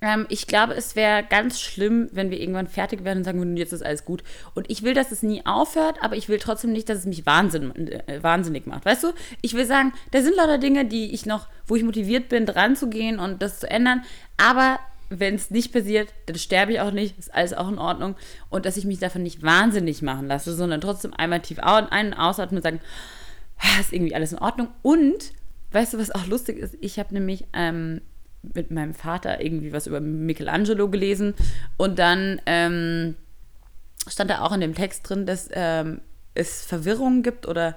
ähm, 0.00 0.26
ich 0.28 0.46
glaube, 0.46 0.74
es 0.74 0.96
wäre 0.96 1.22
ganz 1.22 1.60
schlimm, 1.60 2.08
wenn 2.12 2.30
wir 2.30 2.40
irgendwann 2.40 2.66
fertig 2.66 3.04
werden 3.04 3.18
und 3.18 3.24
sagen 3.24 3.38
würden, 3.38 3.56
jetzt 3.56 3.72
ist 3.72 3.84
alles 3.84 4.04
gut. 4.04 4.22
Und 4.54 4.70
ich 4.70 4.82
will, 4.82 4.94
dass 4.94 5.12
es 5.12 5.22
nie 5.22 5.46
aufhört, 5.46 5.96
aber 6.02 6.16
ich 6.16 6.28
will 6.28 6.38
trotzdem 6.38 6.72
nicht, 6.72 6.88
dass 6.88 6.98
es 6.98 7.06
mich 7.06 7.24
wahnsinn, 7.24 7.74
äh, 7.74 8.22
wahnsinnig 8.22 8.66
macht. 8.66 8.84
Weißt 8.84 9.04
du? 9.04 9.12
Ich 9.40 9.54
will 9.54 9.66
sagen, 9.66 9.92
da 10.10 10.20
sind 10.20 10.36
lauter 10.36 10.58
Dinge, 10.58 10.84
die 10.84 11.14
ich 11.14 11.24
noch, 11.26 11.46
wo 11.66 11.76
ich 11.76 11.84
motiviert 11.84 12.28
bin, 12.28 12.46
dran 12.46 12.74
zu 12.76 12.88
gehen 12.88 13.18
und 13.18 13.40
das 13.40 13.60
zu 13.60 13.70
ändern. 13.70 14.02
Aber 14.36 14.78
wenn 15.20 15.34
es 15.34 15.50
nicht 15.50 15.72
passiert, 15.72 16.12
dann 16.26 16.36
sterbe 16.36 16.72
ich 16.72 16.80
auch 16.80 16.90
nicht, 16.90 17.18
ist 17.18 17.34
alles 17.34 17.52
auch 17.52 17.68
in 17.68 17.78
Ordnung. 17.78 18.16
Und 18.50 18.66
dass 18.66 18.76
ich 18.76 18.84
mich 18.84 18.98
davon 18.98 19.22
nicht 19.22 19.42
wahnsinnig 19.42 20.02
machen 20.02 20.26
lasse, 20.28 20.54
sondern 20.54 20.80
trotzdem 20.80 21.12
einmal 21.14 21.40
tief 21.40 21.58
ein- 21.60 22.08
und 22.08 22.14
ausatmen 22.14 22.58
und 22.58 22.62
sagen, 22.62 22.80
"Ah, 23.58 23.80
ist 23.80 23.92
irgendwie 23.92 24.14
alles 24.14 24.32
in 24.32 24.38
Ordnung. 24.38 24.68
Und 24.82 25.32
weißt 25.72 25.94
du, 25.94 25.98
was 25.98 26.10
auch 26.10 26.26
lustig 26.26 26.58
ist? 26.58 26.76
Ich 26.80 26.98
habe 26.98 27.14
nämlich 27.14 27.44
ähm, 27.52 28.00
mit 28.42 28.70
meinem 28.70 28.94
Vater 28.94 29.42
irgendwie 29.42 29.72
was 29.72 29.86
über 29.86 30.00
Michelangelo 30.00 30.88
gelesen 30.88 31.34
und 31.76 31.98
dann 31.98 32.40
ähm, 32.46 33.16
stand 34.06 34.30
da 34.30 34.40
auch 34.40 34.52
in 34.52 34.60
dem 34.60 34.74
Text 34.74 35.08
drin, 35.08 35.26
dass 35.26 35.48
ähm, 35.52 36.00
es 36.34 36.64
Verwirrungen 36.64 37.22
gibt 37.22 37.46
oder 37.46 37.76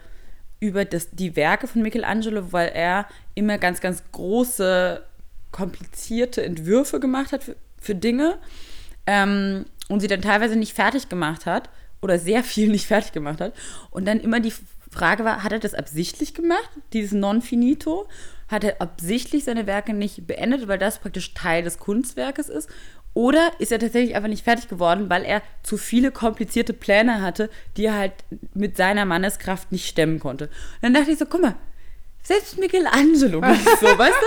über 0.59 0.85
das, 0.85 1.11
die 1.11 1.35
Werke 1.35 1.67
von 1.67 1.81
Michelangelo, 1.81 2.51
weil 2.51 2.69
er 2.69 3.07
immer 3.35 3.57
ganz, 3.57 3.79
ganz 3.79 4.03
große, 4.11 5.03
komplizierte 5.51 6.43
Entwürfe 6.43 6.99
gemacht 6.99 7.31
hat 7.31 7.43
für, 7.43 7.55
für 7.79 7.95
Dinge 7.95 8.37
ähm, 9.05 9.65
und 9.89 10.01
sie 10.01 10.07
dann 10.07 10.21
teilweise 10.21 10.55
nicht 10.55 10.73
fertig 10.73 11.09
gemacht 11.09 11.45
hat 11.45 11.69
oder 12.01 12.19
sehr 12.19 12.43
viel 12.43 12.69
nicht 12.69 12.87
fertig 12.87 13.11
gemacht 13.11 13.41
hat. 13.41 13.53
Und 13.91 14.05
dann 14.05 14.19
immer 14.19 14.39
die 14.39 14.53
Frage 14.89 15.23
war, 15.23 15.43
hat 15.43 15.51
er 15.51 15.59
das 15.59 15.73
absichtlich 15.73 16.33
gemacht, 16.33 16.69
dieses 16.93 17.11
Non-Finito? 17.11 18.07
Hat 18.47 18.63
er 18.63 18.81
absichtlich 18.81 19.43
seine 19.43 19.67
Werke 19.67 19.93
nicht 19.93 20.25
beendet, 20.25 20.67
weil 20.67 20.77
das 20.77 20.99
praktisch 20.99 21.33
Teil 21.33 21.63
des 21.63 21.79
Kunstwerkes 21.79 22.49
ist? 22.49 22.69
Oder 23.13 23.51
ist 23.59 23.71
er 23.71 23.79
tatsächlich 23.79 24.15
einfach 24.15 24.29
nicht 24.29 24.43
fertig 24.43 24.67
geworden, 24.67 25.09
weil 25.09 25.23
er 25.23 25.41
zu 25.63 25.77
viele 25.77 26.11
komplizierte 26.11 26.73
Pläne 26.73 27.21
hatte, 27.21 27.49
die 27.75 27.85
er 27.85 27.95
halt 27.95 28.13
mit 28.53 28.77
seiner 28.77 29.05
Manneskraft 29.05 29.71
nicht 29.71 29.87
stemmen 29.87 30.19
konnte? 30.19 30.45
Und 30.45 30.83
dann 30.83 30.93
dachte 30.93 31.11
ich 31.11 31.17
so, 31.17 31.25
guck 31.25 31.41
mal, 31.41 31.55
selbst 32.27 32.59
Michelangelo 32.59 33.39
macht 33.39 33.79
so, 33.79 33.85
weißt 33.85 34.17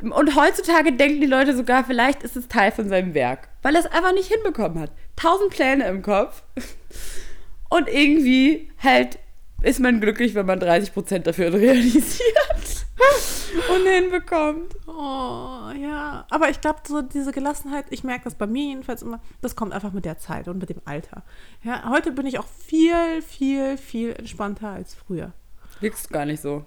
du? 0.00 0.12
Und 0.14 0.36
heutzutage 0.36 0.92
denken 0.92 1.22
die 1.22 1.26
Leute 1.26 1.56
sogar, 1.56 1.82
vielleicht 1.84 2.22
ist 2.22 2.36
es 2.36 2.48
Teil 2.48 2.70
von 2.70 2.90
seinem 2.90 3.14
Werk, 3.14 3.48
weil 3.62 3.74
er 3.74 3.80
es 3.80 3.90
einfach 3.90 4.12
nicht 4.12 4.30
hinbekommen 4.30 4.78
hat. 4.78 4.90
Tausend 5.16 5.48
Pläne 5.48 5.86
im 5.88 6.02
Kopf. 6.02 6.42
Und 7.70 7.88
irgendwie 7.88 8.70
halt 8.82 9.18
ist 9.62 9.80
man 9.80 10.02
glücklich, 10.02 10.34
wenn 10.34 10.44
man 10.44 10.60
30% 10.60 11.20
dafür 11.20 11.50
realisiert 11.54 12.86
und 13.74 13.86
hinbekommt. 13.86 14.76
Oh, 14.86 15.70
ja. 15.80 16.26
Aber 16.28 16.50
ich 16.50 16.60
glaube, 16.60 16.80
so 16.86 17.00
diese 17.00 17.32
Gelassenheit, 17.32 17.86
ich 17.88 18.04
merke 18.04 18.24
das 18.24 18.34
bei 18.34 18.46
mir 18.46 18.66
jedenfalls 18.66 19.00
immer, 19.00 19.22
das 19.40 19.56
kommt 19.56 19.72
einfach 19.72 19.94
mit 19.94 20.04
der 20.04 20.18
Zeit 20.18 20.46
und 20.46 20.58
mit 20.58 20.68
dem 20.68 20.82
Alter. 20.84 21.22
Ja, 21.62 21.88
heute 21.88 22.12
bin 22.12 22.26
ich 22.26 22.38
auch 22.38 22.46
viel, 22.66 23.22
viel, 23.22 23.78
viel 23.78 24.12
entspannter 24.12 24.68
als 24.68 24.94
früher. 24.94 25.32
Wirkst 25.80 26.10
gar 26.10 26.26
nicht 26.26 26.42
so. 26.42 26.66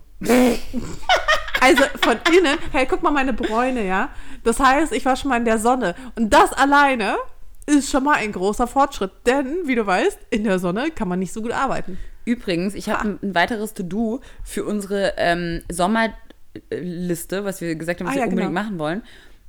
Also 1.59 1.83
von 2.01 2.17
innen, 2.37 2.57
hey, 2.71 2.85
guck 2.87 3.01
mal 3.03 3.11
meine 3.11 3.33
Bräune, 3.33 3.85
ja. 3.85 4.09
Das 4.43 4.59
heißt, 4.59 4.93
ich 4.93 5.03
war 5.05 5.15
schon 5.15 5.29
mal 5.29 5.37
in 5.37 5.45
der 5.45 5.57
Sonne. 5.57 5.95
Und 6.15 6.31
das 6.33 6.53
alleine 6.53 7.17
ist 7.65 7.89
schon 7.89 8.03
mal 8.03 8.13
ein 8.15 8.31
großer 8.31 8.67
Fortschritt. 8.67 9.11
Denn, 9.25 9.61
wie 9.65 9.75
du 9.75 9.85
weißt, 9.85 10.19
in 10.29 10.43
der 10.43 10.59
Sonne 10.59 10.91
kann 10.91 11.07
man 11.07 11.19
nicht 11.19 11.33
so 11.33 11.41
gut 11.41 11.51
arbeiten. 11.51 11.97
Übrigens, 12.25 12.75
ich 12.75 12.89
habe 12.89 13.01
ein, 13.03 13.19
ein 13.23 13.35
weiteres 13.35 13.73
To-Do 13.73 14.21
für 14.43 14.65
unsere 14.65 15.13
ähm, 15.17 15.61
Sommerliste, 15.71 17.43
was 17.43 17.59
wir 17.61 17.75
gesagt 17.75 17.99
haben, 17.99 18.07
was 18.07 18.13
Ah, 18.13 18.17
wir 18.17 18.21
ja, 18.21 18.27
unbedingt 18.29 18.49
genau. 18.53 18.61
machen 18.63 18.79
wollen. 18.79 19.01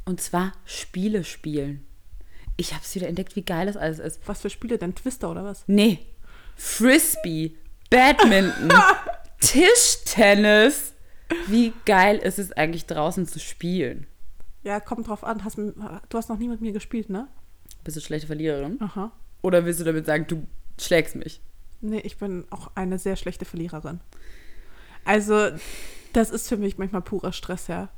Und 0.04 0.20
zwar 0.20 0.52
Spiele 0.64 1.24
spielen. 1.24 1.84
Ich 2.56 2.72
habe 2.72 2.82
es 2.84 2.94
wieder 2.94 3.06
entdeckt, 3.08 3.36
wie 3.36 3.42
geil 3.44 3.66
das 3.66 3.76
alles 3.76 3.98
ist. 3.98 4.20
Was 4.26 4.40
für 4.40 4.50
Spiele 4.50 4.78
denn? 4.78 4.94
Twister 4.94 5.30
oder 5.30 5.44
was? 5.44 5.62
Nee. 5.66 6.00
Frisbee, 6.56 7.54
Badminton, 7.90 8.72
Tischtennis. 9.40 10.94
Wie 11.46 11.72
geil 11.84 12.16
ist 12.16 12.38
es 12.38 12.52
eigentlich 12.52 12.86
draußen 12.86 13.26
zu 13.26 13.38
spielen? 13.38 14.06
Ja, 14.62 14.80
kommt 14.80 15.08
drauf 15.08 15.24
an. 15.24 15.44
Hast, 15.44 15.58
du 15.58 15.74
hast 16.14 16.28
noch 16.28 16.38
nie 16.38 16.48
mit 16.48 16.60
mir 16.60 16.72
gespielt, 16.72 17.10
ne? 17.10 17.28
Bist 17.84 17.96
du 17.96 18.00
schlechte 18.00 18.26
Verliererin? 18.26 18.78
Aha. 18.80 19.12
Oder 19.42 19.64
willst 19.64 19.80
du 19.80 19.84
damit 19.84 20.06
sagen, 20.06 20.26
du 20.26 20.46
schlägst 20.80 21.16
mich? 21.16 21.40
Nee, 21.80 22.00
ich 22.00 22.16
bin 22.18 22.44
auch 22.50 22.72
eine 22.74 22.98
sehr 22.98 23.16
schlechte 23.16 23.44
Verliererin. 23.44 24.00
Also, 25.04 25.50
das 26.12 26.30
ist 26.30 26.48
für 26.48 26.56
mich 26.56 26.76
manchmal 26.76 27.02
purer 27.02 27.32
Stress, 27.32 27.68
ja. 27.68 27.88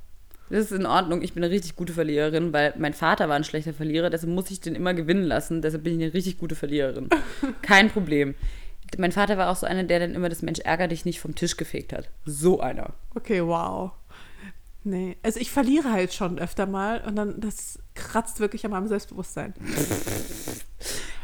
Das 0.50 0.66
ist 0.66 0.72
in 0.72 0.84
Ordnung. 0.84 1.22
Ich 1.22 1.32
bin 1.32 1.44
eine 1.44 1.52
richtig 1.52 1.76
gute 1.76 1.92
Verliererin, 1.92 2.52
weil 2.52 2.74
mein 2.76 2.92
Vater 2.92 3.28
war 3.28 3.36
ein 3.36 3.44
schlechter 3.44 3.72
Verlierer, 3.72 4.10
deshalb 4.10 4.32
muss 4.32 4.50
ich 4.50 4.60
den 4.60 4.74
immer 4.74 4.94
gewinnen 4.94 5.22
lassen. 5.22 5.62
Deshalb 5.62 5.84
bin 5.84 5.98
ich 5.98 6.04
eine 6.04 6.12
richtig 6.12 6.38
gute 6.38 6.56
Verliererin. 6.56 7.08
Kein 7.62 7.88
Problem. 7.88 8.34
Mein 8.98 9.12
Vater 9.12 9.38
war 9.38 9.50
auch 9.50 9.56
so 9.56 9.66
einer, 9.66 9.84
der 9.84 10.00
dann 10.00 10.14
immer 10.14 10.28
das 10.28 10.42
Mensch 10.42 10.60
ärger 10.60 10.88
dich 10.88 11.04
nicht 11.04 11.20
vom 11.20 11.34
Tisch 11.34 11.56
gefegt 11.56 11.92
hat. 11.92 12.10
So 12.24 12.60
einer. 12.60 12.94
Okay, 13.14 13.44
wow. 13.44 13.92
Nee, 14.82 15.18
also 15.22 15.38
ich 15.38 15.50
verliere 15.50 15.92
halt 15.92 16.14
schon 16.14 16.38
öfter 16.38 16.66
mal 16.66 17.02
und 17.06 17.16
dann, 17.16 17.40
das 17.40 17.78
kratzt 17.94 18.40
wirklich 18.40 18.64
an 18.64 18.70
meinem 18.70 18.88
Selbstbewusstsein. 18.88 19.52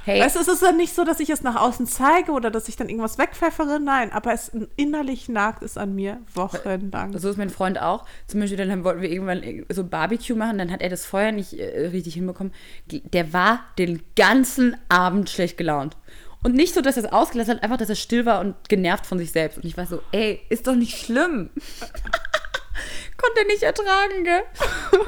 Hey, 0.05 0.21
Weißt 0.21 0.37
es 0.37 0.47
ist 0.47 0.63
dann 0.63 0.77
nicht 0.77 0.95
so, 0.95 1.03
dass 1.03 1.19
ich 1.19 1.31
es 1.31 1.43
nach 1.43 1.57
außen 1.57 1.87
zeige 1.87 2.31
oder 2.31 2.51
dass 2.53 2.69
ich 2.69 2.77
dann 2.77 2.89
irgendwas 2.89 3.19
wegpfeffere, 3.19 3.81
nein, 3.81 4.13
aber 4.13 4.33
es 4.33 4.53
innerlich 4.77 5.29
nagt 5.29 5.65
es 5.65 5.77
an 5.77 5.97
mir 5.97 6.21
wochenlang. 6.33 7.19
so 7.19 7.29
ist 7.29 7.39
mein 7.39 7.51
Freund 7.51 7.81
auch. 7.81 8.05
Zum 8.29 8.39
Beispiel, 8.39 8.57
dann 8.57 8.85
wollten 8.85 9.01
wir 9.01 9.11
irgendwann 9.11 9.65
so 9.69 9.83
Barbecue 9.83 10.37
machen, 10.37 10.59
dann 10.59 10.71
hat 10.71 10.81
er 10.81 10.91
das 10.91 11.05
Feuer 11.05 11.33
nicht 11.33 11.59
äh, 11.59 11.89
richtig 11.89 12.15
hinbekommen. 12.15 12.53
Der 12.87 13.33
war 13.33 13.65
den 13.79 14.01
ganzen 14.15 14.77
Abend 14.89 15.29
schlecht 15.29 15.57
gelaunt. 15.57 15.97
Und 16.47 16.55
nicht 16.55 16.75
so, 16.75 16.81
dass 16.81 16.97
er 16.97 17.03
es 17.03 17.13
ausgelassen 17.13 17.55
hat, 17.55 17.65
einfach, 17.65 17.77
dass 17.77 17.89
er 17.89 17.97
still 17.97 18.25
war 18.25 18.39
und 18.39 18.55
genervt 18.69 19.05
von 19.05 19.19
sich 19.19 19.33
selbst. 19.33 19.59
Und 19.59 19.65
ich 19.65 19.77
war 19.77 19.85
so, 19.85 20.01
ey, 20.13 20.41
ist 20.49 20.69
doch 20.69 20.77
nicht 20.77 20.97
schlimm. 20.97 21.51
Konnte 23.17 23.41
er 23.41 23.47
nicht 23.47 23.65
ertragen, 23.65 24.23
gell? 24.23 24.43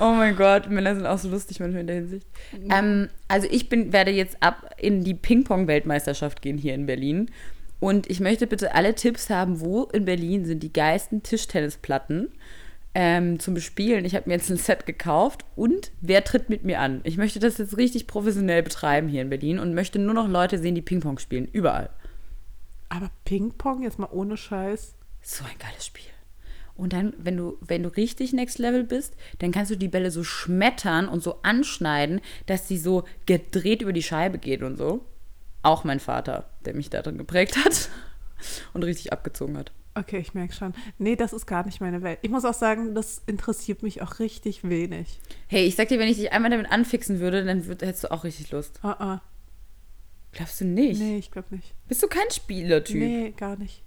Oh 0.01 0.14
mein 0.14 0.35
Gott, 0.35 0.68
Männer 0.68 0.96
sind 0.96 1.07
auch 1.07 1.18
so 1.18 1.29
lustig 1.29 1.61
manchmal 1.61 1.83
in 1.83 1.87
der 1.87 1.94
Hinsicht. 1.94 2.27
Ähm, 2.68 3.09
also 3.29 3.46
ich 3.48 3.68
bin, 3.68 3.92
werde 3.92 4.11
jetzt 4.11 4.42
ab 4.42 4.74
in 4.79 5.05
die 5.05 5.14
Ping-Pong-Weltmeisterschaft 5.14 6.42
gehen 6.42 6.59
hier 6.59 6.74
in 6.74 6.87
Berlin. 6.87 7.31
Und 7.79 8.11
ich 8.11 8.18
möchte 8.18 8.48
bitte 8.48 8.74
alle 8.74 8.96
Tipps 8.96 9.31
haben, 9.31 9.61
wo 9.61 9.85
in 9.85 10.07
Berlin 10.07 10.44
sind 10.44 10.64
die 10.64 10.72
geilsten 10.72 11.22
Tischtennisplatten 11.22 12.33
ähm, 13.00 13.38
zum 13.38 13.54
Bespielen. 13.54 14.04
Ich 14.04 14.16
habe 14.16 14.28
mir 14.28 14.34
jetzt 14.34 14.50
ein 14.50 14.56
Set 14.56 14.84
gekauft 14.84 15.44
und 15.54 15.92
wer 16.00 16.24
tritt 16.24 16.50
mit 16.50 16.64
mir 16.64 16.80
an? 16.80 17.00
Ich 17.04 17.16
möchte 17.16 17.38
das 17.38 17.56
jetzt 17.56 17.76
richtig 17.76 18.08
professionell 18.08 18.64
betreiben 18.64 19.06
hier 19.06 19.22
in 19.22 19.30
Berlin 19.30 19.61
und 19.61 19.72
möchte 19.72 20.00
nur 20.00 20.14
noch 20.14 20.26
Leute 20.26 20.58
sehen, 20.58 20.74
die 20.74 20.82
Ping-Pong 20.82 21.20
spielen. 21.20 21.46
Überall. 21.46 21.90
Aber 22.88 23.08
Ping-Pong, 23.24 23.84
jetzt 23.84 24.00
mal 24.00 24.08
ohne 24.11 24.37
Scheiß. 24.37 24.96
So 25.22 25.44
ein 25.44 25.58
geiles 25.61 25.87
Spiel. 25.87 26.11
Und 26.74 26.92
dann, 26.92 27.14
wenn 27.18 27.37
du, 27.37 27.56
wenn 27.61 27.84
du 27.84 27.88
richtig 27.88 28.32
Next 28.32 28.58
Level 28.58 28.82
bist, 28.82 29.14
dann 29.38 29.52
kannst 29.52 29.70
du 29.70 29.76
die 29.76 29.87
Bälle 29.87 30.11
so 30.11 30.24
schmettern 30.24 31.06
und 31.06 31.22
so 31.22 31.42
anschneiden, 31.42 32.20
dass 32.46 32.66
sie 32.66 32.78
so 32.78 33.04
gedreht 33.26 33.80
über 33.80 33.92
die 33.92 34.02
Scheibe 34.02 34.38
geht 34.38 34.64
und 34.64 34.76
so. 34.76 35.04
Auch 35.62 35.84
mein 35.84 36.00
Vater, 36.00 36.50
der 36.64 36.74
mich 36.74 36.90
da 36.90 37.02
drin 37.02 37.16
geprägt 37.18 37.64
hat 37.64 37.90
und 38.72 38.82
richtig 38.82 39.12
abgezogen 39.12 39.56
hat. 39.56 39.70
Okay, 39.98 40.18
ich 40.18 40.34
merke 40.34 40.52
schon. 40.52 40.74
Nee, 40.98 41.16
das 41.16 41.32
ist 41.32 41.46
gar 41.46 41.64
nicht 41.64 41.80
meine 41.80 42.02
Welt. 42.02 42.18
Ich 42.22 42.30
muss 42.30 42.44
auch 42.44 42.54
sagen, 42.54 42.94
das 42.94 43.22
interessiert 43.26 43.82
mich 43.82 44.00
auch 44.02 44.18
richtig 44.20 44.68
wenig. 44.68 45.18
Hey, 45.48 45.66
ich 45.66 45.74
sag 45.74 45.88
dir, 45.88 45.98
wenn 45.98 46.08
ich 46.08 46.18
dich 46.18 46.32
einmal 46.32 46.50
damit 46.50 46.70
anfixen 46.70 47.18
würde, 47.18 47.44
dann 47.44 47.66
würd, 47.66 47.82
hättest 47.82 48.04
du 48.04 48.12
auch 48.12 48.24
richtig 48.24 48.50
Lust. 48.52 48.78
Ah, 48.82 48.96
ah. 48.98 49.22
Glaubst 50.33 50.60
du 50.60 50.66
nicht? 50.66 51.00
Nee, 51.00 51.18
ich 51.18 51.31
glaube 51.31 51.54
nicht. 51.54 51.75
Bist 51.88 52.02
du 52.02 52.06
kein 52.06 52.31
Spielertyp? 52.31 52.96
Nee, 52.96 53.35
gar 53.37 53.56
nicht. 53.56 53.83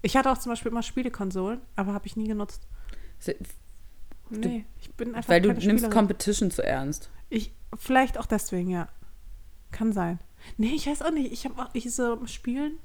Ich 0.00 0.16
hatte 0.16 0.30
auch 0.30 0.38
zum 0.38 0.52
Beispiel 0.52 0.72
immer 0.72 0.82
Spielekonsolen, 0.82 1.60
aber 1.76 1.92
habe 1.92 2.06
ich 2.06 2.16
nie 2.16 2.28
genutzt. 2.28 2.66
Nee, 4.30 4.64
ich 4.80 4.90
bin 4.94 5.14
einfach 5.14 5.28
Weil 5.28 5.42
du 5.42 5.48
nimmst 5.48 5.64
Spielerin. 5.64 5.90
Competition 5.90 6.50
zu 6.50 6.64
ernst. 6.64 7.10
Ich, 7.28 7.52
vielleicht 7.76 8.18
auch 8.18 8.26
deswegen, 8.26 8.70
ja. 8.70 8.88
Kann 9.70 9.92
sein. 9.92 10.18
Nee, 10.56 10.72
ich 10.74 10.86
weiß 10.86 11.02
auch 11.02 11.10
nicht. 11.10 11.32
Ich 11.32 11.44
habe 11.44 11.60
auch, 11.62 11.70
ich 11.72 11.92
so 11.94 12.14
im 12.14 12.26
Spielen 12.26 12.78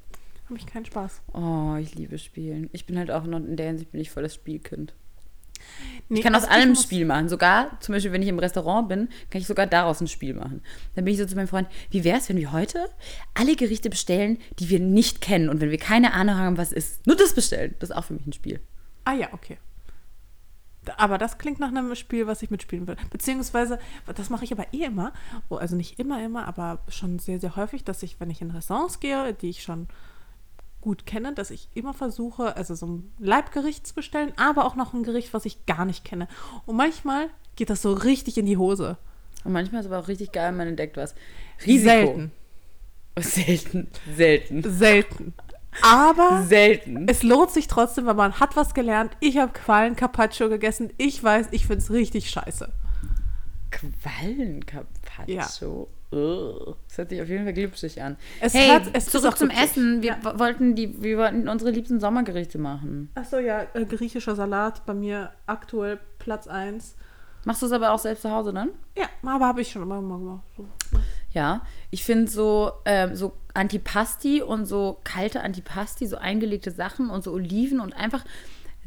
habe 0.49 0.57
ich 0.57 0.65
keinen 0.65 0.85
Spaß. 0.85 1.21
Oh, 1.33 1.75
ich 1.79 1.95
liebe 1.95 2.17
Spielen. 2.17 2.69
Ich 2.71 2.85
bin 2.85 2.97
halt 2.97 3.11
auch 3.11 3.23
noch 3.25 3.37
in 3.37 3.57
der 3.57 3.67
Hinsicht 3.67 3.91
bin 3.91 4.01
ich 4.01 4.11
voll 4.11 4.23
das 4.23 4.33
Spielkind. 4.33 4.93
Nee, 6.09 6.19
Ich 6.19 6.23
kann 6.23 6.35
aus 6.35 6.43
also 6.43 6.53
allem 6.53 6.69
ein 6.69 6.75
Spiel 6.75 7.05
machen. 7.05 7.29
Sogar, 7.29 7.79
zum 7.81 7.93
Beispiel, 7.93 8.11
wenn 8.11 8.21
ich 8.21 8.27
im 8.29 8.39
Restaurant 8.39 8.87
bin, 8.87 9.09
kann 9.29 9.41
ich 9.41 9.47
sogar 9.47 9.67
daraus 9.67 9.99
ein 10.01 10.07
Spiel 10.07 10.33
machen. 10.33 10.61
Dann 10.95 11.03
bin 11.03 11.13
ich 11.13 11.19
so 11.19 11.25
zu 11.25 11.35
meinem 11.35 11.47
Freund, 11.47 11.67
wie 11.89 12.03
wäre 12.03 12.17
es, 12.19 12.29
wenn 12.29 12.37
wir 12.37 12.51
heute 12.51 12.89
alle 13.33 13.55
Gerichte 13.55 13.89
bestellen, 13.89 14.37
die 14.59 14.69
wir 14.69 14.79
nicht 14.79 15.19
kennen 15.19 15.49
und 15.49 15.59
wenn 15.59 15.71
wir 15.71 15.77
keine 15.77 16.13
Ahnung 16.13 16.35
haben, 16.35 16.57
was 16.57 16.71
ist, 16.71 17.05
nur 17.07 17.15
das 17.15 17.33
bestellen. 17.33 17.75
Das 17.79 17.89
ist 17.89 17.95
auch 17.95 18.05
für 18.05 18.13
mich 18.13 18.25
ein 18.25 18.33
Spiel. 18.33 18.61
Ah 19.03 19.13
ja, 19.13 19.33
okay. 19.33 19.57
Aber 20.95 21.17
das 21.17 21.37
klingt 21.37 21.59
nach 21.59 21.67
einem 21.67 21.93
Spiel, 21.95 22.27
was 22.27 22.41
ich 22.41 22.49
mitspielen 22.49 22.87
will. 22.87 22.95
Beziehungsweise, 23.09 23.77
das 24.15 24.29
mache 24.29 24.45
ich 24.45 24.53
aber 24.53 24.73
eh 24.73 24.85
immer. 24.85 25.11
Oh, 25.49 25.55
Also 25.55 25.75
nicht 25.75 25.99
immer, 25.99 26.23
immer, 26.23 26.47
aber 26.47 26.79
schon 26.87 27.19
sehr, 27.19 27.39
sehr 27.39 27.57
häufig, 27.57 27.83
dass 27.83 28.03
ich, 28.03 28.19
wenn 28.21 28.29
ich 28.29 28.41
in 28.41 28.51
Restaurants 28.51 29.01
gehe, 29.01 29.33
die 29.33 29.49
ich 29.49 29.63
schon 29.63 29.87
gut 30.87 31.05
kenne, 31.05 31.33
dass 31.33 31.51
ich 31.51 31.67
immer 31.73 31.93
versuche, 31.93 32.55
also 32.55 32.73
so 32.73 32.87
ein 32.87 33.11
Leibgericht 33.19 33.85
zu 33.85 33.93
bestellen, 33.93 34.31
aber 34.37 34.63
auch 34.63 34.77
noch 34.77 34.93
ein 34.93 35.03
Gericht, 35.03 35.33
was 35.33 35.43
ich 35.43 35.65
gar 35.65 35.83
nicht 35.83 36.05
kenne. 36.05 36.29
Und 36.65 36.77
manchmal 36.77 37.27
geht 37.57 37.69
das 37.69 37.81
so 37.81 37.91
richtig 37.91 38.37
in 38.37 38.45
die 38.45 38.55
Hose. 38.55 38.95
Und 39.43 39.51
manchmal 39.51 39.81
ist 39.81 39.87
aber 39.87 39.99
auch 39.99 40.07
richtig 40.07 40.31
geil, 40.31 40.53
man 40.53 40.69
entdeckt 40.69 40.95
was. 40.95 41.13
Risiko. 41.65 41.89
Selten. 41.89 42.31
Selten. 43.19 43.89
Selten. 44.15 44.63
Selten. 44.63 45.33
Aber 45.81 46.45
Selten. 46.47 47.05
es 47.09 47.21
lohnt 47.21 47.51
sich 47.51 47.67
trotzdem, 47.67 48.05
weil 48.05 48.13
man 48.13 48.39
hat 48.39 48.55
was 48.55 48.73
gelernt. 48.73 49.17
Ich 49.19 49.37
habe 49.37 49.51
Quallen 49.51 49.97
Carpaccio 49.97 50.47
gegessen. 50.47 50.93
Ich 50.97 51.21
weiß, 51.21 51.47
ich 51.51 51.67
finde 51.67 51.83
es 51.83 51.91
richtig 51.91 52.29
scheiße. 52.29 52.71
Quallencarpaccio. 53.71 55.81
Ugh. 55.81 55.89
Das 56.09 56.97
hört 56.97 57.09
sich 57.09 57.21
auf 57.21 57.27
jeden 57.27 57.43
Fall 57.43 57.53
glitschig 57.53 58.01
an. 58.01 58.15
Es 58.39 58.53
hey, 58.53 58.69
hat- 58.69 58.89
es 58.93 59.07
zurück 59.07 59.37
zum. 59.37 59.49
Essen. 59.49 60.01
Wir 60.01 60.11
Ja. 60.11 60.17
wo- 60.23 60.39
wollten 60.39 60.73
die, 60.75 61.01
wir 61.03 61.17
wollten 61.17 61.49
unsere 61.49 61.71
liebsten 61.71 61.99
Sommergerichte 61.99 62.57
machen. 62.57 63.09
Achso, 63.15 63.39
ja, 63.39 63.65
äh, 63.73 63.85
griechischer 63.85 64.35
Salat 64.35 64.85
bei 64.85 64.93
mir 64.93 65.31
aktuell 65.47 65.99
Platz 66.19 66.47
1. 66.47 66.95
Machst 67.45 67.61
du 67.61 67.65
es 67.65 67.71
aber 67.71 67.91
auch 67.91 67.99
selbst 67.99 68.21
zu 68.21 68.31
Hause 68.31 68.53
dann? 68.53 68.69
Ja, 68.97 69.05
aber 69.23 69.45
habe 69.47 69.61
ich 69.61 69.69
schon 69.71 69.81
immer 69.81 70.01
gemacht. 70.01 70.43
So. 70.55 70.65
Ja, 71.31 71.61
ich 71.91 72.03
finde 72.03 72.29
so, 72.31 72.71
ähm, 72.85 73.15
so 73.15 73.33
Antipasti 73.53 74.41
und 74.41 74.65
so 74.65 74.99
kalte 75.03 75.41
Antipasti, 75.41 76.07
so 76.07 76.17
eingelegte 76.17 76.71
Sachen 76.71 77.09
und 77.09 77.23
so 77.23 77.31
Oliven 77.33 77.79
und 77.79 77.93
einfach 77.95 78.23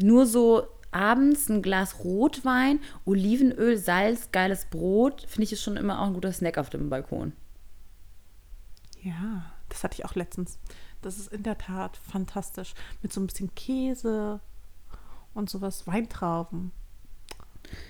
nur 0.03 0.27
so 0.27 0.67
abends 0.91 1.49
ein 1.49 1.63
Glas 1.63 2.05
Rotwein, 2.05 2.81
Olivenöl, 3.05 3.77
Salz, 3.77 4.31
geiles 4.33 4.67
Brot, 4.67 5.23
finde 5.29 5.45
ich 5.45 5.53
ist 5.53 5.63
schon 5.63 5.77
immer 5.77 6.01
auch 6.01 6.07
ein 6.07 6.15
guter 6.15 6.33
Snack 6.33 6.59
auf 6.59 6.71
dem 6.71 6.91
Balkon. 6.91 7.33
Ja, 9.03 9.53
das 9.69 9.85
hatte 9.85 9.95
ich 9.95 10.05
auch 10.05 10.15
letztens. 10.15 10.59
Das 11.03 11.19
ist 11.19 11.33
in 11.33 11.43
der 11.43 11.57
Tat 11.57 11.97
fantastisch. 11.97 12.75
Mit 13.03 13.13
so 13.13 13.21
ein 13.21 13.27
bisschen 13.27 13.55
Käse 13.55 14.41
und 15.33 15.49
sowas, 15.49 15.87
Weintrauben. 15.87 16.73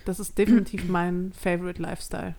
Das 0.05 0.19
ist 0.19 0.37
definitiv 0.37 0.85
mein 0.87 1.33
Favorite 1.33 1.81
Lifestyle. 1.81 2.35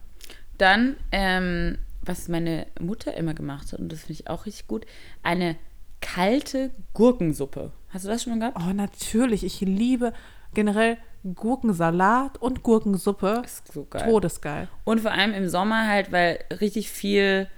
Dann, 0.59 0.97
ähm, 1.11 1.79
was 2.01 2.29
meine 2.29 2.67
Mutter 2.81 3.15
immer 3.15 3.35
gemacht 3.35 3.73
hat, 3.73 3.81
und 3.81 3.91
das 3.91 4.01
finde 4.01 4.13
ich 4.15 4.29
auch 4.29 4.47
richtig 4.47 4.67
gut, 4.69 4.87
eine 5.23 5.57
kalte 6.01 6.71
Gurkensuppe. 6.95 7.73
Hast 7.91 8.05
du 8.05 8.09
das 8.09 8.23
schon 8.23 8.39
mal 8.39 8.51
gehabt? 8.51 8.67
Oh, 8.67 8.73
natürlich. 8.73 9.45
Ich 9.45 9.61
liebe 9.61 10.13
generell 10.55 10.99
Gurkensalat 11.35 12.39
und 12.39 12.63
Gurkensuppe. 12.63 13.41
Das 13.43 13.53
ist 13.53 13.73
so 13.73 13.85
geil. 13.85 14.11
Todesgeil. 14.11 14.69
Und 14.85 15.01
vor 15.01 15.13
allem 15.13 15.33
im 15.35 15.49
Sommer 15.49 15.87
halt, 15.87 16.11
weil 16.13 16.45
richtig 16.61 16.91
viel 16.91 17.49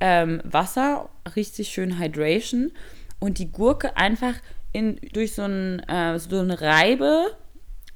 ähm, 0.00 0.40
Wasser, 0.44 1.08
richtig 1.36 1.68
schön 1.68 1.98
Hydration 1.98 2.72
und 3.20 3.38
die 3.38 3.52
Gurke 3.52 3.96
einfach 3.96 4.34
in, 4.72 4.98
durch 5.12 5.34
so, 5.34 5.42
ein, 5.42 5.80
äh, 5.88 6.18
so 6.18 6.40
eine 6.40 6.60
Reibe 6.60 7.36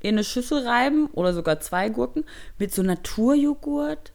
in 0.01 0.15
eine 0.15 0.25
Schüssel 0.25 0.67
reiben 0.67 1.09
oder 1.13 1.33
sogar 1.33 1.59
zwei 1.61 1.89
Gurken 1.89 2.25
mit 2.59 2.73
so 2.73 2.83
Naturjoghurt. 2.83 4.13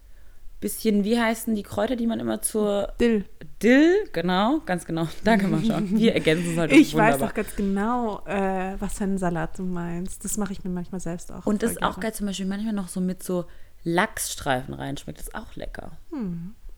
Bisschen, 0.61 1.03
wie 1.03 1.19
heißen 1.19 1.55
die 1.55 1.63
Kräuter, 1.63 1.95
die 1.95 2.05
man 2.05 2.19
immer 2.19 2.41
zur 2.41 2.93
Dill. 2.99 3.25
Dill, 3.63 4.09
genau, 4.11 4.59
ganz 4.65 4.85
genau. 4.85 5.07
Danke 5.23 5.47
mal 5.47 5.63
schon. 5.63 5.97
Wir 5.97 6.13
ergänzen 6.15 6.51
es 6.53 6.57
heute 6.57 6.75
Ich 6.75 6.95
weiß 6.95 7.13
wunderbar. 7.13 7.27
doch 7.29 7.35
ganz 7.35 7.55
genau, 7.55 8.25
äh, 8.25 8.75
was 8.79 8.97
für 8.97 9.03
einen 9.03 9.17
Salat 9.17 9.57
du 9.59 9.63
meinst. 9.63 10.25
Das 10.25 10.37
mache 10.37 10.53
ich 10.53 10.63
mir 10.63 10.69
manchmal 10.71 10.99
selbst 10.99 11.31
auch. 11.31 11.45
Und 11.45 11.61
das 11.63 11.71
ist 11.73 11.83
auch 11.83 11.99
geil, 11.99 12.13
zum 12.13 12.25
Beispiel 12.27 12.45
manchmal 12.47 12.73
noch 12.73 12.87
so 12.87 13.01
mit 13.01 13.21
so 13.23 13.45
Lachsstreifen 13.83 14.73
reinschmeckt. 14.73 15.19
Das 15.19 15.27
ist 15.27 15.35
auch 15.35 15.55
lecker. 15.55 15.91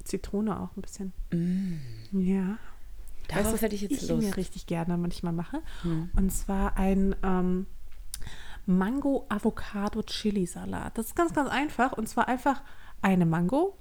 Zitrone 0.04 0.60
auch 0.60 0.76
ein 0.76 0.82
bisschen. 0.82 1.14
Ja. 2.12 2.58
Darauf 3.30 3.46
Weißt 3.46 3.58
du, 3.58 3.62
hätte 3.66 3.76
ich 3.76 3.82
jetzt 3.82 4.04
ich 4.04 4.10
Lust. 4.10 4.28
mir 4.28 4.36
richtig 4.38 4.68
gerne 4.68 4.98
manchmal 4.98 5.34
mache. 5.34 5.62
Und 6.16 6.30
zwar 6.32 6.78
ein 6.78 7.16
ähm, 7.24 7.66
Mango-Avocado-Chili-Salat. 8.66 10.98
Das 10.98 11.06
ist 11.08 11.16
ganz, 11.16 11.34
ganz 11.34 11.50
einfach. 11.50 11.94
Und 11.94 12.08
zwar 12.10 12.28
einfach 12.28 12.62
eine 13.02 13.26
Mango, 13.26 13.78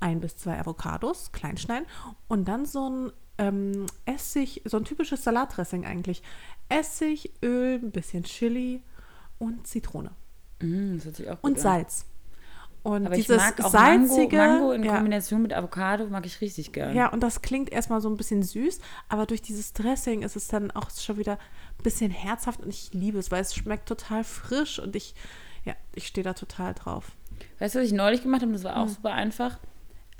ein 0.00 0.20
bis 0.20 0.36
zwei 0.36 0.58
Avocados, 0.58 1.32
klein 1.32 1.56
schneiden 1.56 1.86
und 2.28 2.46
dann 2.46 2.66
so 2.66 2.88
ein 2.88 3.12
ähm, 3.38 3.86
Essig, 4.04 4.62
so 4.64 4.76
ein 4.76 4.84
typisches 4.84 5.22
Salatdressing 5.24 5.86
eigentlich. 5.86 6.22
Essig, 6.68 7.32
Öl, 7.42 7.76
ein 7.82 7.90
bisschen 7.92 8.24
Chili 8.24 8.82
und 9.38 9.66
Zitrone. 9.66 10.10
Mm, 10.60 10.96
das 10.96 11.04
hört 11.04 11.16
sich 11.16 11.30
auch 11.30 11.40
gut 11.40 11.50
Und. 11.52 11.58
Salz. 11.60 12.04
Und 12.84 13.06
Aber 13.06 13.16
dieses 13.16 13.36
ich 13.36 13.42
mag 13.42 13.64
auch 13.64 13.70
salzige, 13.70 14.36
Mango, 14.36 14.52
Mango 14.58 14.72
in 14.72 14.84
ja, 14.84 14.94
Kombination 14.94 15.42
mit 15.42 15.52
Avocado 15.52 16.06
mag 16.06 16.24
ich 16.26 16.40
richtig 16.40 16.72
gern. 16.72 16.94
ja, 16.94 17.08
und 17.08 17.22
das 17.22 17.42
klingt 17.42 17.70
erstmal 17.70 18.00
so 18.00 18.08
ein 18.08 18.16
bisschen 18.16 18.42
süß, 18.42 18.78
aber 19.08 19.26
durch 19.26 19.42
dieses 19.42 19.72
Dressing 19.72 20.22
ist 20.22 20.36
es 20.36 20.46
dann 20.46 20.70
auch 20.70 20.88
schon 20.90 21.18
wieder 21.18 21.32
ein 21.34 21.82
bisschen 21.82 22.10
herzhaft 22.10 22.60
und 22.60 22.68
ich 22.70 22.94
liebe 22.94 23.18
es, 23.18 23.30
weil 23.32 23.42
es 23.42 23.54
schmeckt 23.54 23.88
total 23.88 24.22
frisch 24.24 24.78
und 24.78 24.94
ich, 24.94 25.14
ja, 25.64 25.74
ich 25.94 26.06
stehe 26.06 26.24
da 26.24 26.34
total 26.34 26.72
drauf. 26.72 27.10
Weißt 27.58 27.74
du, 27.74 27.80
was 27.80 27.86
ich 27.86 27.92
neulich 27.92 28.22
gemacht 28.22 28.42
habe? 28.42 28.52
Das 28.52 28.64
war 28.64 28.76
auch 28.76 28.86
Hm. 28.86 28.94
super 28.94 29.12
einfach. 29.12 29.58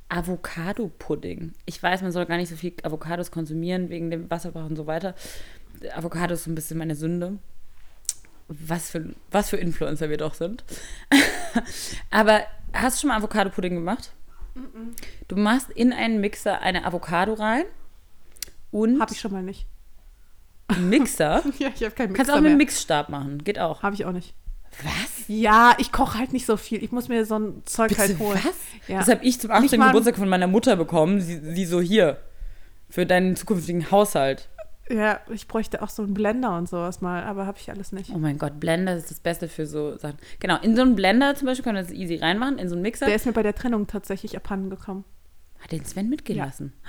Avocado-Pudding. 0.08 1.52
Ich 1.66 1.82
weiß, 1.82 2.02
man 2.02 2.12
soll 2.12 2.26
gar 2.26 2.36
nicht 2.36 2.48
so 2.48 2.56
viel 2.56 2.74
Avocados 2.82 3.30
konsumieren 3.30 3.88
wegen 3.90 4.10
dem 4.10 4.30
Wasserbrauch 4.30 4.66
und 4.66 4.76
so 4.76 4.86
weiter. 4.86 5.14
Avocado 5.94 6.34
ist 6.34 6.44
so 6.44 6.50
ein 6.50 6.54
bisschen 6.54 6.78
meine 6.78 6.94
Sünde. 6.94 7.38
Was 8.48 8.90
für, 8.90 9.14
was 9.30 9.50
für 9.50 9.58
Influencer 9.58 10.08
wir 10.08 10.16
doch 10.16 10.34
sind. 10.34 10.64
Aber 12.10 12.42
hast 12.72 12.96
du 12.96 13.00
schon 13.02 13.08
mal 13.08 13.18
Avocado-Pudding 13.18 13.74
gemacht? 13.74 14.12
Du 15.28 15.36
machst 15.36 15.70
in 15.70 15.92
einen 15.92 16.20
Mixer 16.20 16.60
eine 16.62 16.84
Avocado 16.84 17.34
rein 17.34 17.64
und 18.70 19.00
Habe 19.00 19.12
ich 19.12 19.20
schon 19.20 19.32
mal 19.32 19.42
nicht. 19.42 19.66
Mixer. 20.78 21.42
Ja, 21.58 21.68
ich 21.74 21.82
habe 21.84 21.94
keinen 21.94 22.08
Kannst 22.14 22.18
Mixer 22.18 22.32
auch 22.32 22.36
mit 22.36 22.42
mehr. 22.44 22.50
einem 22.50 22.58
Mixstab 22.58 23.08
machen. 23.08 23.44
Geht 23.44 23.58
auch. 23.58 23.82
Habe 23.82 23.94
ich 23.94 24.04
auch 24.04 24.12
nicht. 24.12 24.34
Was? 24.82 25.24
Ja, 25.28 25.74
ich 25.78 25.92
koche 25.92 26.18
halt 26.18 26.32
nicht 26.32 26.46
so 26.46 26.56
viel. 26.56 26.82
Ich 26.82 26.92
muss 26.92 27.08
mir 27.08 27.24
so 27.24 27.38
ein 27.38 27.62
Zeug 27.64 27.88
Bitte, 27.88 28.00
halt 28.02 28.18
holen. 28.18 28.40
was? 28.44 28.54
Ja. 28.88 28.98
Das 29.00 29.08
habe 29.08 29.24
ich 29.24 29.40
zum 29.40 29.50
Nicht 29.50 29.64
18. 29.64 29.78
mal- 29.80 29.86
Geburtstag 29.88 30.16
von 30.16 30.28
meiner 30.28 30.46
Mutter 30.46 30.76
bekommen. 30.76 31.20
Sie, 31.20 31.38
sie 31.54 31.64
so 31.64 31.80
hier. 31.80 32.18
Für 32.90 33.04
deinen 33.04 33.36
zukünftigen 33.36 33.90
Haushalt. 33.90 34.48
Ja, 34.90 35.20
ich 35.30 35.46
bräuchte 35.48 35.82
auch 35.82 35.90
so 35.90 36.02
einen 36.02 36.14
Blender 36.14 36.56
und 36.56 36.66
sowas 36.66 37.02
mal, 37.02 37.22
aber 37.24 37.44
habe 37.44 37.58
ich 37.60 37.70
alles 37.70 37.92
nicht. 37.92 38.10
Oh 38.14 38.18
mein 38.18 38.38
Gott, 38.38 38.58
Blender 38.58 38.94
ist 38.96 39.10
das 39.10 39.20
Beste 39.20 39.46
für 39.48 39.66
so 39.66 39.98
Sachen. 39.98 40.16
Genau, 40.40 40.58
in 40.62 40.74
so 40.74 40.80
einen 40.80 40.94
Blender 40.96 41.34
zum 41.34 41.44
Beispiel 41.46 41.64
kann 41.64 41.74
man 41.74 41.84
das 41.84 41.92
easy 41.92 42.16
reinmachen, 42.16 42.56
in 42.58 42.68
so 42.70 42.74
einen 42.74 42.80
Mixer. 42.82 43.04
Der 43.04 43.14
ist 43.16 43.26
mir 43.26 43.32
bei 43.32 43.42
der 43.42 43.54
Trennung 43.54 43.86
tatsächlich 43.86 44.34
abhanden 44.36 44.70
gekommen. 44.70 45.04
Hat 45.60 45.72
den 45.72 45.84
Sven 45.84 46.08
mitgehen 46.08 46.38
lassen. 46.38 46.72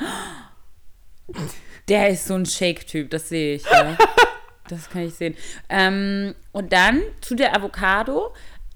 Der 1.89 2.09
ist 2.09 2.25
so 2.25 2.36
ein 2.36 2.45
Shake-Typ, 2.45 3.09
das 3.09 3.30
sehe 3.30 3.55
ich. 3.55 3.63
Ja. 3.65 3.97
Das 4.70 4.89
kann 4.89 5.03
ich 5.03 5.15
sehen. 5.15 5.36
Ähm, 5.67 6.36
und 6.51 6.72
dann 6.72 7.01
zu 7.22 7.36
der 7.36 7.55
Avocado 7.55 8.34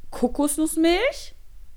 Kokosnussmilch. 0.10 1.36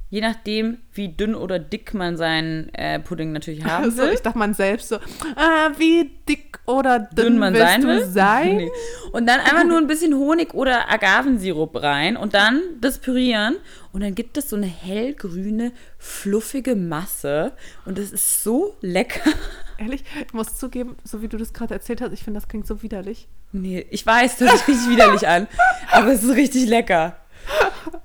Je 0.08 0.20
nachdem, 0.20 0.78
wie 0.92 1.08
dünn 1.08 1.34
oder 1.34 1.58
dick 1.58 1.92
man 1.92 2.16
seinen 2.16 2.72
äh, 2.74 3.00
Pudding 3.00 3.32
natürlich 3.32 3.64
haben 3.66 3.96
will. 3.96 4.12
ich 4.14 4.22
dachte 4.22 4.38
man 4.38 4.54
selbst 4.54 4.88
so, 4.88 4.96
ah, 5.34 5.70
wie 5.78 6.12
dick 6.28 6.60
oder 6.64 7.00
dünn, 7.00 7.26
dünn 7.26 7.38
man 7.38 7.54
willst 7.54 7.66
sein 7.66 7.86
will. 7.86 8.04
sein? 8.04 8.56
Nee. 8.56 8.70
Und 9.12 9.26
dann 9.26 9.40
einfach 9.40 9.64
nur 9.68 9.78
ein 9.78 9.88
bisschen 9.88 10.14
Honig 10.14 10.54
oder 10.54 10.90
Agavensirup 10.90 11.82
rein 11.82 12.16
und 12.16 12.34
dann 12.34 12.62
das 12.80 12.98
pürieren. 12.98 13.56
Und 13.92 14.02
dann 14.02 14.14
gibt 14.14 14.36
es 14.38 14.50
so 14.50 14.56
eine 14.56 14.66
hellgrüne, 14.66 15.72
fluffige 15.98 16.76
Masse. 16.76 17.52
Und 17.84 17.98
das 17.98 18.12
ist 18.12 18.44
so 18.44 18.76
lecker. 18.80 19.32
Ehrlich, 19.78 20.04
ich 20.26 20.32
muss 20.32 20.56
zugeben, 20.56 20.96
so 21.04 21.22
wie 21.22 21.28
du 21.28 21.36
das 21.36 21.52
gerade 21.52 21.74
erzählt 21.74 22.00
hast, 22.00 22.12
ich 22.12 22.24
finde, 22.24 22.40
das 22.40 22.48
klingt 22.48 22.66
so 22.66 22.82
widerlich. 22.82 23.28
Nee, 23.52 23.86
ich 23.90 24.04
weiß, 24.04 24.38
das 24.38 24.50
hört 24.50 24.68
richtig 24.68 24.88
widerlich 24.88 25.26
an. 25.26 25.48
Aber 25.92 26.12
es 26.12 26.22
ist 26.22 26.34
richtig 26.34 26.66
lecker. 26.68 27.16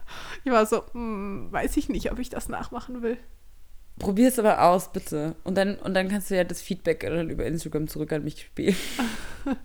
Ich 0.44 0.52
war 0.52 0.66
so, 0.66 0.82
hm, 0.94 1.50
weiß 1.52 1.78
ich 1.78 1.88
nicht, 1.88 2.12
ob 2.12 2.18
ich 2.18 2.32
das 2.32 2.50
nachmachen 2.50 3.04
will. 3.04 3.18
Probier 4.00 4.28
es 4.28 4.40
aber 4.40 4.64
aus, 4.64 4.92
bitte. 4.92 5.36
Und 5.44 5.56
dann, 5.56 5.76
und 5.76 5.94
dann 5.94 6.10
kannst 6.10 6.32
du 6.32 6.36
ja 6.36 6.44
das 6.44 6.64
Feedback 6.64 7.02
dann 7.02 7.30
über 7.30 7.46
Instagram 7.46 7.88
zurück 7.88 8.12
an 8.12 8.24
mich 8.24 8.42
spielen. 8.42 8.76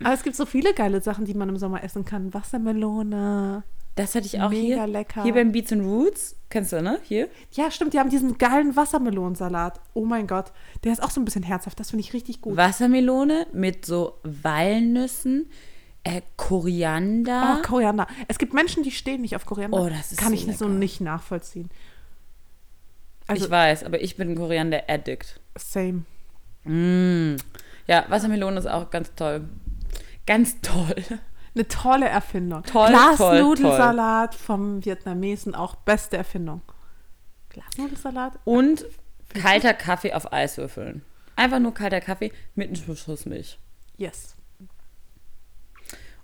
Aber 0.00 0.12
es 0.12 0.24
gibt 0.24 0.36
so 0.36 0.46
viele 0.46 0.74
geile 0.74 1.00
Sachen, 1.00 1.24
die 1.24 1.34
man 1.34 1.48
im 1.48 1.56
Sommer 1.56 1.84
essen 1.84 2.04
kann. 2.04 2.34
Wassermelone, 2.34 3.62
Das 3.96 4.14
hatte 4.14 4.26
ich 4.26 4.40
auch 4.40 4.50
Mega 4.50 4.84
hier. 4.84 4.86
lecker. 4.86 5.22
Hier 5.24 5.32
beim 5.34 5.52
Beats 5.52 5.72
and 5.72 5.82
Roots. 5.82 6.36
Kennst 6.50 6.72
du, 6.72 6.80
ne? 6.82 7.00
Hier. 7.02 7.28
Ja, 7.52 7.70
stimmt, 7.70 7.92
die 7.94 7.98
haben 7.98 8.10
diesen 8.10 8.38
geilen 8.38 8.76
Wassermelonensalat. 8.76 9.80
Oh 9.94 10.04
mein 10.04 10.26
Gott, 10.26 10.52
der 10.84 10.92
ist 10.92 11.02
auch 11.02 11.10
so 11.10 11.20
ein 11.20 11.24
bisschen 11.24 11.42
herzhaft. 11.42 11.80
Das 11.80 11.90
finde 11.90 12.02
ich 12.04 12.12
richtig 12.12 12.40
gut. 12.40 12.56
Wassermelone 12.56 13.46
mit 13.52 13.84
so 13.86 14.18
Walnüssen, 14.22 15.50
äh, 16.04 16.20
Koriander. 16.36 17.58
Oh, 17.58 17.66
Koriander. 17.66 18.06
Es 18.28 18.38
gibt 18.38 18.52
Menschen, 18.54 18.82
die 18.84 18.92
stehen 18.92 19.22
nicht 19.22 19.34
auf 19.34 19.44
Koriander. 19.46 19.80
Oh, 19.80 19.88
das 19.88 20.12
ist 20.12 20.18
Kann 20.18 20.28
so 20.28 20.34
ich 20.34 20.46
nicht 20.46 20.58
so 20.58 20.66
lecker. 20.66 20.78
nicht 20.78 21.00
nachvollziehen. 21.00 21.68
Also, 23.26 23.46
ich 23.46 23.50
weiß, 23.50 23.82
aber 23.82 24.00
ich 24.02 24.16
bin 24.16 24.36
Koriander-Addict. 24.36 25.40
same. 25.56 26.04
Mm. 26.64 27.36
Ja, 27.88 28.04
Wassermelone 28.08 28.58
ist 28.58 28.66
auch 28.66 28.90
ganz 28.90 29.12
toll. 29.16 29.48
Ganz 30.26 30.60
toll. 30.60 30.94
Eine 31.56 31.66
tolle 31.68 32.06
Erfindung. 32.06 32.62
Toll, 32.64 32.90
Glasnudelsalat 32.90 34.34
vom 34.34 34.84
Vietnamesen, 34.84 35.54
auch 35.54 35.74
beste 35.74 36.18
Erfindung. 36.18 36.60
Glasnudelsalat? 37.48 38.38
Und 38.44 38.84
kalter 39.30 39.72
Kaffee 39.72 40.12
auf 40.12 40.34
Eiswürfeln. 40.34 41.02
Einfach 41.34 41.58
nur 41.58 41.72
kalter 41.72 42.02
Kaffee 42.02 42.30
mit 42.54 42.68
einem 42.68 42.94
Schuss 42.94 43.24
Milch. 43.24 43.58
Yes. 43.96 44.36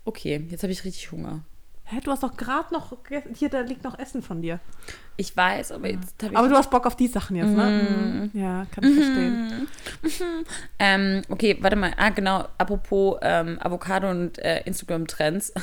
Okay, 0.05 0.47
jetzt 0.51 0.63
habe 0.65 0.73
ich 0.73 0.85
richtig 0.85 1.11
Hunger. 1.13 1.45
Hä, 1.93 2.01
du 2.03 2.11
hast 2.11 2.23
doch 2.23 2.37
gerade 2.37 2.73
noch, 2.73 2.97
hier, 3.35 3.51
da 3.51 3.61
liegt 3.61 3.85
noch 3.85 3.99
Essen 3.99 4.23
von 4.23 4.41
dir. 4.41 4.61
Ich 5.19 5.37
weiß, 5.37 5.73
aber 5.73 5.91
jetzt 5.91 6.23
habe 6.23 6.33
ich. 6.33 6.39
Aber 6.39 6.49
du 6.49 6.57
hast 6.57 6.71
Bock 6.71 6.87
auf 6.87 6.97
die 6.97 7.07
Sachen 7.07 7.37
jetzt, 7.37 7.51
ne? 7.51 8.31
Mhm. 8.33 8.41
Ja, 8.41 8.67
kann 8.71 8.85
ich 8.85 8.95
verstehen. 8.95 9.69
ähm, 10.79 11.23
okay, 11.29 11.59
warte 11.61 11.77
mal. 11.77 11.93
Ah, 11.99 12.09
genau. 12.09 12.47
Apropos 12.57 13.19
ähm, 13.21 13.59
Avocado 13.61 14.11
und 14.11 14.39
äh, 14.39 14.63
Instagram-Trends. 14.65 15.53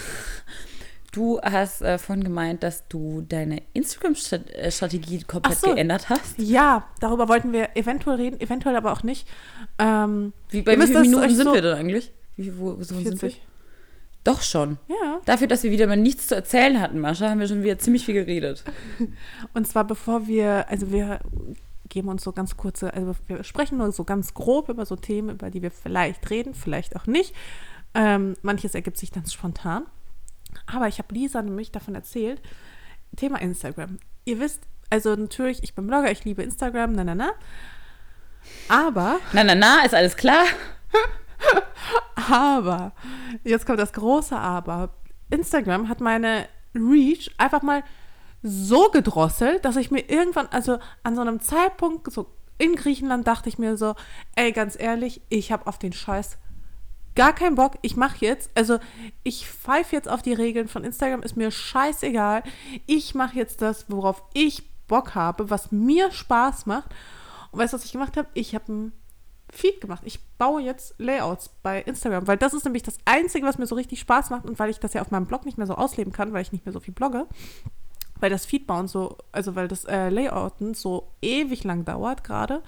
Du 1.12 1.42
hast 1.42 1.82
äh, 1.82 1.98
vorhin 1.98 2.24
gemeint, 2.24 2.62
dass 2.62 2.88
du 2.88 3.22
deine 3.28 3.64
Instagram-Strategie 3.74 5.24
komplett 5.24 5.58
Ach 5.58 5.60
so. 5.60 5.74
geändert 5.74 6.08
hast. 6.08 6.38
Ja, 6.38 6.88
darüber 7.00 7.28
wollten 7.28 7.52
wir 7.52 7.70
eventuell 7.76 8.18
reden, 8.18 8.40
eventuell 8.40 8.76
aber 8.76 8.92
auch 8.92 9.02
nicht. 9.02 9.28
Ähm, 9.80 10.34
Wie, 10.52 10.62
bei 10.62 10.78
wie 10.80 10.86
vielen 10.86 11.02
Minuten 11.02 11.34
sind 11.34 11.46
so- 11.46 11.54
wir 11.56 11.64
denn 11.64 11.74
eigentlich? 11.76 12.12
Wie, 12.36 12.56
wo, 12.60 12.78
wo 12.78 12.84
sind 12.84 13.20
wir? 13.24 13.32
40. 14.30 14.36
Doch 14.36 14.42
schon. 14.44 14.78
Ja. 14.88 15.22
Dafür, 15.26 15.48
dass 15.48 15.64
wir 15.64 15.72
wieder 15.72 15.88
mal 15.88 15.98
nichts 15.98 16.28
zu 16.28 16.36
erzählen 16.36 16.80
hatten, 16.80 17.00
Mascha, 17.00 17.30
haben 17.30 17.40
wir 17.40 17.48
schon 17.48 17.64
wieder 17.64 17.80
ziemlich 17.80 18.06
viel 18.06 18.14
geredet. 18.14 18.64
Und 19.54 19.68
zwar 19.68 19.86
bevor 19.86 20.28
wir, 20.28 20.70
also 20.70 20.92
wir 20.92 21.20
geben 21.90 22.08
uns 22.10 22.24
so 22.24 22.32
ganz 22.32 22.56
kurze, 22.56 22.94
also 22.94 23.16
wir 23.28 23.44
sprechen 23.44 23.80
nur 23.80 23.92
so 23.92 24.04
ganz 24.04 24.34
grob 24.34 24.70
über 24.70 24.86
so 24.86 24.96
Themen, 24.96 25.30
über 25.30 25.50
die 25.50 25.62
wir 25.62 25.72
vielleicht 25.72 26.30
reden, 26.30 26.54
vielleicht 26.54 26.96
auch 26.96 27.08
nicht. 27.08 27.34
Ähm, 27.94 28.36
manches 28.42 28.76
ergibt 28.76 28.98
sich 28.98 29.12
dann 29.12 29.26
spontan. 29.26 29.86
Aber 30.68 30.88
ich 30.88 31.00
habe 31.00 31.14
Lisa 31.14 31.42
nämlich 31.42 31.72
davon 31.72 31.96
erzählt, 31.96 32.42
Thema 33.16 33.42
Instagram. 33.42 33.98
Ihr 34.26 34.40
wisst, 34.40 34.62
also 34.90 35.16
natürlich, 35.16 35.64
ich 35.64 35.74
bin 35.74 35.88
Blogger, 35.88 36.12
ich 36.12 36.26
liebe 36.26 36.44
Instagram, 36.44 36.94
na 36.94 37.04
na 37.04 37.16
na. 37.16 37.32
Aber 38.68 39.20
Na, 39.34 39.44
na, 39.44 39.56
na, 39.56 39.84
ist 39.86 39.94
alles 39.94 40.16
klar? 40.16 40.46
Aber, 42.30 42.94
jetzt 43.44 43.66
kommt 43.66 43.80
das 43.80 43.94
große 43.94 44.38
Aber. 44.38 44.90
Instagram 45.30 45.90
hat 45.90 46.02
meine 46.02 46.48
Reach 46.76 47.32
einfach 47.38 47.62
mal 47.62 47.84
so 48.42 48.90
gedrosselt, 48.90 49.66
dass 49.66 49.76
ich 49.76 49.92
mir 49.92 50.10
irgendwann, 50.10 50.48
also 50.48 50.80
an 51.04 51.16
so 51.16 51.22
einem 51.22 51.40
Zeitpunkt, 51.40 52.12
so 52.12 52.28
in 52.58 52.76
Griechenland, 52.76 53.28
dachte 53.28 53.50
ich 53.50 53.58
mir 53.58 53.78
so, 53.78 53.96
ey, 54.36 54.52
ganz 54.52 54.78
ehrlich, 54.80 55.22
ich 55.30 55.52
habe 55.52 55.68
auf 55.68 55.80
den 55.80 55.94
Scheiß 55.94 56.38
gar 57.16 57.34
keinen 57.34 57.56
Bock. 57.56 57.78
Ich 57.82 57.98
mache 57.98 58.26
jetzt, 58.26 58.50
also 58.56 58.80
ich 59.24 59.48
pfeife 59.48 59.96
jetzt 59.96 60.08
auf 60.08 60.22
die 60.22 60.34
Regeln 60.34 60.68
von 60.68 60.84
Instagram, 60.84 61.22
ist 61.22 61.36
mir 61.36 61.52
scheißegal. 61.52 62.44
Ich 62.86 63.16
mache 63.16 63.36
jetzt 63.36 63.62
das, 63.62 63.86
worauf 63.90 64.24
ich 64.34 64.64
Bock 64.88 65.16
habe, 65.16 65.50
was 65.50 65.72
mir 65.72 66.12
Spaß 66.12 66.66
macht. 66.66 66.90
Und 67.52 67.60
weißt 67.60 67.74
du, 67.74 67.78
was 67.78 67.86
ich 67.86 67.92
gemacht 67.92 68.16
habe? 68.16 68.30
Ich 68.34 68.56
habe 68.56 68.72
ein 68.72 68.94
Feed 69.52 69.82
gemacht. 69.82 70.04
Ich 70.06 70.20
baue 70.38 70.62
jetzt 70.62 70.96
Layouts 70.98 71.50
bei 71.64 71.82
Instagram, 71.82 72.28
weil 72.28 72.38
das 72.38 72.54
ist 72.54 72.66
nämlich 72.66 72.84
das 72.84 72.98
Einzige, 73.06 73.46
was 73.46 73.58
mir 73.58 73.66
so 73.66 73.76
richtig 73.76 74.00
Spaß 74.00 74.30
macht 74.30 74.46
und 74.46 74.60
weil 74.60 74.70
ich 74.70 74.80
das 74.80 74.94
ja 74.94 75.02
auf 75.02 75.12
meinem 75.12 75.26
Blog 75.26 75.46
nicht 75.46 75.58
mehr 75.58 75.68
so 75.68 75.76
ausleben 75.76 76.14
kann, 76.14 76.34
weil 76.34 76.42
ich 76.42 76.52
nicht 76.52 76.66
mehr 76.66 76.74
so 76.74 76.80
viel 76.80 76.94
blogge, 76.94 77.26
weil 78.20 78.30
das 78.30 78.46
Feedbauen 78.46 78.88
so, 78.88 79.18
also 79.32 79.56
weil 79.56 79.68
das 79.68 79.86
äh, 79.86 80.10
Layouten 80.10 80.74
so 80.74 81.12
ewig 81.22 81.64
lang 81.64 81.86
dauert 81.86 82.24
gerade, 82.24 82.62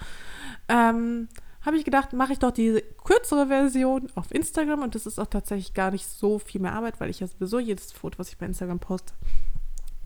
ähm, 0.68 1.28
habe 1.64 1.76
ich 1.76 1.84
gedacht, 1.84 2.12
mache 2.12 2.32
ich 2.32 2.40
doch 2.40 2.50
die 2.50 2.82
kürzere 3.04 3.46
Version 3.46 4.08
auf 4.16 4.32
Instagram 4.32 4.82
und 4.82 4.94
das 4.96 5.06
ist 5.06 5.20
auch 5.20 5.26
tatsächlich 5.26 5.74
gar 5.74 5.92
nicht 5.92 6.06
so 6.06 6.40
viel 6.40 6.60
mehr 6.60 6.72
Arbeit, 6.72 7.00
weil 7.00 7.10
ich 7.10 7.20
ja 7.20 7.28
sowieso 7.28 7.60
jedes 7.60 7.92
Foto, 7.92 8.18
was 8.18 8.30
ich 8.30 8.38
bei 8.38 8.46
Instagram 8.46 8.80
poste, 8.80 9.14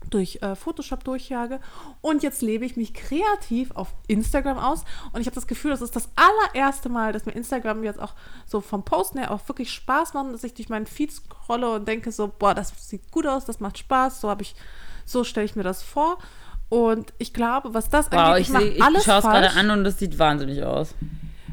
durch 0.09 0.39
äh, 0.41 0.55
Photoshop 0.55 1.03
durchjage. 1.03 1.59
Und 2.01 2.23
jetzt 2.23 2.41
lebe 2.41 2.65
ich 2.65 2.75
mich 2.77 2.93
kreativ 2.93 3.71
auf 3.71 3.93
Instagram 4.07 4.57
aus. 4.57 4.83
Und 5.13 5.21
ich 5.21 5.27
habe 5.27 5.35
das 5.35 5.47
Gefühl, 5.47 5.71
das 5.71 5.81
ist 5.81 5.95
das 5.95 6.09
allererste 6.15 6.89
Mal, 6.89 7.13
dass 7.13 7.25
mir 7.25 7.33
Instagram 7.33 7.83
jetzt 7.83 7.99
auch 7.99 8.13
so 8.45 8.61
vom 8.61 8.83
Posten 8.83 9.19
her 9.19 9.31
auch 9.31 9.47
wirklich 9.47 9.71
Spaß 9.71 10.13
macht, 10.13 10.33
dass 10.33 10.43
ich 10.43 10.53
durch 10.53 10.69
meinen 10.69 10.87
Feed 10.87 11.11
scrolle 11.11 11.69
und 11.73 11.87
denke 11.87 12.11
so, 12.11 12.27
boah, 12.27 12.53
das 12.53 12.73
sieht 12.77 13.11
gut 13.11 13.27
aus, 13.27 13.45
das 13.45 13.59
macht 13.59 13.77
Spaß. 13.77 14.21
So 14.21 14.29
habe 14.29 14.41
ich, 14.43 14.55
so 15.05 15.23
stelle 15.23 15.45
ich 15.45 15.55
mir 15.55 15.63
das 15.63 15.83
vor. 15.83 16.17
Und 16.69 17.13
ich 17.17 17.33
glaube, 17.33 17.73
was 17.73 17.89
das 17.89 18.11
Wow, 18.11 18.19
angeht, 18.19 18.41
ich, 18.41 18.47
ich 18.47 18.53
mache 18.53 18.63
seh- 18.63 18.69
ich 18.71 18.83
alles 18.83 19.03
schaue 19.05 19.19
es 19.19 19.23
gerade 19.23 19.51
an 19.51 19.69
und 19.71 19.83
das 19.83 19.99
sieht 19.99 20.19
wahnsinnig 20.19 20.63
aus. 20.63 20.95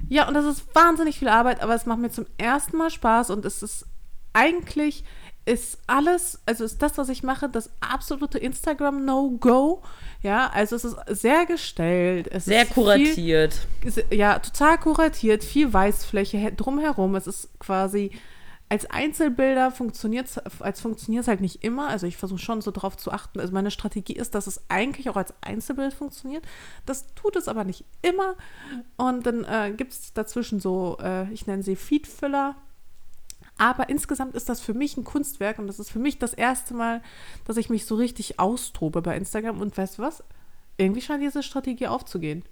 Ja, 0.08 0.28
und 0.28 0.34
das 0.34 0.44
ist 0.44 0.74
wahnsinnig 0.74 1.18
viel 1.18 1.28
Arbeit, 1.28 1.62
aber 1.62 1.74
es 1.74 1.86
macht 1.86 1.98
mir 2.00 2.10
zum 2.10 2.26
ersten 2.36 2.76
Mal 2.76 2.90
Spaß 2.90 3.30
und 3.30 3.44
es 3.44 3.62
ist 3.62 3.86
eigentlich 4.32 5.04
ist 5.46 5.78
alles, 5.86 6.40
also 6.46 6.64
ist 6.64 6.80
das, 6.80 6.96
was 6.96 7.08
ich 7.10 7.22
mache, 7.22 7.48
das 7.48 7.70
absolute 7.80 8.38
Instagram-No-Go. 8.38 9.82
Ja, 10.22 10.50
also 10.54 10.76
es 10.76 10.84
ist 10.84 10.96
sehr 11.08 11.44
gestellt. 11.46 12.28
Es 12.30 12.46
Sehr 12.46 12.64
kuratiert. 12.66 13.66
Viel, 13.82 14.04
ja, 14.10 14.38
total 14.38 14.78
kuratiert, 14.78 15.44
viel 15.44 15.72
Weißfläche 15.72 16.38
he- 16.38 16.56
drumherum. 16.56 17.14
Es 17.14 17.26
ist 17.26 17.48
quasi 17.60 18.10
als 18.70 18.86
Einzelbilder 18.90 19.70
funktioniert 19.70 20.26
es, 20.26 20.38
als 20.60 20.80
funktioniert 20.80 21.22
es 21.22 21.28
halt 21.28 21.42
nicht 21.42 21.62
immer. 21.62 21.88
Also 21.88 22.06
ich 22.06 22.16
versuche 22.16 22.38
schon 22.40 22.62
so 22.62 22.70
drauf 22.70 22.96
zu 22.96 23.12
achten. 23.12 23.38
Also 23.38 23.52
meine 23.52 23.70
Strategie 23.70 24.14
ist, 24.14 24.34
dass 24.34 24.46
es 24.46 24.62
eigentlich 24.68 25.10
auch 25.10 25.16
als 25.16 25.34
Einzelbild 25.42 25.92
funktioniert. 25.92 26.44
Das 26.86 27.12
tut 27.14 27.36
es 27.36 27.46
aber 27.46 27.64
nicht 27.64 27.84
immer. 28.00 28.34
Und 28.96 29.26
dann 29.26 29.44
äh, 29.44 29.72
gibt 29.76 29.92
es 29.92 30.14
dazwischen 30.14 30.58
so, 30.60 30.96
äh, 31.02 31.30
ich 31.32 31.46
nenne 31.46 31.62
sie 31.62 31.76
Feedfüller. 31.76 32.56
Aber 33.56 33.88
insgesamt 33.88 34.34
ist 34.34 34.48
das 34.48 34.60
für 34.60 34.74
mich 34.74 34.96
ein 34.96 35.04
Kunstwerk 35.04 35.58
und 35.58 35.66
das 35.68 35.78
ist 35.78 35.90
für 35.90 36.00
mich 36.00 36.18
das 36.18 36.34
erste 36.34 36.74
Mal, 36.74 37.02
dass 37.46 37.56
ich 37.56 37.70
mich 37.70 37.86
so 37.86 37.94
richtig 37.94 38.40
austobe 38.40 39.00
bei 39.00 39.16
Instagram. 39.16 39.60
Und 39.60 39.76
weißt 39.78 39.98
du 39.98 40.02
was? 40.02 40.24
Irgendwie 40.76 41.00
scheint 41.00 41.22
diese 41.22 41.42
Strategie 41.42 41.86
aufzugehen. 41.86 42.42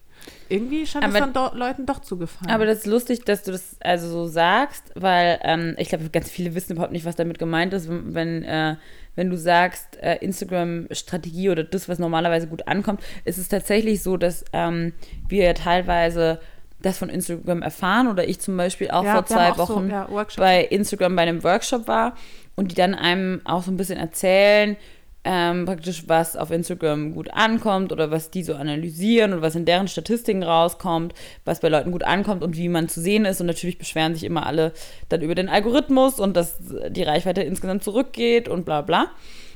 Irgendwie 0.49 0.87
scheint 0.87 1.05
es 1.05 1.11
Aber- 1.15 1.19
dann 1.19 1.33
do 1.33 1.57
Leuten 1.59 1.87
doch 1.87 1.99
zu 2.01 2.17
gefallen. 2.17 2.53
Aber 2.53 2.67
das 2.67 2.79
ist 2.79 2.87
lustig, 2.87 3.25
dass 3.25 3.43
du 3.43 3.51
das 3.51 3.77
also 3.81 4.09
so 4.09 4.27
sagst, 4.29 4.93
weil 4.95 5.41
ähm, 5.43 5.75
ich 5.79 5.89
glaube, 5.89 6.09
ganz 6.11 6.31
viele 6.31 6.55
wissen 6.55 6.75
überhaupt 6.75 6.93
nicht, 6.93 7.05
was 7.05 7.17
damit 7.17 7.41
gemeint 7.41 7.73
ist, 7.73 7.89
wenn, 7.89 8.15
wenn, 8.15 8.43
äh, 8.45 8.77
wenn 9.17 9.29
du 9.31 9.37
sagst, 9.37 9.97
äh, 9.97 10.19
Instagram-Strategie 10.19 11.51
oder 11.51 11.65
das, 11.65 11.89
was 11.89 11.99
normalerweise 11.99 12.47
gut 12.47 12.69
ankommt, 12.69 13.01
ist 13.25 13.39
es 13.39 13.49
tatsächlich 13.49 14.03
so, 14.03 14.17
dass 14.17 14.45
ähm, 14.53 14.93
wir 15.29 15.45
ja 15.45 15.53
teilweise 15.55 16.41
das 16.83 16.99
von 16.99 17.09
Instagram 17.09 17.63
erfahren 17.63 18.09
oder 18.09 18.29
ich 18.29 18.41
zum 18.41 18.57
Beispiel 18.57 18.91
auch 18.91 19.05
Ja, 19.05 19.15
vor 19.15 19.27
zwei 19.27 19.51
auch 19.53 19.67
so, 19.69 19.77
Wochen 19.77 19.91
ja, 19.91 20.09
Workshops. 20.11 20.37
bei 20.37 20.65
Instagram 20.65 21.17
bei 21.17 21.23
einem 21.23 21.43
Workshop 21.45 21.89
war 21.89 22.15
und 22.57 22.71
die 22.71 22.75
dann 22.75 22.95
einem 22.95 23.41
auch 23.45 23.63
so 23.63 23.71
ein 23.71 23.77
bisschen 23.77 23.99
erzählen, 23.99 24.77
ähm, 25.25 25.67
praktisch 25.67 26.09
was 26.09 26.37
auf 26.37 26.51
Instagram 26.51 27.15
gut 27.15 27.33
ankommt 27.33 27.93
oder 27.93 28.11
was 28.11 28.31
die 28.33 28.43
so 28.43 28.55
analysieren 28.57 29.33
und 29.33 29.41
was 29.41 29.55
in 29.55 29.65
deren 29.65 29.87
Statistiken 29.87 30.43
rauskommt, 30.43 31.15
was 31.45 31.61
bei 31.61 31.69
Leuten 31.69 31.93
gut 31.93 32.03
ankommt 32.03 32.43
und 32.43 32.57
wie 32.57 32.69
man 32.69 32.89
zu 32.89 33.01
sehen 33.01 33.25
ist. 33.25 33.41
Und 33.41 33.47
natürlich 33.47 33.79
beschweren 33.79 34.15
sich 34.15 34.25
immer 34.25 34.47
alle 34.47 34.73
dann 35.11 35.23
über 35.23 35.37
den 35.37 35.49
Algorithmus 35.49 36.19
und 36.19 36.37
dass 36.37 36.57
die 36.89 37.05
Reichweite 37.05 37.43
insgesamt 37.43 37.85
zurückgeht 37.85 38.49
und 38.49 38.65
bla 38.65 38.81
bla. 38.83 39.07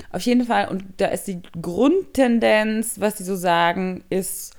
Auf 0.09 0.21
jeden 0.21 0.45
Fall, 0.45 0.69
und 0.69 0.85
da 0.97 1.07
ist 1.07 1.27
die 1.27 1.41
Grundtendenz, 1.61 3.01
was 3.01 3.15
die 3.15 3.23
so 3.23 3.35
sagen, 3.35 4.05
ist, 4.09 4.55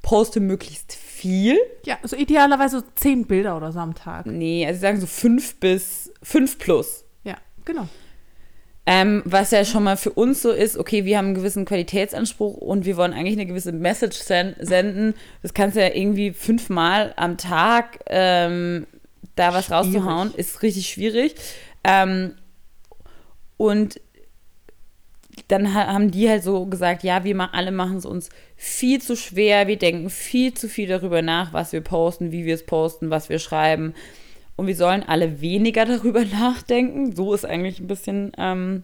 poste 0.00 0.38
möglichst 0.38 0.92
viel. 0.94 1.11
Ja, 1.24 1.98
so 2.02 2.16
idealerweise 2.16 2.84
zehn 2.94 3.26
Bilder 3.26 3.56
oder 3.56 3.72
so 3.72 3.78
am 3.78 3.94
Tag. 3.94 4.26
Nee, 4.26 4.66
also 4.66 4.76
sie 4.78 4.82
sagen 4.82 5.00
so 5.00 5.06
fünf 5.06 5.56
bis 5.56 6.12
fünf 6.22 6.58
plus. 6.58 7.04
Ja, 7.24 7.36
genau. 7.64 7.88
Ähm, 8.84 9.22
was 9.24 9.52
ja 9.52 9.64
schon 9.64 9.84
mal 9.84 9.96
für 9.96 10.10
uns 10.10 10.42
so 10.42 10.50
ist, 10.50 10.76
okay, 10.76 11.04
wir 11.04 11.16
haben 11.16 11.26
einen 11.26 11.34
gewissen 11.36 11.64
Qualitätsanspruch 11.64 12.56
und 12.56 12.84
wir 12.84 12.96
wollen 12.96 13.12
eigentlich 13.12 13.34
eine 13.34 13.46
gewisse 13.46 13.70
Message 13.70 14.18
sen 14.18 14.56
senden. 14.58 15.14
Das 15.40 15.54
kannst 15.54 15.76
du 15.76 15.80
ja 15.80 15.94
irgendwie 15.94 16.32
fünfmal 16.32 17.14
am 17.16 17.36
Tag 17.36 18.00
ähm, 18.06 18.86
da 19.36 19.54
was 19.54 19.66
Schwierig. 19.66 19.86
rauszuhauen, 19.86 20.34
ist 20.34 20.62
richtig 20.62 20.88
schwierig. 20.88 21.36
Ähm, 21.84 22.34
und 23.56 24.00
dann 25.48 25.74
ha 25.74 25.86
haben 25.86 26.10
die 26.10 26.28
halt 26.28 26.42
so 26.42 26.66
gesagt, 26.66 27.02
ja, 27.02 27.24
wir 27.24 27.54
alle 27.54 27.72
machen 27.72 27.96
es 27.96 28.06
uns 28.06 28.28
viel 28.56 29.00
zu 29.00 29.16
schwer, 29.16 29.66
wir 29.66 29.78
denken 29.78 30.10
viel 30.10 30.54
zu 30.54 30.68
viel 30.68 30.88
darüber 30.88 31.22
nach, 31.22 31.52
was 31.52 31.72
wir 31.72 31.80
posten, 31.80 32.32
wie 32.32 32.44
wir 32.44 32.54
es 32.54 32.66
posten, 32.66 33.10
was 33.10 33.28
wir 33.28 33.38
schreiben. 33.38 33.94
Und 34.56 34.66
wir 34.66 34.76
sollen 34.76 35.02
alle 35.02 35.40
weniger 35.40 35.84
darüber 35.86 36.24
nachdenken. 36.24 37.14
So 37.14 37.32
ist 37.32 37.44
eigentlich 37.44 37.80
ein 37.80 37.86
bisschen 37.86 38.32
ähm, 38.38 38.82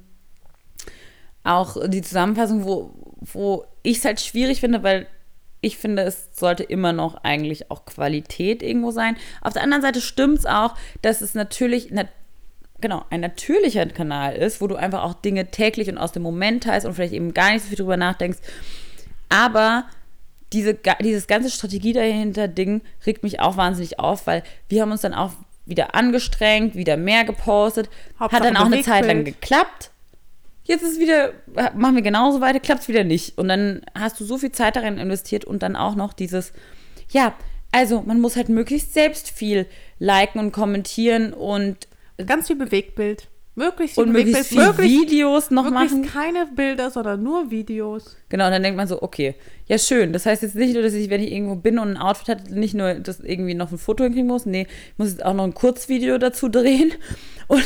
auch 1.45 1.77
die 1.89 2.03
Zusammenfassung, 2.03 2.65
wo, 2.65 2.95
wo 3.21 3.65
ich 3.83 3.99
es 3.99 4.05
halt 4.05 4.21
schwierig 4.21 4.61
finde, 4.61 4.83
weil 4.83 5.07
ich 5.61 5.77
finde, 5.77 6.03
es 6.03 6.29
sollte 6.33 6.63
immer 6.63 6.93
noch 6.93 7.25
eigentlich 7.25 7.71
auch 7.71 7.85
Qualität 7.85 8.63
irgendwo 8.63 8.91
sein. 8.91 9.17
Auf 9.43 9.55
der 9.55 9.63
anderen 9.63 9.83
Seite 9.83 10.01
stimmt 10.01 10.39
es 10.39 10.47
auch, 10.47 10.75
dass 11.03 11.21
es 11.21 11.35
natürlich, 11.35 11.89
na, 11.91 12.05
genau, 12.81 13.05
ein 13.11 13.21
natürlicher 13.21 13.87
Kanal 13.87 14.37
ist, 14.37 14.61
wo 14.61 14.67
du 14.67 14.77
einfach 14.77 15.03
auch 15.03 15.15
Dinge 15.15 15.51
täglich 15.51 15.89
und 15.89 15.99
aus 15.99 16.13
dem 16.13 16.23
Moment 16.23 16.65
teilst 16.65 16.87
und 16.87 16.95
vielleicht 16.95 17.15
eben 17.15 17.35
gar 17.35 17.53
nicht 17.53 17.63
so 17.63 17.69
viel 17.69 17.77
drüber 17.77 17.97
nachdenkst. 17.97 18.39
Aber 19.29 19.85
diese, 20.53 20.79
dieses 21.01 21.27
ganze 21.27 21.51
Strategie 21.51 21.93
dahinter 21.93 22.49
Ding 22.49 22.83
regt 23.07 23.23
mich 23.23 23.41
auch 23.41 23.57
wahnsinnig 23.57 23.99
auf, 23.99 24.27
weil 24.27 24.43
wir 24.69 24.83
haben 24.83 24.93
uns 24.93 25.03
dann 25.03 25.15
auch 25.15 25.33
wieder 25.67 25.95
angestrengt, 25.95 26.75
wieder 26.75 26.97
mehr 26.97 27.25
gepostet, 27.25 27.91
Hauptsache 28.19 28.43
hat 28.43 28.49
dann 28.49 28.57
auch 28.57 28.67
eine 28.67 28.83
Zeit 28.83 29.07
lang 29.07 29.25
geklappt. 29.25 29.91
Jetzt 30.65 30.83
ist 30.83 30.99
wieder, 30.99 31.33
machen 31.75 31.95
wir 31.95 32.03
genauso 32.03 32.41
weiter, 32.41 32.61
klappt 32.61 32.83
es 32.83 32.89
wieder 32.89 33.05
nicht. 33.05 33.39
Und 33.39 33.49
dann 33.49 33.83
hast 33.95 34.21
du 34.21 34.25
so 34.25 34.39
viel 34.39 34.53
Zeit 34.53 34.77
darin 34.77 34.99
investiert 34.99 35.45
und 35.45 35.63
dann 35.63 35.77
auch 35.77 35.95
noch 35.95 36.13
dieses, 36.13 36.53
ja, 37.11 37.35
also 37.73 38.03
man 38.03 38.21
muss 38.21 38.37
halt 38.37 38.49
möglichst 38.49 38.95
selbst 38.95 39.31
viel 39.31 39.67
liken 39.99 40.39
und 40.39 40.53
kommentieren 40.53 41.33
und, 41.33 41.89
Ganz 42.27 42.47
viel 42.49 42.57
Bewegtbild. 42.57 43.29
Möglichst 43.55 43.97
viel 43.97 44.05
und 44.05 44.13
möglichst 44.13 44.47
viel. 44.47 44.59
Möglichst, 44.59 45.01
Videos 45.01 45.51
noch 45.51 45.69
möglichst 45.69 45.97
machen. 45.97 46.09
keine 46.09 46.47
Bilder, 46.47 46.91
sondern 46.91 47.23
nur 47.23 47.51
Videos. 47.51 48.17
Genau, 48.29 48.47
und 48.47 48.53
dann 48.53 48.63
denkt 48.63 48.77
man 48.77 48.87
so, 48.87 49.03
okay, 49.03 49.35
ja 49.67 49.79
schön. 49.79 50.13
Das 50.13 50.27
heißt 50.27 50.43
jetzt 50.43 50.55
nicht 50.55 50.75
nur, 50.75 50.83
dass 50.83 50.95
ich, 50.95 51.11
wenn 51.11 51.21
ich 51.21 51.33
irgendwo 51.33 51.57
bin 51.57 51.81
und 51.81 51.91
ein 51.91 51.97
Outfit 51.97 52.29
hatte, 52.29 52.55
nicht 52.55 52.75
nur 52.75 52.95
das 52.95 53.19
irgendwie 53.19 53.55
noch 53.55 53.73
ein 53.73 53.79
Foto 53.79 54.05
hinkriegen 54.05 54.29
muss, 54.29 54.47
nee, 54.47 54.69
ich 54.71 54.99
muss 54.99 55.11
jetzt 55.11 55.25
auch 55.25 55.35
noch 55.35 55.43
ein 55.43 55.55
Kurzvideo 55.55 56.19
dazu 56.19 56.49
drehen. 56.49 56.93
Und, 57.49 57.65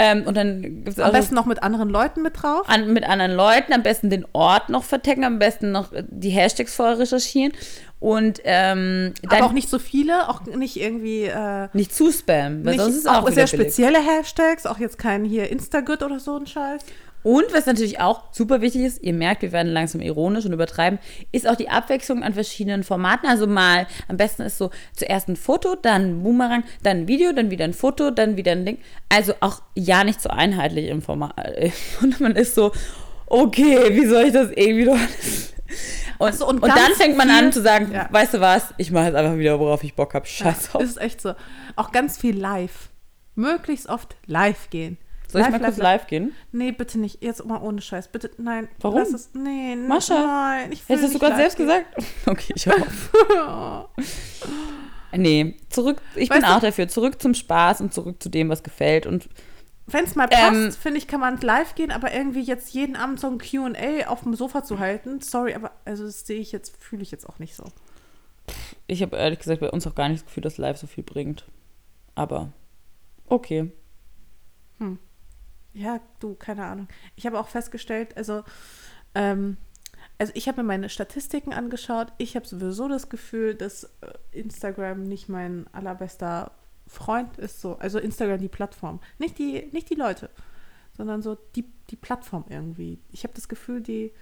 ähm, 0.00 0.26
und 0.26 0.36
dann 0.36 0.62
gibt 0.62 0.88
es 0.88 0.98
auch 0.98 1.04
Am 1.04 1.10
so 1.10 1.18
besten 1.18 1.34
noch 1.34 1.44
mit 1.44 1.62
anderen 1.62 1.90
Leuten 1.90 2.22
mit 2.22 2.42
drauf. 2.42 2.68
an, 2.68 2.92
mit 2.92 3.04
anderen 3.04 3.32
Leuten, 3.32 3.72
am 3.72 3.82
besten 3.82 4.08
den 4.08 4.24
Ort 4.32 4.70
noch 4.70 4.84
vertecken, 4.84 5.24
am 5.24 5.38
besten 5.38 5.72
noch 5.72 5.92
äh, 5.92 6.04
die 6.08 6.30
Hashtags 6.30 6.74
vorher 6.74 6.98
recherchieren 6.98 7.52
und 7.98 8.40
ähm, 8.44 9.12
dann 9.22 9.38
Aber 9.38 9.46
auch 9.46 9.52
nicht 9.52 9.68
so 9.68 9.78
viele, 9.78 10.30
auch 10.30 10.46
nicht 10.46 10.80
irgendwie 10.80 11.24
äh, 11.24 11.68
nicht 11.74 11.94
zu 11.94 12.10
spammen, 12.10 12.64
weil 12.64 12.72
nicht, 12.72 12.82
sonst 12.82 12.96
ist 12.96 13.08
auch, 13.08 13.24
auch, 13.24 13.28
sehr 13.28 13.44
billig. 13.44 13.50
spezielle 13.50 13.98
Hashtags, 13.98 14.64
auch 14.64 14.78
jetzt 14.78 14.96
kein 14.96 15.24
hier 15.24 15.50
Instagrid 15.50 16.02
oder 16.02 16.18
so 16.18 16.34
ein 16.36 16.46
Scheiß. 16.46 16.82
Und 17.22 17.44
was 17.52 17.66
natürlich 17.66 18.00
auch 18.00 18.22
super 18.32 18.62
wichtig 18.62 18.82
ist, 18.82 19.02
ihr 19.02 19.12
merkt, 19.12 19.42
wir 19.42 19.52
werden 19.52 19.72
langsam 19.72 20.00
ironisch 20.00 20.46
und 20.46 20.52
übertreiben, 20.54 20.98
ist 21.32 21.46
auch 21.48 21.54
die 21.56 21.68
Abwechslung 21.68 22.22
an 22.22 22.32
verschiedenen 22.32 22.82
Formaten. 22.82 23.28
Also 23.28 23.46
mal, 23.46 23.86
am 24.08 24.16
besten 24.16 24.42
ist 24.42 24.56
so 24.56 24.70
zuerst 24.96 25.28
ein 25.28 25.36
Foto, 25.36 25.76
dann 25.80 26.02
ein 26.20 26.22
Boomerang, 26.22 26.64
dann 26.82 26.98
ein 27.02 27.08
Video, 27.08 27.32
dann 27.32 27.50
wieder 27.50 27.64
ein 27.66 27.74
Foto, 27.74 28.10
dann 28.10 28.36
wieder 28.38 28.52
ein 28.52 28.64
Ding. 28.64 28.78
Also 29.10 29.34
auch 29.40 29.60
ja 29.74 30.02
nicht 30.04 30.22
so 30.22 30.30
einheitlich 30.30 30.88
im 30.88 31.02
Format. 31.02 31.34
Und 32.00 32.20
man 32.20 32.36
ist 32.36 32.54
so, 32.54 32.72
okay, 33.26 33.78
wie 33.94 34.06
soll 34.06 34.24
ich 34.24 34.32
das 34.32 34.50
irgendwie 34.52 34.84
noch... 34.86 34.98
Und, 36.18 36.34
so, 36.34 36.46
und 36.48 36.62
und, 36.62 36.68
dann 36.68 36.92
fängt 36.96 37.16
man 37.16 37.28
viel- 37.28 37.38
an 37.38 37.52
zu 37.52 37.62
sagen, 37.62 37.92
Ja. 37.92 38.08
weißt 38.10 38.34
du 38.34 38.40
was, 38.40 38.74
ich 38.76 38.90
mache 38.90 39.06
jetzt 39.06 39.14
einfach 39.14 39.38
wieder, 39.38 39.58
worauf 39.60 39.82
ich 39.84 39.94
Bock 39.94 40.12
habe. 40.14 40.26
Scheiß 40.26 40.64
Ja, 40.66 40.70
drauf. 40.72 40.82
ist 40.82 41.00
echt 41.00 41.20
so. 41.20 41.34
Auch 41.76 41.92
ganz 41.92 42.18
viel 42.18 42.36
live. 42.38 42.90
Möglichst 43.36 43.88
oft 43.88 44.16
live 44.26 44.68
gehen. 44.70 44.98
Soll 45.32 45.42
ich 45.42 45.50
mal 45.50 45.60
kurz 45.60 45.76
live 45.76 46.06
gehen? 46.06 46.32
Nee, 46.52 46.72
bitte 46.72 46.98
nicht. 46.98 47.22
Jetzt 47.22 47.44
mal 47.44 47.60
ohne 47.60 47.80
Scheiß. 47.80 48.08
Bitte, 48.08 48.30
nein. 48.38 48.68
Warum? 48.80 48.98
Lass 48.98 49.12
es, 49.12 49.30
nee, 49.34 49.76
Mascha, 49.76 50.14
nein. 50.14 50.72
Ich 50.72 50.88
will 50.88 50.96
Hättest 50.96 51.14
du 51.14 51.18
gerade 51.18 51.32
live 51.32 51.40
selbst 51.52 51.56
gehen. 51.56 51.66
gesagt? 51.66 51.86
Okay, 52.26 52.52
ich 52.56 52.68
auf. 52.70 53.88
Nee, 55.12 55.56
zurück, 55.70 56.00
ich 56.14 56.28
bin 56.28 56.38
Weißt 56.40 56.48
du- 56.48 56.56
auch 56.56 56.60
dafür. 56.60 56.86
Zurück 56.88 57.20
zum 57.20 57.34
Spaß 57.34 57.80
und 57.80 57.92
zurück 57.92 58.22
zu 58.22 58.28
dem, 58.28 58.48
was 58.48 58.62
gefällt. 58.62 59.06
Und 59.06 59.28
Wenn 59.88 60.04
es 60.04 60.14
mal 60.14 60.28
passt, 60.28 60.52
Ähm, 60.52 60.70
finde 60.72 60.98
ich, 60.98 61.08
kann 61.08 61.18
man 61.18 61.40
live 61.40 61.74
gehen, 61.74 61.90
aber 61.90 62.12
irgendwie 62.14 62.42
jetzt 62.42 62.72
jeden 62.74 62.94
Abend 62.94 63.18
so 63.18 63.26
ein 63.26 63.38
QA 63.38 64.06
auf 64.06 64.22
dem 64.22 64.34
Sofa 64.36 64.62
zu 64.62 64.78
halten, 64.78 65.20
sorry, 65.20 65.54
aber 65.54 65.72
also 65.84 66.04
das 66.04 66.24
sehe 66.26 66.38
ich 66.38 66.52
jetzt, 66.52 66.76
fühle 66.80 67.02
ich 67.02 67.10
jetzt 67.10 67.28
auch 67.28 67.40
nicht 67.40 67.56
so. 67.56 67.64
ich 68.86 69.02
habe 69.02 69.16
ehrlich 69.16 69.40
gesagt 69.40 69.60
bei 69.60 69.70
uns 69.70 69.84
auch 69.88 69.96
gar 69.96 70.08
nicht 70.08 70.20
das 70.20 70.26
Gefühl, 70.26 70.42
dass 70.44 70.58
live 70.58 70.76
so 70.76 70.86
viel 70.86 71.02
bringt. 71.02 71.44
Aber 72.14 72.52
okay. 73.26 73.72
Ja, 75.72 76.00
du, 76.18 76.34
keine 76.34 76.64
Ahnung. 76.66 76.88
Ich 77.16 77.26
habe 77.26 77.38
auch 77.38 77.48
festgestellt, 77.48 78.16
also, 78.16 78.44
ähm, 79.14 79.56
also 80.18 80.32
ich 80.34 80.48
habe 80.48 80.62
mir 80.62 80.66
meine 80.66 80.88
Statistiken 80.88 81.52
angeschaut. 81.52 82.12
Ich 82.18 82.36
habe 82.36 82.46
sowieso 82.46 82.88
das 82.88 83.08
Gefühl, 83.08 83.54
dass 83.54 83.84
äh, 83.84 83.88
Instagram 84.32 85.04
nicht 85.04 85.28
mein 85.28 85.66
allerbester 85.72 86.52
Freund 86.86 87.38
ist. 87.38 87.60
So, 87.60 87.76
also 87.78 87.98
Instagram 87.98 88.40
die 88.40 88.48
Plattform, 88.48 89.00
nicht 89.18 89.38
die, 89.38 89.70
nicht 89.72 89.88
die 89.90 89.94
Leute, 89.94 90.28
sondern 90.96 91.22
so 91.22 91.36
die, 91.54 91.64
die 91.88 91.96
Plattform 91.96 92.44
irgendwie. 92.48 92.98
Ich 93.12 93.22
habe 93.22 93.34
das 93.34 93.48
Gefühl, 93.48 93.80
die, 93.80 94.12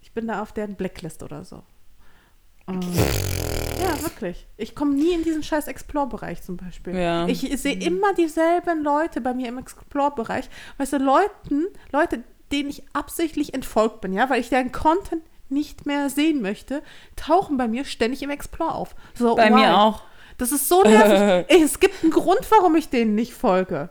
ich 0.00 0.12
bin 0.12 0.28
da 0.28 0.42
auf 0.42 0.52
deren 0.52 0.76
Blacklist 0.76 1.22
oder 1.22 1.44
so. 1.44 1.62
Und, 2.66 2.86
ja, 3.88 4.02
wirklich. 4.02 4.46
Ich 4.56 4.74
komme 4.74 4.94
nie 4.94 5.12
in 5.12 5.24
diesen 5.24 5.42
scheiß 5.42 5.66
Explore-Bereich 5.68 6.42
zum 6.42 6.56
Beispiel. 6.56 6.96
Ja. 6.96 7.26
Ich 7.26 7.40
sehe 7.60 7.78
immer 7.78 8.14
dieselben 8.14 8.82
Leute 8.82 9.20
bei 9.20 9.34
mir 9.34 9.48
im 9.48 9.58
Explore-Bereich. 9.58 10.48
Weißt 10.78 10.92
du, 10.92 10.98
Leuten, 10.98 11.66
Leute, 11.92 12.22
denen 12.52 12.70
ich 12.70 12.82
absichtlich 12.92 13.54
entfolgt 13.54 14.00
bin, 14.00 14.12
ja, 14.12 14.30
weil 14.30 14.40
ich 14.40 14.48
deren 14.48 14.72
Content 14.72 15.22
nicht 15.50 15.86
mehr 15.86 16.10
sehen 16.10 16.42
möchte, 16.42 16.82
tauchen 17.16 17.56
bei 17.56 17.68
mir 17.68 17.84
ständig 17.84 18.22
im 18.22 18.30
Explore 18.30 18.74
auf. 18.74 18.94
So, 19.14 19.34
Bei 19.34 19.48
why? 19.50 19.54
mir 19.54 19.78
auch. 19.78 20.02
Das 20.36 20.52
ist 20.52 20.68
so 20.68 20.82
nervig. 20.82 21.46
Ey, 21.48 21.62
es 21.64 21.80
gibt 21.80 22.02
einen 22.02 22.12
Grund, 22.12 22.40
warum 22.50 22.76
ich 22.76 22.88
denen 22.88 23.14
nicht 23.14 23.32
folge. 23.32 23.90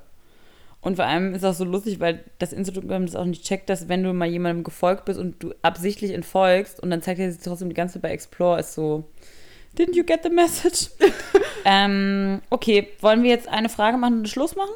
Und 0.80 0.96
vor 0.96 1.06
allem 1.06 1.34
ist 1.34 1.44
auch 1.44 1.54
so 1.54 1.66
lustig, 1.66 2.00
weil 2.00 2.24
das 2.40 2.54
Instagram 2.54 3.08
das 3.08 3.16
auch 3.16 3.26
nicht 3.26 3.44
checkt, 3.44 3.70
dass 3.70 3.90
wenn 3.90 4.04
du 4.04 4.14
mal 4.14 4.28
jemandem 4.28 4.64
gefolgt 4.64 5.06
bist 5.06 5.20
und 5.20 5.42
du 5.44 5.54
absichtlich 5.62 6.12
entfolgst 6.12 6.80
und 6.80 6.90
dann 6.90 7.02
zeigt 7.02 7.20
er 7.20 7.32
sich 7.32 7.42
trotzdem 7.42 7.70
die 7.70 7.76
ganze 7.76 7.96
Zeit 7.96 8.04
bei 8.04 8.12
Explore, 8.12 8.60
ist 8.60 8.74
so, 8.74 9.04
didn't 9.78 9.96
you 9.96 10.04
get 10.04 10.24
the 10.24 10.30
message? 10.30 10.90
ähm, 11.66 12.42
okay, 12.50 12.90
wollen 13.02 13.24
wir 13.24 13.30
jetzt 13.30 13.48
eine 13.48 13.70
Frage 13.70 13.98
machen 13.98 14.20
und 14.20 14.30
Schluss 14.30 14.56
machen? 14.56 14.74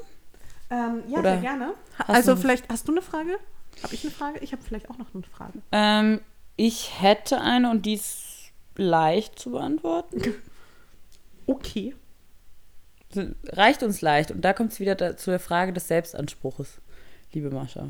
Ähm, 0.69 1.03
ja, 1.07 1.19
Oder 1.19 1.31
sehr 1.33 1.41
gerne. 1.41 1.73
Also 2.07 2.35
vielleicht, 2.35 2.69
hast 2.69 2.87
du 2.87 2.91
eine 2.91 3.01
Frage? 3.01 3.37
Habe 3.83 3.93
ich 3.93 4.03
eine 4.03 4.11
Frage? 4.11 4.39
Ich 4.39 4.51
habe 4.53 4.61
vielleicht 4.61 4.89
auch 4.89 4.97
noch 4.97 5.13
eine 5.13 5.23
Frage. 5.23 5.59
Ähm, 5.71 6.21
ich 6.55 7.01
hätte 7.01 7.41
eine 7.41 7.69
und 7.71 7.85
die 7.85 7.95
ist 7.95 8.51
leicht 8.75 9.39
zu 9.39 9.51
beantworten. 9.51 10.35
Okay. 11.47 11.95
Reicht 13.47 13.83
uns 13.83 13.99
leicht. 14.01 14.31
Und 14.31 14.45
da 14.45 14.53
kommt 14.53 14.71
es 14.71 14.79
wieder 14.79 14.95
da, 14.95 15.17
zu 15.17 15.31
der 15.31 15.39
Frage 15.39 15.73
des 15.73 15.87
Selbstanspruches, 15.89 16.79
liebe 17.33 17.49
Mascha. 17.49 17.89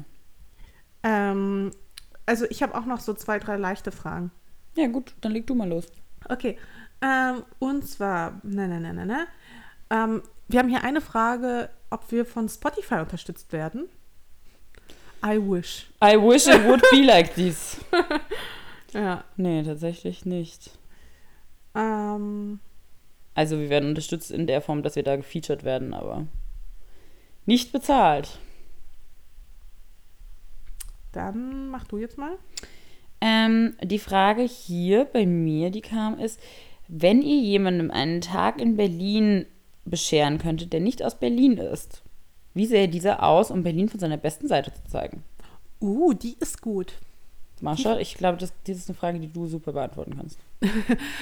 Ähm, 1.03 1.71
also 2.25 2.45
ich 2.49 2.63
habe 2.63 2.75
auch 2.75 2.85
noch 2.85 3.01
so 3.01 3.13
zwei, 3.13 3.37
drei 3.37 3.57
leichte 3.57 3.91
Fragen. 3.91 4.31
Ja, 4.75 4.87
gut, 4.87 5.13
dann 5.21 5.33
leg 5.33 5.45
du 5.45 5.53
mal 5.53 5.67
los. 5.67 5.85
Okay. 6.27 6.57
Ähm, 7.01 7.43
und 7.59 7.87
zwar, 7.87 8.39
na, 8.43 8.67
na, 8.67 8.79
na, 8.79 8.93
na, 8.93 9.05
na. 9.05 9.27
Ähm, 9.89 10.21
wir 10.47 10.59
haben 10.59 10.69
hier 10.69 10.83
eine 10.83 11.01
Frage, 11.01 11.69
ob 11.89 12.11
wir 12.11 12.25
von 12.25 12.47
Spotify 12.49 12.95
unterstützt 12.95 13.51
werden. 13.53 13.89
I 15.25 15.37
wish. 15.37 15.89
I 16.03 16.15
wish 16.17 16.47
it 16.47 16.63
would 16.65 16.81
be 16.91 17.03
like 17.03 17.33
this. 17.35 17.77
Ja. 18.93 19.23
Nee, 19.37 19.63
tatsächlich 19.63 20.25
nicht. 20.25 20.71
Ähm, 21.75 22.59
Also 23.35 23.57
wir 23.57 23.69
werden 23.69 23.87
unterstützt 23.87 24.31
in 24.31 24.47
der 24.47 24.61
Form, 24.61 24.83
dass 24.83 24.97
wir 24.97 25.03
da 25.03 25.15
gefeatured 25.15 25.63
werden, 25.63 25.93
aber 25.93 26.27
nicht 27.45 27.71
bezahlt. 27.71 28.37
dann 31.13 31.69
mach 31.69 31.85
du 31.85 31.97
jetzt 31.97 32.17
mal. 32.17 32.37
Ähm, 33.21 33.75
die 33.81 33.99
Frage 33.99 34.41
hier 34.43 35.05
bei 35.05 35.25
mir, 35.25 35.69
die 35.69 35.81
kam, 35.81 36.19
ist, 36.19 36.39
wenn 36.93 37.21
ihr 37.21 37.39
jemandem 37.39 37.89
einen 37.89 38.19
Tag 38.19 38.59
in 38.59 38.75
Berlin 38.75 39.45
bescheren 39.85 40.39
könntet, 40.39 40.73
der 40.73 40.81
nicht 40.81 41.01
aus 41.01 41.17
Berlin 41.17 41.57
ist, 41.57 42.03
wie 42.53 42.65
sähe 42.65 42.89
dieser 42.89 43.23
aus, 43.23 43.49
um 43.49 43.63
Berlin 43.63 43.87
von 43.87 43.99
seiner 43.99 44.17
besten 44.17 44.49
Seite 44.49 44.73
zu 44.73 44.83
zeigen? 44.91 45.23
Uh, 45.79 46.11
die 46.11 46.35
ist 46.39 46.61
gut. 46.61 46.93
Mascha, 47.61 47.97
ich 47.97 48.15
glaube, 48.15 48.37
das, 48.37 48.51
das 48.65 48.75
ist 48.75 48.89
eine 48.89 48.97
Frage, 48.97 49.19
die 49.19 49.31
du 49.31 49.47
super 49.47 49.71
beantworten 49.71 50.17
kannst. 50.17 50.37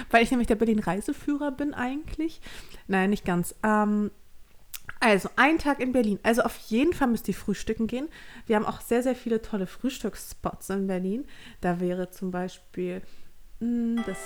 Weil 0.09 0.23
ich 0.23 0.31
nämlich 0.31 0.47
der 0.47 0.55
Berlin-Reiseführer 0.55 1.51
bin 1.51 1.75
eigentlich. 1.75 2.41
Nein, 2.87 3.11
nicht 3.11 3.25
ganz. 3.25 3.53
Ähm, 3.61 4.09
also, 4.99 5.29
ein 5.35 5.59
Tag 5.59 5.81
in 5.81 5.91
Berlin. 5.91 6.17
Also 6.23 6.41
auf 6.41 6.57
jeden 6.69 6.93
Fall 6.93 7.09
müsst 7.09 7.27
ihr 7.27 7.35
frühstücken 7.35 7.85
gehen. 7.85 8.07
Wir 8.47 8.55
haben 8.55 8.65
auch 8.65 8.81
sehr, 8.81 9.03
sehr 9.03 9.15
viele 9.15 9.43
tolle 9.43 9.67
Frühstücksspots 9.67 10.71
in 10.71 10.87
Berlin. 10.87 11.25
Da 11.61 11.79
wäre 11.79 12.09
zum 12.09 12.31
Beispiel 12.31 13.03
mh, 13.59 14.03
das 14.07 14.17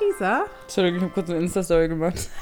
Lisa. 0.00 0.44
Entschuldigung, 0.62 0.98
ich 0.98 1.02
habe 1.04 1.12
kurz 1.14 1.30
eine 1.30 1.38
Insta-Story 1.40 1.88
gemacht. 1.88 2.28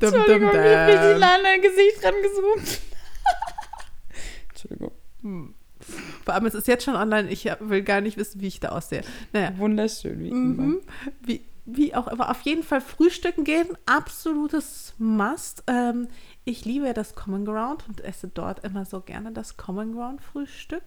Dum, 0.00 0.14
Entschuldigung, 0.14 0.50
dum, 0.50 0.60
ich 0.60 0.66
habe 0.76 0.86
richtig 0.92 1.10
dum. 1.12 1.20
lange 1.20 1.44
ein 1.48 1.62
Gesicht 1.62 2.02
dran 2.02 2.14
gezoomt. 2.22 2.80
Entschuldigung. 4.48 5.54
Vor 6.24 6.34
allem, 6.34 6.46
es 6.46 6.54
ist 6.54 6.66
jetzt 6.66 6.84
schon 6.84 6.96
online. 6.96 7.28
Ich 7.30 7.44
will 7.60 7.82
gar 7.82 8.00
nicht 8.00 8.16
wissen, 8.16 8.40
wie 8.40 8.48
ich 8.48 8.58
da 8.58 8.70
aussehe. 8.70 9.02
Naja. 9.32 9.52
Wunderschön, 9.58 10.18
wie 10.20 10.32
Mhm. 10.32 10.58
immer. 10.58 10.76
Wie, 11.20 11.42
wie 11.66 11.94
auch 11.94 12.08
immer, 12.08 12.30
auf 12.30 12.40
jeden 12.40 12.64
Fall 12.64 12.80
frühstücken 12.80 13.44
gehen, 13.44 13.68
absolutes 13.86 14.94
Must. 14.98 15.62
Ähm, 15.68 16.08
ich 16.44 16.64
liebe 16.64 16.86
ja 16.86 16.92
das 16.92 17.14
Common 17.14 17.44
Ground 17.44 17.84
und 17.88 18.00
esse 18.02 18.28
dort 18.28 18.64
immer 18.64 18.84
so 18.84 19.00
gerne 19.00 19.32
das 19.32 19.56
Common 19.56 19.92
Ground 19.94 20.20
Frühstück. 20.22 20.82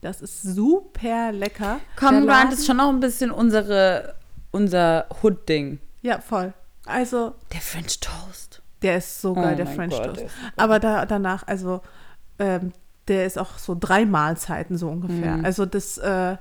Das 0.00 0.22
ist 0.22 0.42
super 0.42 1.32
lecker. 1.32 1.80
Common 1.96 2.26
Ground 2.26 2.52
ist 2.52 2.66
schon 2.66 2.78
noch 2.78 2.88
ein 2.88 3.00
bisschen 3.00 3.30
unsere, 3.30 4.14
unser 4.50 5.06
Hood-Ding. 5.22 5.78
Ja, 6.02 6.20
voll. 6.20 6.54
Also, 6.86 7.34
Der 7.52 7.60
French 7.60 8.00
Toast. 8.00 8.62
der 8.82 8.98
ist 8.98 9.20
so 9.20 9.34
geil, 9.34 9.54
Oh 9.54 9.56
der 9.56 9.66
French 9.66 9.94
Gott, 9.94 10.18
Toast. 10.18 10.34
Aber 10.56 10.78
da, 10.78 11.06
danach, 11.06 11.46
also, 11.46 11.80
ähm, 12.38 12.72
der 13.08 13.26
ist 13.26 13.38
auch 13.38 13.58
so 13.58 13.76
drei 13.78 14.06
Mahlzeiten 14.06 14.78
so 14.78 14.88
ungefähr. 14.88 15.36
Mhm. 15.38 15.44
Also, 15.44 15.66
das 15.66 15.98
äh, 15.98 16.36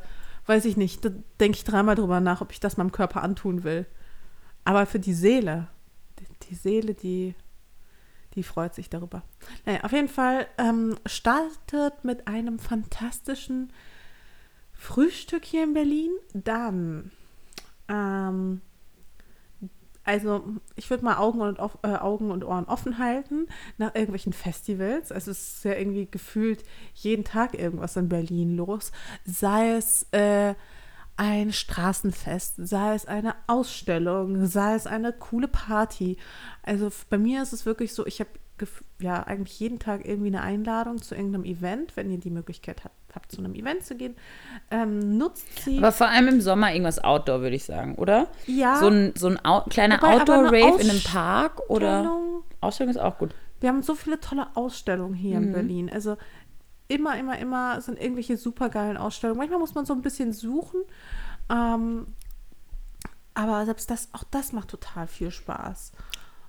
weiß 0.45 0.65
ich 0.65 0.77
nicht. 0.77 1.03
Da 1.03 1.09
denke 1.39 1.57
ich 1.57 1.63
dreimal 1.63 1.95
drüber 1.95 2.19
nach, 2.21 2.41
ob 2.41 2.51
ich 2.51 2.59
das 2.59 2.77
meinem 2.77 2.91
Körper 2.91 3.23
antun 3.23 3.63
will. 3.63 3.85
Aber 4.65 4.85
für 4.85 4.99
die 4.99 5.13
Seele, 5.13 5.67
die, 6.19 6.47
die 6.49 6.55
Seele, 6.55 6.93
die, 6.93 7.35
die 8.35 8.43
freut 8.43 8.73
sich 8.73 8.89
darüber. 8.89 9.23
Naja, 9.65 9.83
auf 9.83 9.91
jeden 9.91 10.09
Fall 10.09 10.47
ähm, 10.57 10.95
startet 11.05 12.03
mit 12.03 12.27
einem 12.27 12.59
fantastischen 12.59 13.71
Frühstück 14.73 15.45
hier 15.45 15.63
in 15.63 15.73
Berlin. 15.73 16.11
Dann, 16.33 17.11
ähm, 17.87 18.61
also 20.03 20.43
ich 20.75 20.89
würde 20.89 21.05
mal 21.05 21.17
Augen 21.17 21.41
und, 21.41 21.59
äh, 21.59 21.95
Augen 21.95 22.31
und 22.31 22.43
Ohren 22.43 22.65
offen 22.65 22.97
halten 22.97 23.47
nach 23.77 23.95
irgendwelchen 23.95 24.33
Festivals. 24.33 25.11
Also 25.11 25.31
es 25.31 25.55
ist 25.57 25.65
ja 25.65 25.73
irgendwie 25.73 26.07
gefühlt 26.09 26.63
jeden 26.95 27.23
Tag 27.23 27.57
irgendwas 27.57 27.95
in 27.95 28.09
Berlin 28.09 28.57
los. 28.57 28.91
Sei 29.25 29.75
es 29.75 30.07
äh, 30.11 30.55
ein 31.17 31.51
Straßenfest, 31.53 32.55
sei 32.67 32.95
es 32.95 33.05
eine 33.05 33.35
Ausstellung, 33.47 34.45
sei 34.47 34.73
es 34.75 34.87
eine 34.87 35.13
coole 35.13 35.47
Party. 35.47 36.17
Also 36.63 36.89
bei 37.09 37.17
mir 37.17 37.43
ist 37.43 37.53
es 37.53 37.65
wirklich 37.65 37.93
so, 37.93 38.05
ich 38.05 38.19
habe 38.19 38.29
ja 38.99 39.23
eigentlich 39.23 39.59
jeden 39.59 39.79
Tag 39.79 40.07
irgendwie 40.07 40.27
eine 40.27 40.41
Einladung 40.41 41.01
zu 41.01 41.15
irgendeinem 41.15 41.43
Event, 41.43 41.97
wenn 41.97 42.09
ihr 42.09 42.17
die 42.19 42.29
Möglichkeit 42.29 42.83
habt, 42.85 42.95
habt 43.13 43.31
zu 43.31 43.39
einem 43.39 43.55
Event 43.55 43.83
zu 43.83 43.95
gehen. 43.95 44.15
Ähm, 44.71 45.17
nutzt 45.17 45.63
sie. 45.63 45.79
Aber 45.79 45.91
vor 45.91 46.07
allem 46.07 46.27
im 46.29 46.41
Sommer 46.41 46.71
irgendwas 46.71 47.03
Outdoor, 47.03 47.41
würde 47.41 47.55
ich 47.55 47.65
sagen, 47.65 47.95
oder? 47.95 48.27
Ja. 48.45 48.77
So 48.79 48.87
ein, 48.87 49.13
so 49.17 49.27
ein 49.27 49.43
Out 49.43 49.69
kleiner 49.69 50.01
Outdoor-Rave 50.03 50.81
in 50.81 50.89
einem 50.89 51.03
Park 51.03 51.61
oder. 51.69 51.99
Ausstellung- 52.01 52.43
Ausstellung 52.61 52.91
ist 52.91 52.99
auch 53.01 53.17
gut. 53.17 53.31
Wir 53.59 53.69
haben 53.69 53.81
so 53.81 53.95
viele 53.95 54.19
tolle 54.19 54.47
Ausstellungen 54.55 55.13
hier 55.15 55.39
Mhm. 55.39 55.47
in 55.47 55.51
Berlin. 55.53 55.89
Also 55.93 56.17
immer, 56.87 57.17
immer, 57.17 57.37
immer 57.39 57.81
sind 57.81 57.99
irgendwelche 57.99 58.37
supergeilen 58.37 58.97
Ausstellungen. 58.97 59.39
Manchmal 59.39 59.59
muss 59.59 59.75
man 59.75 59.85
so 59.85 59.93
ein 59.93 60.01
bisschen 60.01 60.33
suchen. 60.33 60.81
Ähm, 61.49 62.07
aber 63.33 63.65
selbst 63.65 63.89
das, 63.89 64.09
auch 64.13 64.23
das 64.29 64.53
macht 64.53 64.69
total 64.69 65.07
viel 65.07 65.31
Spaß. 65.31 65.91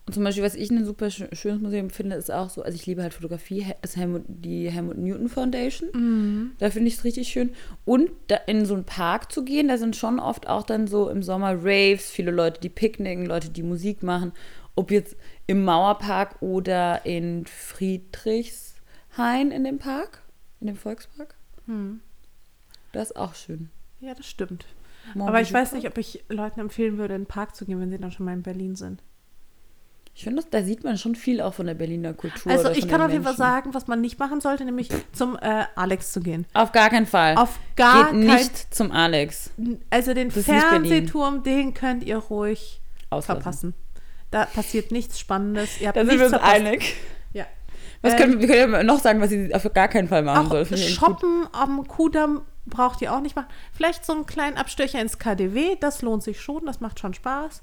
Und 0.06 0.12
zum 0.12 0.22
Beispiel, 0.22 0.44
was 0.44 0.54
ich 0.54 0.70
ein 0.70 0.84
super 0.84 1.06
schö- 1.06 1.34
schönes 1.34 1.62
Museum 1.62 1.88
finde, 1.88 2.16
ist 2.16 2.30
auch 2.30 2.50
so, 2.50 2.62
also 2.62 2.76
ich 2.76 2.84
liebe 2.84 3.02
halt 3.02 3.14
Fotografie, 3.14 3.64
ist 3.80 3.96
Helmut, 3.96 4.24
die 4.28 4.70
Helmut 4.70 4.98
Newton 4.98 5.30
Foundation. 5.30 5.88
Mhm. 5.94 6.50
Da 6.58 6.68
finde 6.68 6.88
ich 6.88 6.96
es 6.96 7.04
richtig 7.04 7.28
schön. 7.28 7.54
Und 7.86 8.10
da 8.26 8.36
in 8.46 8.66
so 8.66 8.74
einen 8.74 8.84
Park 8.84 9.32
zu 9.32 9.46
gehen, 9.46 9.68
da 9.68 9.78
sind 9.78 9.96
schon 9.96 10.20
oft 10.20 10.46
auch 10.46 10.64
dann 10.64 10.88
so 10.88 11.08
im 11.08 11.22
Sommer 11.22 11.54
Raves, 11.54 12.10
viele 12.10 12.32
Leute, 12.32 12.60
die 12.60 12.68
picknicken, 12.68 13.24
Leute, 13.24 13.48
die 13.48 13.62
Musik 13.62 14.02
machen. 14.02 14.32
Ob 14.74 14.90
jetzt 14.90 15.16
im 15.46 15.64
Mauerpark 15.64 16.42
oder 16.42 17.06
in 17.06 17.46
Friedrichshain 17.46 19.52
in 19.52 19.64
dem 19.64 19.78
Park, 19.78 20.20
in 20.64 20.68
dem 20.68 20.76
Volkspark. 20.76 21.34
Hm. 21.66 22.00
Das 22.92 23.10
ist 23.10 23.16
auch 23.16 23.34
schön. 23.34 23.68
Ja, 24.00 24.14
das 24.14 24.26
stimmt. 24.26 24.64
Mont 25.14 25.28
aber 25.28 25.42
ich 25.42 25.52
weiß 25.52 25.72
nicht, 25.72 25.86
ob 25.86 25.98
ich 25.98 26.24
Leuten 26.30 26.60
empfehlen 26.60 26.96
würde, 26.96 27.14
in 27.14 27.22
den 27.22 27.26
Park 27.26 27.54
zu 27.54 27.66
gehen, 27.66 27.78
wenn 27.80 27.90
sie 27.90 27.98
dann 27.98 28.10
schon 28.12 28.24
mal 28.24 28.32
in 28.32 28.42
Berlin 28.42 28.74
sind. 28.76 29.02
Ich 30.14 30.24
finde, 30.24 30.42
da 30.50 30.62
sieht 30.62 30.84
man 30.84 30.96
schon 30.96 31.16
viel 31.16 31.40
auch 31.42 31.52
von 31.54 31.66
der 31.66 31.74
Berliner 31.74 32.14
Kultur. 32.14 32.50
Also 32.50 32.70
ich 32.70 32.88
kann 32.88 33.02
auf 33.02 33.10
jeden 33.10 33.24
Fall 33.24 33.36
sagen, 33.36 33.74
was 33.74 33.88
man 33.88 34.00
nicht 34.00 34.18
machen 34.18 34.40
sollte, 34.40 34.64
nämlich 34.64 34.88
zum 35.12 35.36
äh, 35.36 35.64
Alex 35.74 36.12
zu 36.12 36.20
gehen. 36.20 36.46
Auf 36.54 36.72
gar 36.72 36.88
keinen 36.88 37.04
Fall. 37.06 37.36
Auf 37.36 37.58
gar 37.76 38.04
Geht 38.04 38.12
kein- 38.12 38.36
nicht 38.38 38.74
zum 38.74 38.90
Alex. 38.92 39.50
Also 39.90 40.14
den 40.14 40.30
Das. 40.30 40.44
Fernsehturm, 40.44 41.42
den 41.42 41.74
könnt 41.74 42.04
ihr 42.04 42.16
ruhig 42.16 42.80
Auslassen. 43.10 43.42
verpassen. 43.42 43.74
Da 44.30 44.46
passiert 44.46 44.90
nichts 44.92 45.18
Spannendes. 45.18 45.80
Ihr 45.80 45.88
habt 45.88 45.96
Da 45.98 46.06
sind 46.06 46.18
wir 46.18 46.26
uns 46.26 46.34
einig. 46.34 46.94
Was 48.04 48.12
Ähm, 48.12 48.18
können, 48.18 48.40
wir 48.40 48.46
können 48.48 48.72
ja 48.72 48.82
noch 48.82 49.00
sagen, 49.00 49.20
was 49.20 49.30
sie 49.30 49.54
auf 49.54 49.66
gar 49.72 49.88
keinen 49.88 50.08
Fall 50.08 50.22
machen 50.22 50.48
soll. 50.48 50.66
Shoppen 50.76 51.46
am 51.52 51.86
Kudamm 51.88 52.42
braucht 52.66 53.00
ihr 53.02 53.14
auch 53.14 53.20
nicht 53.20 53.34
machen. 53.34 53.48
Vielleicht 53.72 54.04
so 54.04 54.12
einen 54.12 54.26
kleinen 54.26 54.56
Abstecher 54.56 55.00
ins 55.00 55.18
KDW, 55.18 55.76
das 55.80 56.02
lohnt 56.02 56.22
sich 56.22 56.40
schon, 56.40 56.66
das 56.66 56.80
macht 56.80 57.00
schon 57.00 57.14
Spaß. 57.14 57.62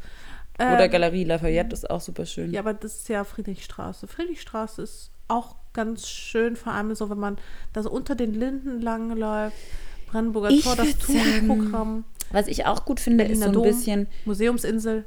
Oder 0.57 0.85
Ähm, 0.85 0.91
Galerie 0.91 1.23
Lafayette 1.23 1.73
ist 1.73 1.89
auch 1.89 2.01
super 2.01 2.25
schön. 2.25 2.51
Ja, 2.51 2.59
aber 2.61 2.73
das 2.73 2.95
ist 2.97 3.09
ja 3.09 3.23
Friedrichstraße. 3.23 4.07
Friedrichstraße 4.07 4.81
ist 4.81 5.11
auch 5.27 5.55
ganz 5.73 6.07
schön, 6.07 6.55
vor 6.55 6.73
allem 6.73 6.93
so, 6.95 7.09
wenn 7.09 7.19
man 7.19 7.37
da 7.73 7.83
so 7.83 7.91
unter 7.91 8.15
den 8.15 8.33
Linden 8.33 8.81
langläuft. 8.81 9.55
Brandenburger 10.07 10.49
Ich 10.49 10.63
Tor, 10.63 10.75
das 10.75 10.97
Tourenprogramm, 10.97 12.03
Was 12.31 12.47
ich 12.47 12.65
auch 12.65 12.83
gut 12.85 12.99
finde, 12.99 13.23
ist 13.23 13.39
so 13.41 13.45
ein 13.45 13.53
Dom, 13.53 13.63
bisschen 13.63 14.07
Museumsinsel. 14.25 15.05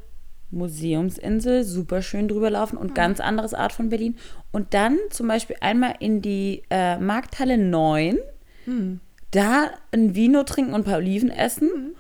Museumsinsel, 0.50 1.64
super 1.64 2.02
schön 2.02 2.28
drüber 2.28 2.50
laufen 2.50 2.76
und 2.76 2.94
ganz 2.94 3.20
anderes 3.20 3.54
Art 3.54 3.72
von 3.72 3.88
Berlin. 3.88 4.16
Und 4.52 4.74
dann 4.74 4.98
zum 5.10 5.28
Beispiel 5.28 5.56
einmal 5.60 5.94
in 6.00 6.22
die 6.22 6.62
äh, 6.70 6.98
Markthalle 6.98 7.58
9, 7.58 8.18
Hm. 8.66 9.00
da 9.30 9.70
ein 9.92 10.14
Vino 10.14 10.42
trinken 10.44 10.72
und 10.74 10.82
ein 10.82 10.84
paar 10.84 10.98
Oliven 10.98 11.30
essen. 11.30 11.94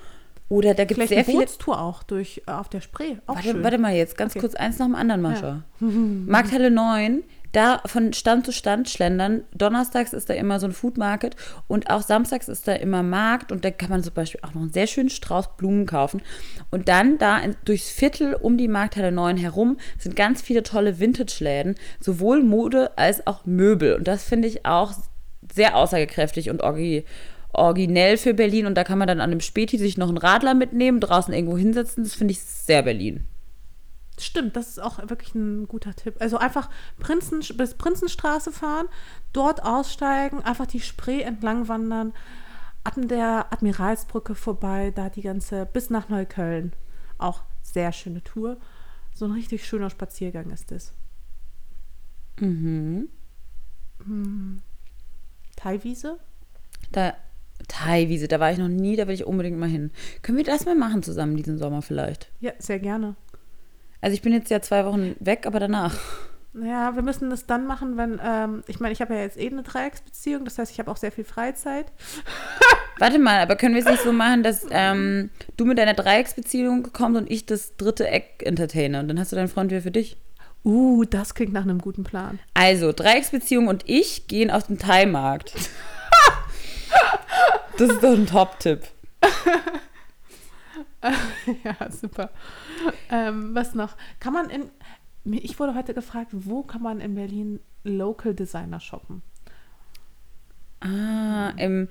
Oder 0.48 0.74
da 0.74 0.84
gibt 0.84 1.00
es 1.00 1.08
sehr 1.08 1.24
viele. 1.24 1.38
Bootstour 1.38 1.80
auch 1.80 2.02
durch, 2.02 2.42
äh, 2.46 2.50
auf 2.52 2.68
der 2.68 2.80
Spree. 2.80 3.16
Auch 3.26 3.36
Warte, 3.36 3.48
schön. 3.50 3.62
warte 3.64 3.78
mal 3.78 3.94
jetzt, 3.94 4.16
ganz 4.16 4.32
Okay. 4.32 4.40
kurz 4.40 4.54
eins 4.54 4.78
nach 4.78 4.86
dem 4.86 4.94
anderen, 4.94 5.20
Mascha. 5.22 5.62
Markthalle 5.80 6.70
9, 6.70 7.22
da 7.54 7.80
von 7.86 8.12
Stand 8.12 8.44
zu 8.46 8.52
Stand 8.52 8.88
schlendern. 8.88 9.44
Donnerstags 9.54 10.12
ist 10.12 10.28
da 10.28 10.34
immer 10.34 10.60
so 10.60 10.66
ein 10.66 10.72
Food 10.72 10.98
Market 10.98 11.36
und 11.68 11.90
auch 11.90 12.02
samstags 12.02 12.48
ist 12.48 12.68
da 12.68 12.74
immer 12.74 13.02
Markt 13.02 13.52
und 13.52 13.64
da 13.64 13.70
kann 13.70 13.90
man 13.90 14.02
zum 14.02 14.14
Beispiel 14.14 14.40
auch 14.42 14.54
noch 14.54 14.62
einen 14.62 14.72
sehr 14.72 14.86
schönen 14.86 15.10
Strauß 15.10 15.56
Blumen 15.56 15.86
kaufen. 15.86 16.22
Und 16.70 16.88
dann 16.88 17.18
da 17.18 17.38
in, 17.38 17.56
durchs 17.64 17.90
Viertel 17.90 18.34
um 18.34 18.58
die 18.58 18.68
Markthalle 18.68 19.12
9 19.12 19.36
herum 19.36 19.78
sind 19.98 20.16
ganz 20.16 20.42
viele 20.42 20.62
tolle 20.62 20.98
Vintage-Läden, 20.98 21.76
sowohl 22.00 22.42
Mode 22.42 22.96
als 22.98 23.26
auch 23.26 23.46
Möbel. 23.46 23.94
Und 23.94 24.08
das 24.08 24.24
finde 24.24 24.48
ich 24.48 24.66
auch 24.66 24.92
sehr 25.52 25.76
aussagekräftig 25.76 26.50
und 26.50 26.62
orgi 26.62 27.04
originell 27.52 28.16
für 28.16 28.34
Berlin. 28.34 28.66
Und 28.66 28.74
da 28.74 28.84
kann 28.84 28.98
man 28.98 29.06
dann 29.06 29.20
an 29.20 29.30
einem 29.30 29.40
Späti 29.40 29.78
sich 29.78 29.96
noch 29.96 30.08
einen 30.08 30.18
Radler 30.18 30.54
mitnehmen, 30.54 31.00
draußen 31.00 31.32
irgendwo 31.32 31.56
hinsetzen. 31.56 32.02
Das 32.02 32.14
finde 32.14 32.32
ich 32.32 32.40
sehr 32.40 32.82
Berlin. 32.82 33.28
Stimmt, 34.18 34.56
das 34.56 34.68
ist 34.68 34.78
auch 34.78 34.98
wirklich 35.08 35.34
ein 35.34 35.66
guter 35.66 35.94
Tipp. 35.94 36.16
Also 36.20 36.38
einfach 36.38 36.70
Prinzen, 37.00 37.40
bis 37.56 37.74
Prinzenstraße 37.74 38.52
fahren, 38.52 38.86
dort 39.32 39.64
aussteigen, 39.64 40.40
einfach 40.42 40.66
die 40.66 40.80
Spree 40.80 41.22
entlang 41.22 41.66
wandern, 41.68 42.12
an 42.84 43.08
der 43.08 43.52
Admiralsbrücke 43.52 44.34
vorbei, 44.34 44.92
da 44.94 45.08
die 45.08 45.22
ganze, 45.22 45.66
bis 45.66 45.90
nach 45.90 46.08
Neukölln. 46.08 46.72
Auch 47.18 47.42
sehr 47.62 47.92
schöne 47.92 48.22
Tour. 48.22 48.58
So 49.14 49.24
ein 49.24 49.32
richtig 49.32 49.66
schöner 49.66 49.90
Spaziergang 49.90 50.50
ist 50.50 50.70
es. 50.70 50.92
Mhm. 52.38 53.08
Hm. 54.04 54.60
Thaiwiese? 55.56 56.18
Da, 56.92 57.14
Thaiwiese, 57.68 58.28
da 58.28 58.38
war 58.38 58.52
ich 58.52 58.58
noch 58.58 58.68
nie, 58.68 58.96
da 58.96 59.06
will 59.06 59.14
ich 59.14 59.26
unbedingt 59.26 59.58
mal 59.58 59.68
hin. 59.68 59.90
Können 60.22 60.38
wir 60.38 60.44
das 60.44 60.66
mal 60.66 60.74
machen 60.74 61.02
zusammen 61.02 61.36
diesen 61.36 61.58
Sommer 61.58 61.82
vielleicht? 61.82 62.30
Ja, 62.40 62.52
sehr 62.58 62.78
gerne. 62.78 63.16
Also 64.04 64.16
ich 64.16 64.20
bin 64.20 64.34
jetzt 64.34 64.50
ja 64.50 64.60
zwei 64.60 64.84
Wochen 64.84 65.16
weg, 65.18 65.46
aber 65.46 65.58
danach. 65.58 65.98
Naja, 66.52 66.94
wir 66.94 67.00
müssen 67.00 67.30
das 67.30 67.46
dann 67.46 67.66
machen, 67.66 67.96
wenn, 67.96 68.20
ähm, 68.22 68.62
ich 68.66 68.78
meine, 68.78 68.92
ich 68.92 69.00
habe 69.00 69.14
ja 69.14 69.22
jetzt 69.22 69.38
eh 69.38 69.46
eine 69.46 69.62
Dreiecksbeziehung, 69.62 70.44
das 70.44 70.58
heißt, 70.58 70.70
ich 70.70 70.78
habe 70.78 70.90
auch 70.90 70.98
sehr 70.98 71.10
viel 71.10 71.24
Freizeit. 71.24 71.86
Warte 72.98 73.18
mal, 73.18 73.40
aber 73.40 73.56
können 73.56 73.74
wir 73.74 73.80
es 73.80 73.88
nicht 73.88 74.02
so 74.02 74.12
machen, 74.12 74.42
dass 74.42 74.66
ähm, 74.68 75.30
du 75.56 75.64
mit 75.64 75.78
deiner 75.78 75.94
Dreiecksbeziehung 75.94 76.92
kommst 76.92 77.18
und 77.18 77.30
ich 77.30 77.46
das 77.46 77.78
dritte 77.78 78.06
Eck 78.06 78.42
entertaine 78.44 79.00
und 79.00 79.08
dann 79.08 79.18
hast 79.18 79.32
du 79.32 79.36
deinen 79.36 79.48
Freund 79.48 79.70
wieder 79.70 79.80
für 79.80 79.90
dich? 79.90 80.18
Uh, 80.66 81.06
das 81.06 81.34
klingt 81.34 81.54
nach 81.54 81.62
einem 81.62 81.80
guten 81.80 82.04
Plan. 82.04 82.38
Also, 82.52 82.92
Dreiecksbeziehung 82.92 83.68
und 83.68 83.84
ich 83.86 84.28
gehen 84.28 84.50
auf 84.50 84.66
den 84.66 84.78
Thai-Markt. 84.78 85.54
Das 87.76 87.90
ist 87.90 88.04
doch 88.04 88.12
ein 88.12 88.26
Top-Tipp. 88.26 88.82
Ja, 91.64 91.90
super. 91.90 92.30
Ähm, 93.10 93.54
was 93.54 93.74
noch? 93.74 93.96
Kann 94.20 94.32
man 94.32 94.50
in. 94.50 94.70
Ich 95.24 95.58
wurde 95.58 95.74
heute 95.74 95.94
gefragt, 95.94 96.30
wo 96.32 96.62
kann 96.62 96.82
man 96.82 97.00
in 97.00 97.14
Berlin 97.14 97.60
Local 97.82 98.34
Designer 98.34 98.80
shoppen? 98.80 99.22
Ah, 100.80 101.50
im, 101.56 101.88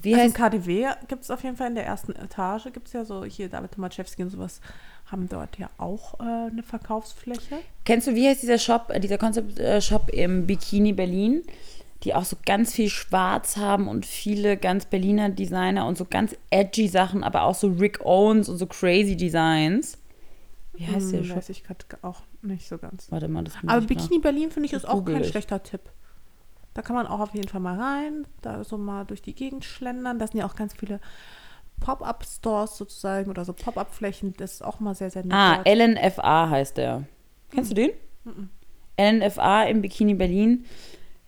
wie 0.00 0.14
Also 0.14 0.26
im 0.26 0.30
heißt 0.30 0.34
KDW 0.34 0.88
gibt 1.08 1.24
es 1.24 1.30
auf 1.30 1.42
jeden 1.42 1.56
Fall 1.56 1.68
in 1.68 1.74
der 1.74 1.84
ersten 1.84 2.12
Etage, 2.12 2.72
gibt 2.72 2.86
es 2.86 2.92
ja 2.92 3.04
so, 3.04 3.24
hier 3.24 3.48
David 3.48 3.72
Tomaszewski 3.72 4.22
und 4.22 4.30
sowas, 4.30 4.60
haben 5.06 5.28
dort 5.28 5.58
ja 5.58 5.68
auch 5.76 6.20
äh, 6.20 6.22
eine 6.22 6.62
Verkaufsfläche. 6.62 7.58
Kennst 7.84 8.06
du, 8.06 8.14
wie 8.14 8.28
heißt 8.28 8.42
dieser 8.42 8.58
Shop, 8.58 8.90
äh, 8.90 9.00
dieser 9.00 9.18
Concept-Shop 9.18 10.08
im 10.10 10.46
Bikini 10.46 10.92
Berlin? 10.92 11.42
Die 12.02 12.14
auch 12.14 12.24
so 12.24 12.36
ganz 12.44 12.72
viel 12.74 12.88
Schwarz 12.88 13.56
haben 13.56 13.88
und 13.88 14.06
viele 14.06 14.56
ganz 14.56 14.86
Berliner 14.86 15.28
Designer 15.28 15.86
und 15.86 15.96
so 15.96 16.04
ganz 16.04 16.34
edgy 16.50 16.88
Sachen, 16.88 17.22
aber 17.24 17.42
auch 17.44 17.54
so 17.54 17.68
Rick 17.68 18.04
Owens 18.04 18.48
und 18.48 18.58
so 18.58 18.66
crazy 18.66 19.16
Designs. 19.16 19.98
Wie 20.74 20.86
heißt 20.86 21.12
der 21.12 21.20
Hm, 21.20 21.26
Shop? 21.26 21.36
weiß 21.36 21.48
ich 21.50 21.64
gerade 21.64 21.84
auch 22.02 22.22
nicht 22.42 22.66
so 22.68 22.78
ganz. 22.78 23.10
Warte 23.12 23.28
mal, 23.28 23.44
das 23.44 23.54
Aber 23.66 23.80
Bikini 23.82 24.18
Berlin 24.18 24.50
finde 24.50 24.66
ich 24.66 24.72
ist 24.72 24.88
auch 24.88 25.04
kein 25.04 25.22
ich. 25.22 25.28
schlechter 25.28 25.62
Tipp. 25.62 25.80
Da 26.74 26.80
kann 26.82 26.96
man 26.96 27.06
auch 27.06 27.20
auf 27.20 27.34
jeden 27.34 27.48
Fall 27.48 27.60
mal 27.60 27.78
rein, 27.78 28.26
da 28.40 28.64
so 28.64 28.78
mal 28.78 29.04
durch 29.04 29.20
die 29.22 29.34
Gegend 29.34 29.64
schlendern. 29.64 30.18
Da 30.18 30.26
sind 30.26 30.38
ja 30.40 30.46
auch 30.46 30.56
ganz 30.56 30.72
viele 30.74 31.00
Pop-up-Stores 31.80 32.78
sozusagen 32.78 33.28
oder 33.30 33.44
so 33.44 33.52
Pop-up-Flächen. 33.52 34.34
Das 34.38 34.52
ist 34.54 34.64
auch 34.64 34.80
mal 34.80 34.94
sehr, 34.94 35.10
sehr 35.10 35.24
nett. 35.24 35.32
Ah, 35.34 35.56
dort. 35.56 35.68
LNFA 35.68 36.48
heißt 36.48 36.76
der. 36.78 37.04
Kennst 37.50 37.70
du 37.72 37.74
den? 37.74 37.90
LNFA 38.98 39.64
im 39.64 39.82
Bikini 39.82 40.14
Berlin. 40.14 40.64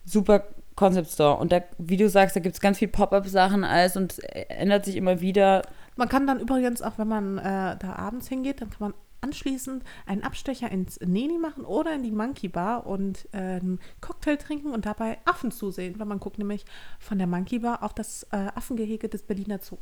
Super 0.04 0.44
Concept 0.76 1.10
Store. 1.10 1.38
Und 1.38 1.52
da, 1.52 1.62
wie 1.78 1.96
du 1.96 2.08
sagst, 2.08 2.36
da 2.36 2.40
gibt 2.40 2.54
es 2.54 2.60
ganz 2.60 2.78
viel 2.78 2.88
Pop-Up-Sachen 2.88 3.64
alles 3.64 3.96
und 3.96 4.12
es 4.12 4.18
ändert 4.18 4.84
sich 4.84 4.96
immer 4.96 5.20
wieder. 5.20 5.62
Man 5.96 6.08
kann 6.08 6.26
dann 6.26 6.40
übrigens 6.40 6.82
auch, 6.82 6.98
wenn 6.98 7.08
man 7.08 7.38
äh, 7.38 7.76
da 7.78 7.94
abends 7.96 8.28
hingeht, 8.28 8.60
dann 8.60 8.70
kann 8.70 8.80
man 8.80 8.94
anschließend 9.20 9.82
einen 10.06 10.22
Abstecher 10.22 10.70
ins 10.70 11.00
Neni 11.00 11.38
machen 11.38 11.64
oder 11.64 11.94
in 11.94 12.02
die 12.02 12.10
Monkey 12.10 12.48
Bar 12.48 12.86
und 12.86 13.26
äh, 13.32 13.38
einen 13.38 13.80
Cocktail 14.00 14.36
trinken 14.36 14.72
und 14.72 14.84
dabei 14.84 15.18
Affen 15.24 15.50
zusehen, 15.50 15.98
weil 15.98 16.06
man 16.06 16.20
guckt 16.20 16.38
nämlich 16.38 16.64
von 16.98 17.18
der 17.18 17.26
Monkey 17.26 17.60
Bar 17.60 17.82
auf 17.82 17.94
das 17.94 18.24
äh, 18.32 18.48
Affengehege 18.54 19.08
des 19.08 19.22
Berliner 19.22 19.60
Zoo. 19.60 19.78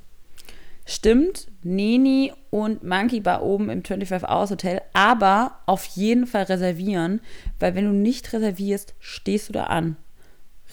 Stimmt, 0.84 1.48
Neni 1.62 2.32
und 2.50 2.82
Monkey 2.82 3.20
Bar 3.20 3.42
oben 3.42 3.68
im 3.70 3.84
25 3.84 4.28
Hours 4.28 4.50
Hotel, 4.50 4.80
aber 4.94 5.58
auf 5.66 5.84
jeden 5.86 6.26
Fall 6.26 6.44
reservieren, 6.44 7.20
weil 7.58 7.74
wenn 7.74 7.84
du 7.84 7.92
nicht 7.92 8.32
reservierst, 8.32 8.94
stehst 8.98 9.48
du 9.48 9.52
da 9.52 9.64
an. 9.64 9.96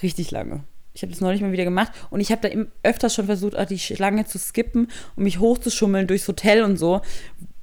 Richtig 0.01 0.31
lange. 0.31 0.63
Ich 0.93 1.01
habe 1.03 1.11
das 1.11 1.21
neulich 1.21 1.41
mal 1.41 1.51
wieder 1.51 1.63
gemacht 1.65 1.91
und 2.09 2.19
ich 2.19 2.31
habe 2.31 2.49
da 2.49 2.55
öfters 2.83 3.13
schon 3.15 3.25
versucht, 3.27 3.55
auch 3.55 3.65
die 3.65 3.79
Schlange 3.79 4.25
zu 4.25 4.37
skippen 4.39 4.87
und 5.15 5.23
mich 5.23 5.39
hochzuschummeln 5.39 6.07
durchs 6.07 6.27
Hotel 6.27 6.63
und 6.63 6.77
so, 6.77 7.01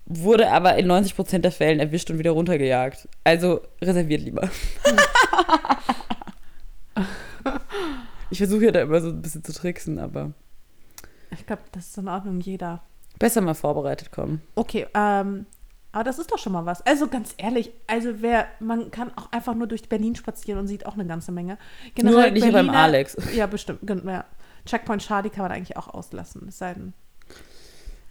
wurde 0.06 0.50
aber 0.50 0.76
in 0.76 0.90
90% 0.90 1.40
der 1.40 1.52
Fällen 1.52 1.80
erwischt 1.80 2.10
und 2.10 2.18
wieder 2.18 2.30
runtergejagt. 2.30 3.08
Also 3.24 3.60
reserviert 3.82 4.22
lieber. 4.22 4.48
ich 8.30 8.38
versuche 8.38 8.66
ja 8.66 8.72
da 8.72 8.82
immer 8.82 9.00
so 9.00 9.08
ein 9.08 9.22
bisschen 9.22 9.44
zu 9.44 9.52
tricksen, 9.52 9.98
aber 9.98 10.32
Ich 11.30 11.46
glaube, 11.46 11.62
das 11.72 11.88
ist 11.88 11.98
in 11.98 12.08
Ordnung, 12.08 12.40
jeder. 12.40 12.82
besser 13.18 13.40
mal 13.40 13.54
vorbereitet 13.54 14.12
kommen. 14.12 14.42
Okay, 14.54 14.86
ähm, 14.94 15.46
aber 15.92 16.04
das 16.04 16.18
ist 16.18 16.30
doch 16.30 16.38
schon 16.38 16.52
mal 16.52 16.66
was. 16.66 16.82
Also 16.82 17.08
ganz 17.08 17.34
ehrlich, 17.38 17.72
also 17.86 18.20
wer, 18.20 18.46
man 18.60 18.90
kann 18.90 19.10
auch 19.16 19.32
einfach 19.32 19.54
nur 19.54 19.66
durch 19.66 19.88
Berlin 19.88 20.14
spazieren 20.14 20.60
und 20.60 20.66
sieht 20.66 20.84
auch 20.86 20.94
eine 20.94 21.06
ganze 21.06 21.32
Menge. 21.32 21.58
Nur 22.00 22.20
halt 22.20 22.34
nicht 22.34 22.52
beim 22.52 22.70
Alex. 22.70 23.16
Ja, 23.34 23.46
bestimmt. 23.46 23.80
Ja. 24.04 24.24
Checkpoint 24.66 25.02
Charlie 25.02 25.30
kann 25.30 25.44
man 25.44 25.52
eigentlich 25.52 25.76
auch 25.76 25.88
auslassen. 25.88 26.46
Es 26.48 26.58
sei 26.58 26.74
denn, 26.74 26.92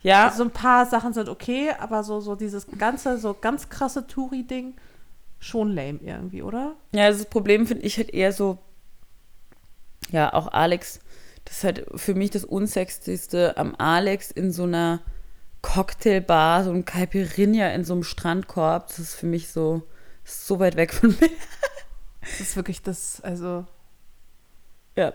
Ja, 0.02 0.32
so 0.32 0.44
ein 0.44 0.52
paar 0.52 0.86
Sachen 0.86 1.14
sind 1.14 1.30
okay, 1.30 1.72
aber 1.80 2.04
so, 2.04 2.20
so 2.20 2.36
dieses 2.36 2.68
ganze, 2.78 3.18
so 3.18 3.36
ganz 3.40 3.70
krasse 3.70 4.06
Touri-Ding, 4.06 4.76
schon 5.40 5.74
lame 5.74 6.00
irgendwie, 6.02 6.44
oder? 6.44 6.76
Ja, 6.94 7.10
das 7.10 7.26
Problem 7.26 7.66
finde 7.66 7.86
ich 7.86 7.98
halt 7.98 8.12
eher 8.12 8.32
so, 8.32 8.60
ja, 10.12 10.32
auch 10.34 10.48
Alex, 10.48 11.00
das 11.44 11.58
ist 11.58 11.64
halt 11.64 11.86
für 11.96 12.14
mich 12.14 12.30
das 12.30 12.46
Unsexigste 12.46 13.58
am 13.58 13.76
Alex 13.78 14.32
in 14.32 14.52
so 14.52 14.64
einer 14.64 15.02
Cocktailbar, 15.66 16.64
so 16.64 16.70
ein 16.72 16.86
Caipirinha 16.86 17.70
in 17.70 17.84
so 17.84 17.94
einem 17.94 18.04
Strandkorb, 18.04 18.88
das 18.88 19.00
ist 19.00 19.16
für 19.16 19.26
mich 19.26 19.50
so, 19.50 19.82
so 20.24 20.60
weit 20.60 20.76
weg 20.76 20.94
von 20.94 21.10
mir. 21.20 21.30
Das 22.22 22.40
ist 22.40 22.56
wirklich 22.56 22.82
das, 22.84 23.20
also, 23.22 23.66
Ja, 24.96 25.12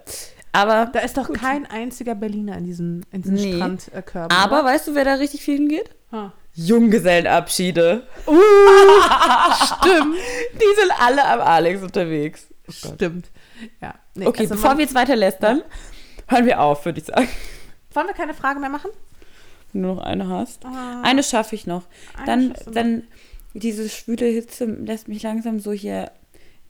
aber, 0.52 0.86
da 0.92 0.98
ist 1.00 1.16
doch 1.16 1.32
kein 1.32 1.66
einziger 1.66 2.14
Berliner 2.16 2.58
in 2.58 2.64
diesen, 2.64 3.06
in 3.12 3.22
diesen 3.22 3.34
Nee. 3.36 3.54
Strandkörben. 3.54 4.36
aber 4.36 4.60
oder? 4.60 4.64
weißt 4.70 4.88
du, 4.88 4.94
wer 4.96 5.04
da 5.04 5.14
richtig 5.14 5.42
viel 5.42 5.56
hingeht? 5.58 5.90
Ha. 6.10 6.32
Junggesellenabschiede. 6.54 8.02
Stimmt. 8.26 10.16
Die 10.54 10.80
sind 10.80 10.92
alle 10.98 11.24
am 11.24 11.40
Alex 11.40 11.82
unterwegs. 11.82 12.48
Oh. 12.68 12.72
Stimmt. 12.72 13.30
Ja. 13.80 13.94
Nee, 14.14 14.26
Okay, 14.26 14.42
also 14.42 14.54
bevor 14.56 14.76
wir 14.76 14.84
jetzt 14.84 14.94
weiter 14.96 15.14
lästern, 15.14 15.62
hören 16.26 16.46
wir 16.46 16.60
auf, 16.60 16.84
würde 16.84 16.98
ich 16.98 17.06
sagen. 17.06 17.28
Wollen 17.94 18.08
wir 18.08 18.14
keine 18.14 18.34
Frage 18.34 18.58
mehr 18.58 18.68
machen? 18.70 18.90
Wenn 19.72 19.82
du 19.82 19.88
noch 19.88 20.02
eine 20.02 20.28
hast. 20.28 20.64
Ah. 20.64 21.02
Eine 21.02 21.22
schaffe 21.22 21.54
ich 21.54 21.66
noch. 21.66 21.84
Dann, 22.26 22.54
dann, 22.72 23.04
diese 23.54 23.88
schwüle 23.88 24.26
Hitze 24.26 24.64
lässt 24.64 25.08
mich 25.08 25.22
langsam 25.22 25.60
so 25.60 25.72
hier 25.72 26.10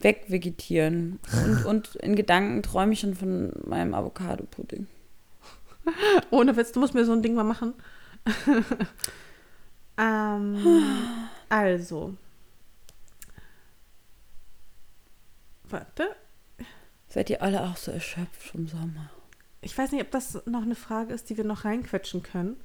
wegvegetieren. 0.01 1.19
Und, 1.45 1.65
und 1.67 1.97
in 1.97 2.17
Gedanken 2.17 2.63
träume 2.63 2.93
ich 2.93 3.01
schon 3.01 3.15
von 3.15 3.53
meinem 3.65 3.95
Avocado-Pudding. 3.95 4.87
Ohne 6.31 6.57
Witz, 6.57 6.73
du 6.73 6.81
musst 6.81 6.95
mir 6.95 7.05
so 7.05 7.13
ein 7.13 7.23
Ding 7.23 7.35
mal 7.35 7.45
machen. 7.45 7.75
ähm, 9.99 10.83
also. 11.49 12.15
Warte. 15.69 16.17
Seid 17.09 17.31
ihr 17.31 17.43
alle 17.43 17.63
auch 17.63 17.77
so 17.77 17.91
erschöpft 17.91 18.43
vom 18.43 18.69
Sommer? 18.69 19.11
Ich 19.63 19.77
weiß 19.77 19.93
nicht, 19.93 20.03
ob 20.03 20.11
das 20.11 20.47
noch 20.47 20.63
eine 20.63 20.75
Frage 20.75 21.13
ist, 21.13 21.29
die 21.29 21.37
wir 21.37 21.45
noch 21.45 21.65
reinquetschen 21.65 22.23
können. 22.23 22.57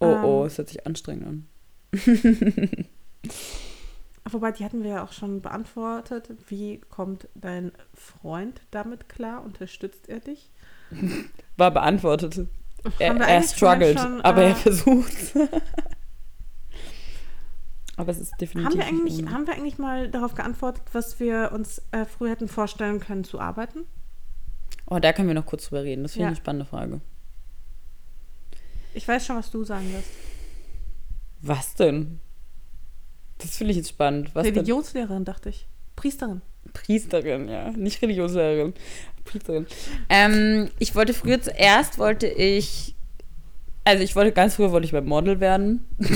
Oh, 0.00 0.06
Ähm. 0.06 0.24
oh, 0.24 0.44
es 0.44 0.58
hört 0.58 0.68
sich 0.68 0.86
anstrengend 0.86 1.26
an. 1.26 1.46
Wobei, 4.30 4.52
die 4.52 4.64
hatten 4.64 4.82
wir 4.82 4.90
ja 4.90 5.04
auch 5.04 5.12
schon 5.12 5.42
beantwortet. 5.42 6.28
Wie 6.48 6.80
kommt 6.88 7.28
dein 7.34 7.72
Freund 7.92 8.60
damit 8.70 9.08
klar? 9.08 9.44
Unterstützt 9.44 10.08
er 10.08 10.20
dich? 10.20 10.50
War 11.56 11.70
beantwortet. 11.70 12.46
Er, 12.98 13.14
er 13.16 13.42
struggelt, 13.42 13.98
schon, 13.98 14.20
aber 14.22 14.42
äh, 14.42 14.48
er 14.50 14.56
versucht. 14.56 15.34
aber 17.96 18.10
es 18.10 18.18
ist 18.18 18.32
definitiv. 18.40 18.72
Haben 18.72 18.78
wir, 18.78 18.86
eigentlich, 18.86 19.26
haben 19.26 19.46
wir 19.46 19.54
eigentlich 19.54 19.78
mal 19.78 20.10
darauf 20.10 20.34
geantwortet, 20.34 20.82
was 20.92 21.18
wir 21.20 21.52
uns 21.52 21.80
äh, 21.92 22.04
früher 22.04 22.30
hätten 22.30 22.48
vorstellen 22.48 23.00
können 23.00 23.24
zu 23.24 23.40
arbeiten? 23.40 23.84
Oh, 24.86 24.98
da 24.98 25.12
können 25.14 25.28
wir 25.28 25.34
noch 25.34 25.46
kurz 25.46 25.68
drüber 25.68 25.82
reden. 25.84 26.02
Das 26.02 26.12
finde 26.12 26.24
Ja. 26.24 26.28
ich 26.32 26.36
eine 26.38 26.42
spannende 26.42 26.66
Frage. 26.66 27.00
Ich 28.94 29.06
weiß 29.06 29.26
schon, 29.26 29.36
was 29.36 29.50
du 29.50 29.64
sagen 29.64 29.92
wirst. 29.92 30.08
Was 31.42 31.74
denn? 31.74 32.20
Das 33.38 33.56
finde 33.56 33.72
ich 33.72 33.76
jetzt 33.76 33.90
spannend. 33.90 34.30
Was 34.34 34.44
denn? 34.44 34.54
Religionslehrerin, 34.54 35.24
dachte 35.24 35.48
ich. 35.50 35.66
Priesterin. 35.96 36.40
Priesterin, 36.72 37.48
ja. 37.48 37.70
Nicht 37.72 38.00
Religionslehrerin. 38.00 38.72
Priesterin. 39.24 39.66
Ähm, 40.08 40.70
ich 40.78 40.94
wollte 40.94 41.12
früher 41.12 41.42
zuerst, 41.42 41.98
wollte 41.98 42.28
ich, 42.28 42.94
also 43.84 44.02
ich 44.02 44.14
wollte 44.14 44.32
ganz 44.32 44.54
früher, 44.54 44.70
wollte 44.70 44.86
ich 44.86 44.92
beim 44.92 45.06
Model 45.06 45.40
werden. 45.40 45.84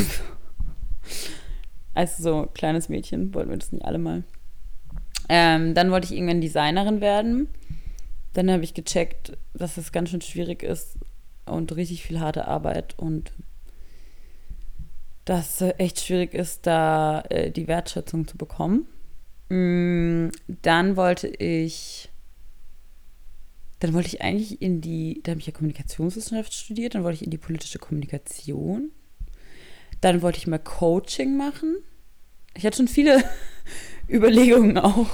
Als 1.95 2.17
so 2.17 2.49
kleines 2.55 2.89
Mädchen 2.89 3.35
wollten 3.35 3.51
wir 3.51 3.57
das 3.59 3.73
nicht 3.73 3.85
alle 3.85 3.99
mal. 3.99 4.23
Ähm, 5.29 5.75
dann 5.75 5.91
wollte 5.91 6.07
ich 6.07 6.13
irgendwann 6.13 6.41
Designerin 6.41 7.01
werden. 7.01 7.49
Dann 8.35 8.51
habe 8.51 8.63
ich 8.63 8.73
gecheckt, 8.73 9.37
dass 9.53 9.77
es 9.79 9.91
ganz 9.91 10.11
schön 10.11 10.21
schwierig 10.21 10.63
ist 10.63 10.97
und 11.49 11.75
richtig 11.77 12.03
viel 12.03 12.21
harte 12.21 12.47
Arbeit 12.47 12.99
und 12.99 13.33
dass 15.25 15.61
es 15.61 15.75
echt 15.79 16.01
schwierig 16.01 16.33
ist, 16.33 16.67
da 16.67 17.21
äh, 17.29 17.51
die 17.51 17.69
Wertschätzung 17.69 18.27
zu 18.27 18.39
bekommen. 18.39 18.87
Mm, 19.51 20.31
Dann 20.63 20.97
wollte 20.97 21.29
ich, 21.29 22.09
dann 23.81 23.93
wollte 23.93 24.09
ich 24.09 24.23
eigentlich 24.23 24.63
in 24.63 24.81
die, 24.81 25.21
da 25.23 25.33
habe 25.33 25.41
ich 25.41 25.47
ja 25.47 25.53
Kommunikationswissenschaft 25.53 26.55
studiert, 26.55 26.95
dann 26.95 27.05
wollte 27.05 27.17
ich 27.17 27.25
in 27.25 27.31
die 27.31 27.39
politische 27.39 27.79
Kommunikation. 27.79 28.91
Dann 30.01 30.23
wollte 30.23 30.39
ich 30.39 30.47
mal 30.47 30.59
Coaching 30.59 31.37
machen. 31.37 31.77
Ich 32.55 32.65
hatte 32.65 32.79
schon 32.79 32.89
viele 32.89 33.23
Überlegungen 34.09 34.79
auch. 34.79 35.09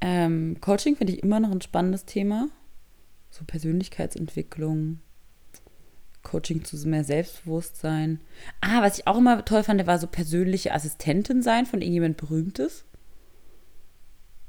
Ähm, 0.00 0.56
Coaching 0.60 0.96
finde 0.96 1.12
ich 1.12 1.22
immer 1.22 1.38
noch 1.38 1.50
ein 1.52 1.60
spannendes 1.60 2.04
Thema. 2.04 2.48
So 3.30 3.44
Persönlichkeitsentwicklung, 3.44 5.00
Coaching 6.22 6.64
zu 6.64 6.76
mehr 6.88 7.04
Selbstbewusstsein. 7.04 8.20
Ah, 8.60 8.82
was 8.82 8.98
ich 8.98 9.06
auch 9.06 9.18
immer 9.18 9.44
toll 9.44 9.62
fand, 9.62 9.86
war 9.86 9.98
so 9.98 10.06
persönliche 10.06 10.74
Assistentin 10.74 11.42
sein 11.42 11.66
von 11.66 11.80
irgendjemand 11.80 12.16
Berühmtes. 12.16 12.84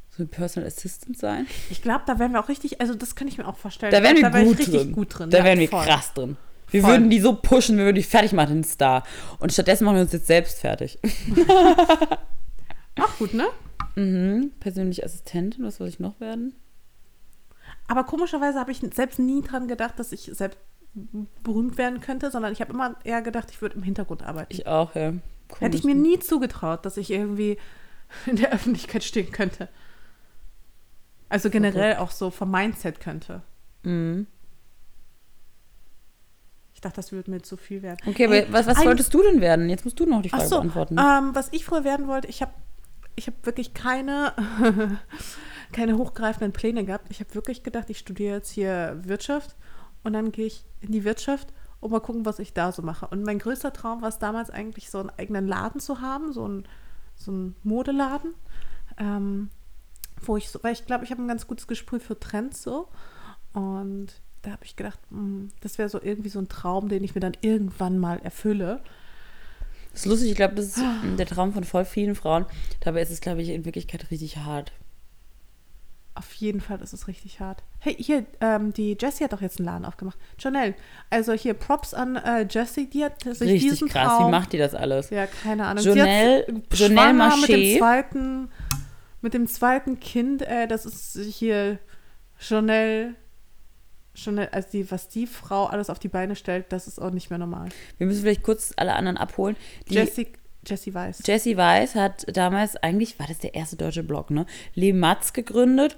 So 0.10 0.24
ein 0.24 0.28
Personal 0.28 0.68
Assistant 0.68 1.18
sein. 1.18 1.48
Ich 1.70 1.82
glaube, 1.82 2.04
da 2.06 2.20
wären 2.20 2.34
wir 2.34 2.44
auch 2.44 2.50
richtig, 2.50 2.82
also 2.82 2.94
das 2.94 3.16
kann 3.16 3.30
ich 3.30 3.38
mir 3.38 3.48
auch 3.48 3.56
vorstellen. 3.56 3.94
Da 3.94 4.04
wären 4.04 4.18
wir 4.18 4.24
glaub, 4.24 4.34
da 4.34 4.38
wär 4.40 4.46
gut, 4.46 4.60
ich 4.60 4.68
richtig 4.68 4.82
drin. 4.82 4.92
gut 4.92 5.18
drin. 5.18 5.30
Da 5.30 5.38
ja, 5.38 5.44
wären 5.46 5.60
wir 5.60 5.70
voll. 5.70 5.86
krass 5.86 6.14
drin. 6.14 6.38
Wir 6.72 6.82
Voll. 6.82 6.92
würden 6.92 7.10
die 7.10 7.20
so 7.20 7.36
pushen, 7.36 7.78
wir 7.78 7.84
würden 7.86 7.98
die 7.98 8.04
fertig 8.04 8.32
machen, 8.32 8.56
den 8.56 8.64
Star. 8.64 9.04
Und 9.40 9.52
stattdessen 9.52 9.84
machen 9.84 9.96
wir 9.96 10.02
uns 10.04 10.14
jetzt 10.14 10.28
selbst 10.28 10.60
fertig. 10.60 11.00
Auch 13.00 13.18
gut, 13.20 13.34
ne? 13.34 13.48
mhm. 13.96 14.52
Persönliche 14.60 15.04
Assistentin, 15.04 15.66
was 15.66 15.78
soll 15.78 15.90
ich 15.90 16.00
noch 16.00 16.20
werden? 16.20 16.56
Aber 17.92 18.06
komischerweise 18.06 18.58
habe 18.58 18.72
ich 18.72 18.80
selbst 18.94 19.20
nie 19.20 19.42
dran 19.42 19.68
gedacht, 19.68 20.00
dass 20.00 20.14
ich 20.14 20.32
selbst 20.34 20.58
berühmt 21.44 21.78
werden 21.78 22.00
könnte, 22.00 22.32
sondern 22.32 22.54
ich 22.54 22.62
habe 22.62 22.72
immer 22.72 22.96
eher 23.04 23.22
gedacht, 23.22 23.50
ich 23.52 23.62
würde 23.62 23.76
im 23.76 23.84
Hintergrund 23.84 24.24
arbeiten. 24.24 24.48
Ich 24.54 24.66
auch, 24.66 24.96
ja. 24.96 25.12
Hätte 25.60 25.76
ich 25.76 25.82
Komisch. 25.82 25.84
mir 25.84 25.96
nie 25.96 26.18
zugetraut, 26.18 26.86
dass 26.86 26.96
ich 26.96 27.12
irgendwie 27.12 27.58
in 28.28 28.38
der 28.38 28.54
Öffentlichkeit 28.54 29.04
stehen 29.04 29.34
könnte. 29.34 29.68
Also 31.28 31.50
generell 31.50 31.98
auch 31.98 32.12
so 32.12 32.32
vom 32.32 32.50
Mindset 32.50 33.02
könnte. 33.02 33.42
Mhm. 33.84 34.26
Ich 36.74 36.80
dachte, 36.80 36.96
das 36.96 37.12
würde 37.12 37.30
mir 37.30 37.42
zu 37.42 37.58
viel 37.58 37.82
werden. 37.82 37.98
Okay, 38.06 38.28
aber 38.28 38.36
Ey, 38.36 38.48
was, 38.54 38.68
was 38.68 38.86
wolltest 38.86 39.14
du 39.14 39.22
denn 39.22 39.42
werden? 39.42 39.68
Jetzt 39.68 39.84
musst 39.84 40.00
du 40.00 40.06
noch 40.06 40.22
die 40.22 40.30
Frage 40.30 40.48
so, 40.48 40.56
beantworten. 40.56 40.98
ähm, 40.98 41.36
was 41.36 41.50
ich 41.52 41.66
früher 41.66 41.84
werden 41.84 42.08
wollte, 42.08 42.30
ich 42.30 42.42
habe 42.42 42.54
ich 43.18 43.28
hab 43.28 43.46
wirklich 43.46 43.74
keine, 43.74 44.34
keine 45.72 45.98
hochgreifenden 45.98 46.54
Pläne 46.54 46.86
gehabt. 46.86 47.08
Ich 47.10 47.20
habe 47.20 47.34
wirklich 47.36 47.64
gedacht, 47.64 47.90
ich 47.90 48.00
studiere 48.00 48.36
jetzt 48.36 48.52
hier 48.52 49.00
Wirtschaft 49.04 49.56
und 50.04 50.14
dann 50.14 50.32
gehe 50.32 50.46
ich 50.46 50.64
in 50.82 50.92
die 50.92 51.04
Wirtschaft 51.04 51.54
und 51.80 51.92
mal 51.92 52.00
gucken, 52.00 52.26
was 52.26 52.40
ich 52.40 52.54
da 52.54 52.72
so 52.72 52.82
mache. 52.82 53.08
Und 53.08 53.24
mein 53.24 53.40
größter 53.40 53.74
Traum 53.74 54.02
war 54.02 54.10
es 54.10 54.20
damals 54.20 54.50
eigentlich, 54.50 54.90
so 54.90 55.00
einen 55.00 55.10
eigenen 55.10 55.48
Laden 55.48 55.82
zu 55.82 56.02
haben, 56.02 56.32
so 56.32 56.46
einen, 56.46 56.68
so 57.16 57.32
einen 57.32 57.56
Modeladen, 57.64 58.34
ähm, 58.98 59.50
wo 60.22 60.38
ich 60.38 60.50
so, 60.50 60.60
weil 60.64 60.74
ich 60.74 60.86
glaube, 60.86 61.04
ich 61.04 61.12
habe 61.12 61.22
ein 61.22 61.28
ganz 61.28 61.48
gutes 61.48 61.68
Gespür 61.68 62.00
für 62.00 62.20
Trends 62.20 62.62
so. 62.62 62.88
Und 63.54 64.08
da 64.44 64.52
habe 64.52 64.64
ich 64.64 64.76
gedacht, 64.76 65.00
mh, 65.10 65.50
das 65.62 65.78
wäre 65.78 65.90
so 65.90 66.02
irgendwie 66.02 66.30
so 66.30 66.40
ein 66.40 66.50
Traum, 66.50 66.88
den 66.88 67.04
ich 67.04 67.16
mir 67.16 67.22
dann 67.22 67.38
irgendwann 67.42 67.98
mal 67.98 68.20
erfülle. 68.20 68.82
Das 69.92 70.02
ist 70.02 70.06
lustig, 70.06 70.30
ich 70.30 70.38
glaube, 70.38 70.56
das 70.56 70.78
ist 70.78 70.84
der 71.18 71.26
Traum 71.26 71.52
von 71.52 71.64
voll 71.64 71.86
vielen 71.86 72.16
Frauen. 72.16 72.46
Dabei 72.80 73.02
ist 73.02 73.12
es, 73.12 73.22
glaube 73.22 73.42
ich, 73.42 73.50
in 73.50 73.66
Wirklichkeit 73.66 74.10
richtig 74.10 74.38
hart. 74.38 74.72
Auf 76.14 76.34
jeden 76.34 76.60
Fall 76.60 76.82
ist 76.82 76.92
es 76.92 77.08
richtig 77.08 77.40
hart. 77.40 77.64
Hey, 77.80 77.96
hier, 77.98 78.26
ähm, 78.42 78.74
die 78.74 78.98
Jessie 79.00 79.24
hat 79.24 79.32
doch 79.32 79.40
jetzt 79.42 79.60
einen 79.60 79.66
Laden 79.68 79.86
aufgemacht. 79.86 80.18
Janelle, 80.38 80.76
also 81.10 81.32
hier 81.32 81.54
Props 81.54 81.94
an 81.94 82.18
äh, 82.18 82.46
Jessie, 82.50 82.90
die 82.90 83.06
hat 83.06 83.22
sich 83.24 83.40
Richtig 83.40 83.62
diesen 83.72 83.88
krass. 83.88 84.18
Traum, 84.18 84.28
Wie 84.28 84.32
macht 84.32 84.52
die 84.52 84.58
das 84.58 84.76
alles? 84.76 85.10
Ja, 85.10 85.26
keine 85.26 85.66
Ahnung. 85.68 85.84
Janelle- 85.86 86.46
Janelle 86.74 87.38
mit 87.40 87.50
dem 87.50 87.78
zweiten, 87.80 88.50
mit 89.22 89.34
dem 89.34 89.48
zweiten 89.48 90.00
Kind, 90.02 90.42
äh, 90.42 90.68
das 90.68 90.86
ist 90.86 91.18
hier 91.34 91.80
Janelle, 92.40 93.16
Janelle, 94.14 94.52
also 94.52 94.68
die, 94.74 94.92
was 94.92 95.08
die 95.08 95.28
Frau 95.28 95.66
alles 95.68 95.90
auf 95.90 95.98
die 96.00 96.10
Beine 96.10 96.36
stellt, 96.36 96.66
das 96.74 96.88
ist 96.88 97.00
auch 97.02 97.12
nicht 97.12 97.30
mehr 97.30 97.40
normal. 97.40 97.70
Wir 97.98 98.08
müssen 98.08 98.22
vielleicht 98.22 98.44
kurz 98.44 98.74
alle 98.76 98.94
anderen 98.96 99.16
abholen. 99.18 99.56
Die 99.88 99.94
Jessie, 99.94 100.28
Jessie 100.66 100.94
weiß. 100.94 101.24
Jessie 101.26 101.58
Weiss 101.58 101.96
hat 101.96 102.26
damals, 102.36 102.76
eigentlich 102.78 103.18
war 103.20 103.28
das 103.28 103.40
der 103.40 103.56
erste 103.56 103.76
deutsche 103.76 104.04
Blog, 104.04 104.30
ne? 104.30 104.46
Le 104.76 104.94
Matz 104.94 105.34
gegründet 105.34 105.98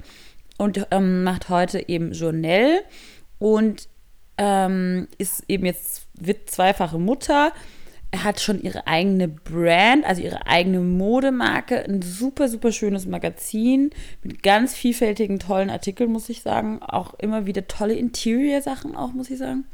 und 0.58 0.88
ähm, 0.92 1.24
macht 1.24 1.50
heute 1.50 1.90
eben 1.90 2.14
Journal 2.14 2.82
und 3.40 3.90
ähm, 4.38 5.08
ist 5.18 5.44
eben 5.48 5.66
jetzt, 5.66 6.08
wird 6.14 6.50
zweifache 6.50 6.98
Mutter. 6.98 7.52
Er 8.12 8.24
hat 8.24 8.40
schon 8.40 8.62
ihre 8.62 8.86
eigene 8.86 9.28
Brand, 9.28 10.06
also 10.06 10.22
ihre 10.22 10.46
eigene 10.46 10.80
Modemarke, 10.80 11.84
ein 11.84 12.04
super, 12.04 12.48
super 12.48 12.72
schönes 12.72 13.08
Magazin 13.08 13.90
mit 14.22 14.44
ganz 14.44 14.76
vielfältigen, 14.76 15.40
tollen 15.40 15.72
Artikeln, 15.72 16.12
muss 16.12 16.30
ich 16.30 16.44
sagen. 16.44 16.82
Auch 16.84 17.16
immer 17.16 17.48
wieder 17.48 17.68
tolle 17.68 17.96
Interior-Sachen, 17.96 18.96
auch, 18.96 19.14
muss 19.14 19.32
ich 19.32 19.40
sagen. 19.40 19.66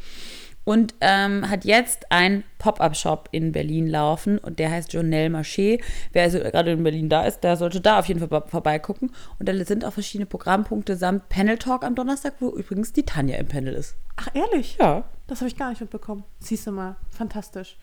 Und 0.70 0.93
ähm, 1.01 1.49
hat 1.49 1.65
jetzt 1.65 2.11
einen 2.11 2.43
Pop-Up-Shop 2.59 3.30
in 3.32 3.53
Berlin 3.53 3.88
laufen 3.88 4.38
und 4.38 4.59
der 4.59 4.70
heißt 4.70 4.93
Journal 4.93 5.26
Marché. 5.26 5.82
Wer 6.13 6.22
also 6.22 6.38
gerade 6.38 6.74
in 6.74 6.84
Berlin 6.84 7.09
da 7.09 7.26
ist, 7.26 7.39
der 7.39 7.57
sollte 7.57 7.82
da 7.82 7.97
auf 7.97 8.05
jeden 8.05 8.20
Fall 8.20 8.43
vorbeigucken. 8.45 9.11
Und 9.39 9.49
da 9.49 9.65
sind 9.65 9.84
auch 9.84 9.93
verschiedene 9.93 10.28
Programmpunkte 10.28 10.95
samt 10.95 11.28
Panel 11.28 11.57
Talk 11.57 11.84
am 11.84 11.95
Donnerstag, 11.95 12.36
wo 12.39 12.51
übrigens 12.51 12.93
die 12.93 13.01
Tanja 13.01 13.38
im 13.38 13.47
Panel 13.47 13.74
ist. 13.74 13.95
Ach, 14.17 14.28
ehrlich? 14.36 14.78
Ja. 14.80 15.05
Das 15.26 15.39
habe 15.39 15.47
ich 15.47 15.57
gar 15.57 15.72
nicht 15.72 15.82
mitbekommen. 15.82 16.24
Siehst 16.39 16.67
du 16.67 16.72
mal, 16.72 16.97
fantastisch. 17.09 17.76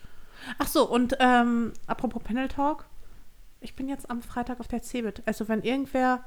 Ach 0.61 0.68
so, 0.68 0.89
und 0.89 1.16
ähm, 1.18 1.72
apropos 1.89 2.22
Panel 2.22 2.47
Talk, 2.47 2.87
ich 3.61 3.74
bin 3.74 3.89
jetzt 3.89 4.09
am 4.09 4.22
Freitag 4.22 4.61
auf 4.61 4.68
der 4.68 4.80
CeBIT. 4.80 5.24
Also 5.26 5.49
wenn 5.49 5.64
irgendwer 5.64 6.22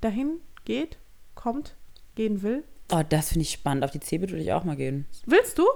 dahin 0.00 0.40
geht, 0.64 0.96
kommt, 1.34 1.76
gehen 2.14 2.40
will. 2.40 2.64
Oh, 2.90 3.02
das 3.06 3.28
finde 3.28 3.42
ich 3.42 3.52
spannend. 3.52 3.84
Auf 3.84 3.90
die 3.90 4.00
CeBIT 4.00 4.30
würde 4.30 4.42
ich 4.42 4.54
auch 4.54 4.64
mal 4.64 4.76
gehen. 4.76 5.04
Willst 5.26 5.58
du? 5.58 5.66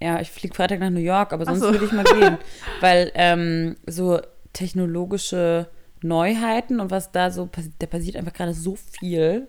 Ja, 0.00 0.20
ich 0.20 0.30
fliege 0.30 0.54
Freitag 0.54 0.80
nach 0.80 0.90
New 0.90 1.00
York, 1.00 1.32
aber 1.32 1.44
sonst 1.46 1.60
so. 1.60 1.72
würde 1.72 1.86
ich 1.86 1.92
mal 1.92 2.04
gehen. 2.04 2.38
Weil 2.80 3.10
ähm, 3.14 3.76
so 3.86 4.20
technologische 4.52 5.68
Neuheiten 6.02 6.80
und 6.80 6.90
was 6.90 7.12
da 7.12 7.30
so 7.30 7.46
passiert, 7.46 7.74
da 7.78 7.86
passiert 7.86 8.16
einfach 8.16 8.32
gerade 8.32 8.54
so 8.54 8.76
viel. 8.76 9.46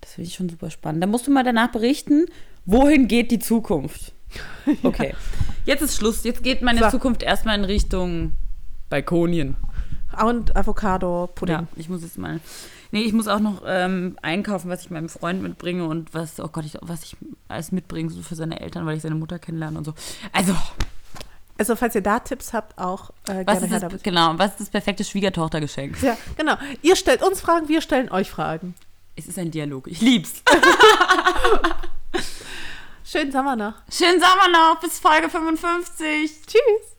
Das 0.00 0.14
finde 0.14 0.28
ich 0.28 0.34
schon 0.34 0.48
super 0.48 0.70
spannend. 0.70 1.02
Da 1.02 1.06
musst 1.06 1.26
du 1.26 1.30
mal 1.30 1.44
danach 1.44 1.72
berichten, 1.72 2.26
wohin 2.64 3.08
geht 3.08 3.30
die 3.30 3.38
Zukunft? 3.38 4.12
Okay. 4.84 5.14
Jetzt 5.64 5.82
ist 5.82 5.96
Schluss. 5.96 6.22
Jetzt 6.22 6.42
geht 6.44 6.62
meine 6.62 6.80
So. 6.80 6.90
Zukunft 6.90 7.22
erstmal 7.24 7.58
in 7.58 7.64
Richtung 7.64 8.32
Balkonien. 8.88 9.56
Und 10.24 10.54
Avocado-Pudding. 10.56 11.54
Ja, 11.54 11.66
ich 11.76 11.88
muss 11.88 12.02
jetzt 12.02 12.16
mal. 12.16 12.40
Nee, 12.92 13.02
ich 13.02 13.12
muss 13.12 13.28
auch 13.28 13.40
noch 13.40 13.62
ähm, 13.66 14.16
einkaufen, 14.22 14.70
was 14.70 14.82
ich 14.82 14.90
meinem 14.90 15.08
Freund 15.08 15.42
mitbringe 15.42 15.86
und 15.86 16.12
was, 16.12 16.40
oh 16.40 16.48
Gott, 16.48 16.64
ich, 16.64 16.76
was 16.80 17.04
ich 17.04 17.16
alles 17.48 17.72
mitbringe, 17.72 18.10
so 18.10 18.22
für 18.22 18.34
seine 18.34 18.60
Eltern, 18.60 18.86
weil 18.86 18.96
ich 18.96 19.02
seine 19.02 19.14
Mutter 19.14 19.38
kennenlerne 19.38 19.78
und 19.78 19.84
so. 19.84 19.94
Also, 20.32 20.54
Also 21.56 21.76
falls 21.76 21.94
ihr 21.94 22.00
da 22.00 22.18
Tipps 22.20 22.52
habt, 22.52 22.78
auch 22.78 23.10
äh, 23.28 23.44
was 23.46 23.60
gerne 23.60 23.76
ist 23.76 23.82
das, 23.92 24.02
genau, 24.02 24.34
was 24.38 24.52
ist 24.52 24.60
das 24.60 24.70
perfekte 24.70 25.04
Schwiegertochtergeschenk? 25.04 26.02
Ja, 26.02 26.16
genau. 26.36 26.56
Ihr 26.82 26.96
stellt 26.96 27.22
uns 27.22 27.40
Fragen, 27.40 27.68
wir 27.68 27.80
stellen 27.80 28.10
euch 28.10 28.30
Fragen. 28.30 28.74
Es 29.14 29.28
ist 29.28 29.38
ein 29.38 29.50
Dialog. 29.50 29.86
Ich 29.86 30.00
lieb's. 30.00 30.42
Schönen 33.04 33.32
Sommer 33.32 33.56
noch. 33.56 33.74
Schönen 33.90 34.20
Sommer 34.20 34.48
noch. 34.52 34.80
Bis 34.80 34.98
Folge 34.98 35.28
55. 35.28 36.46
Tschüss. 36.46 36.96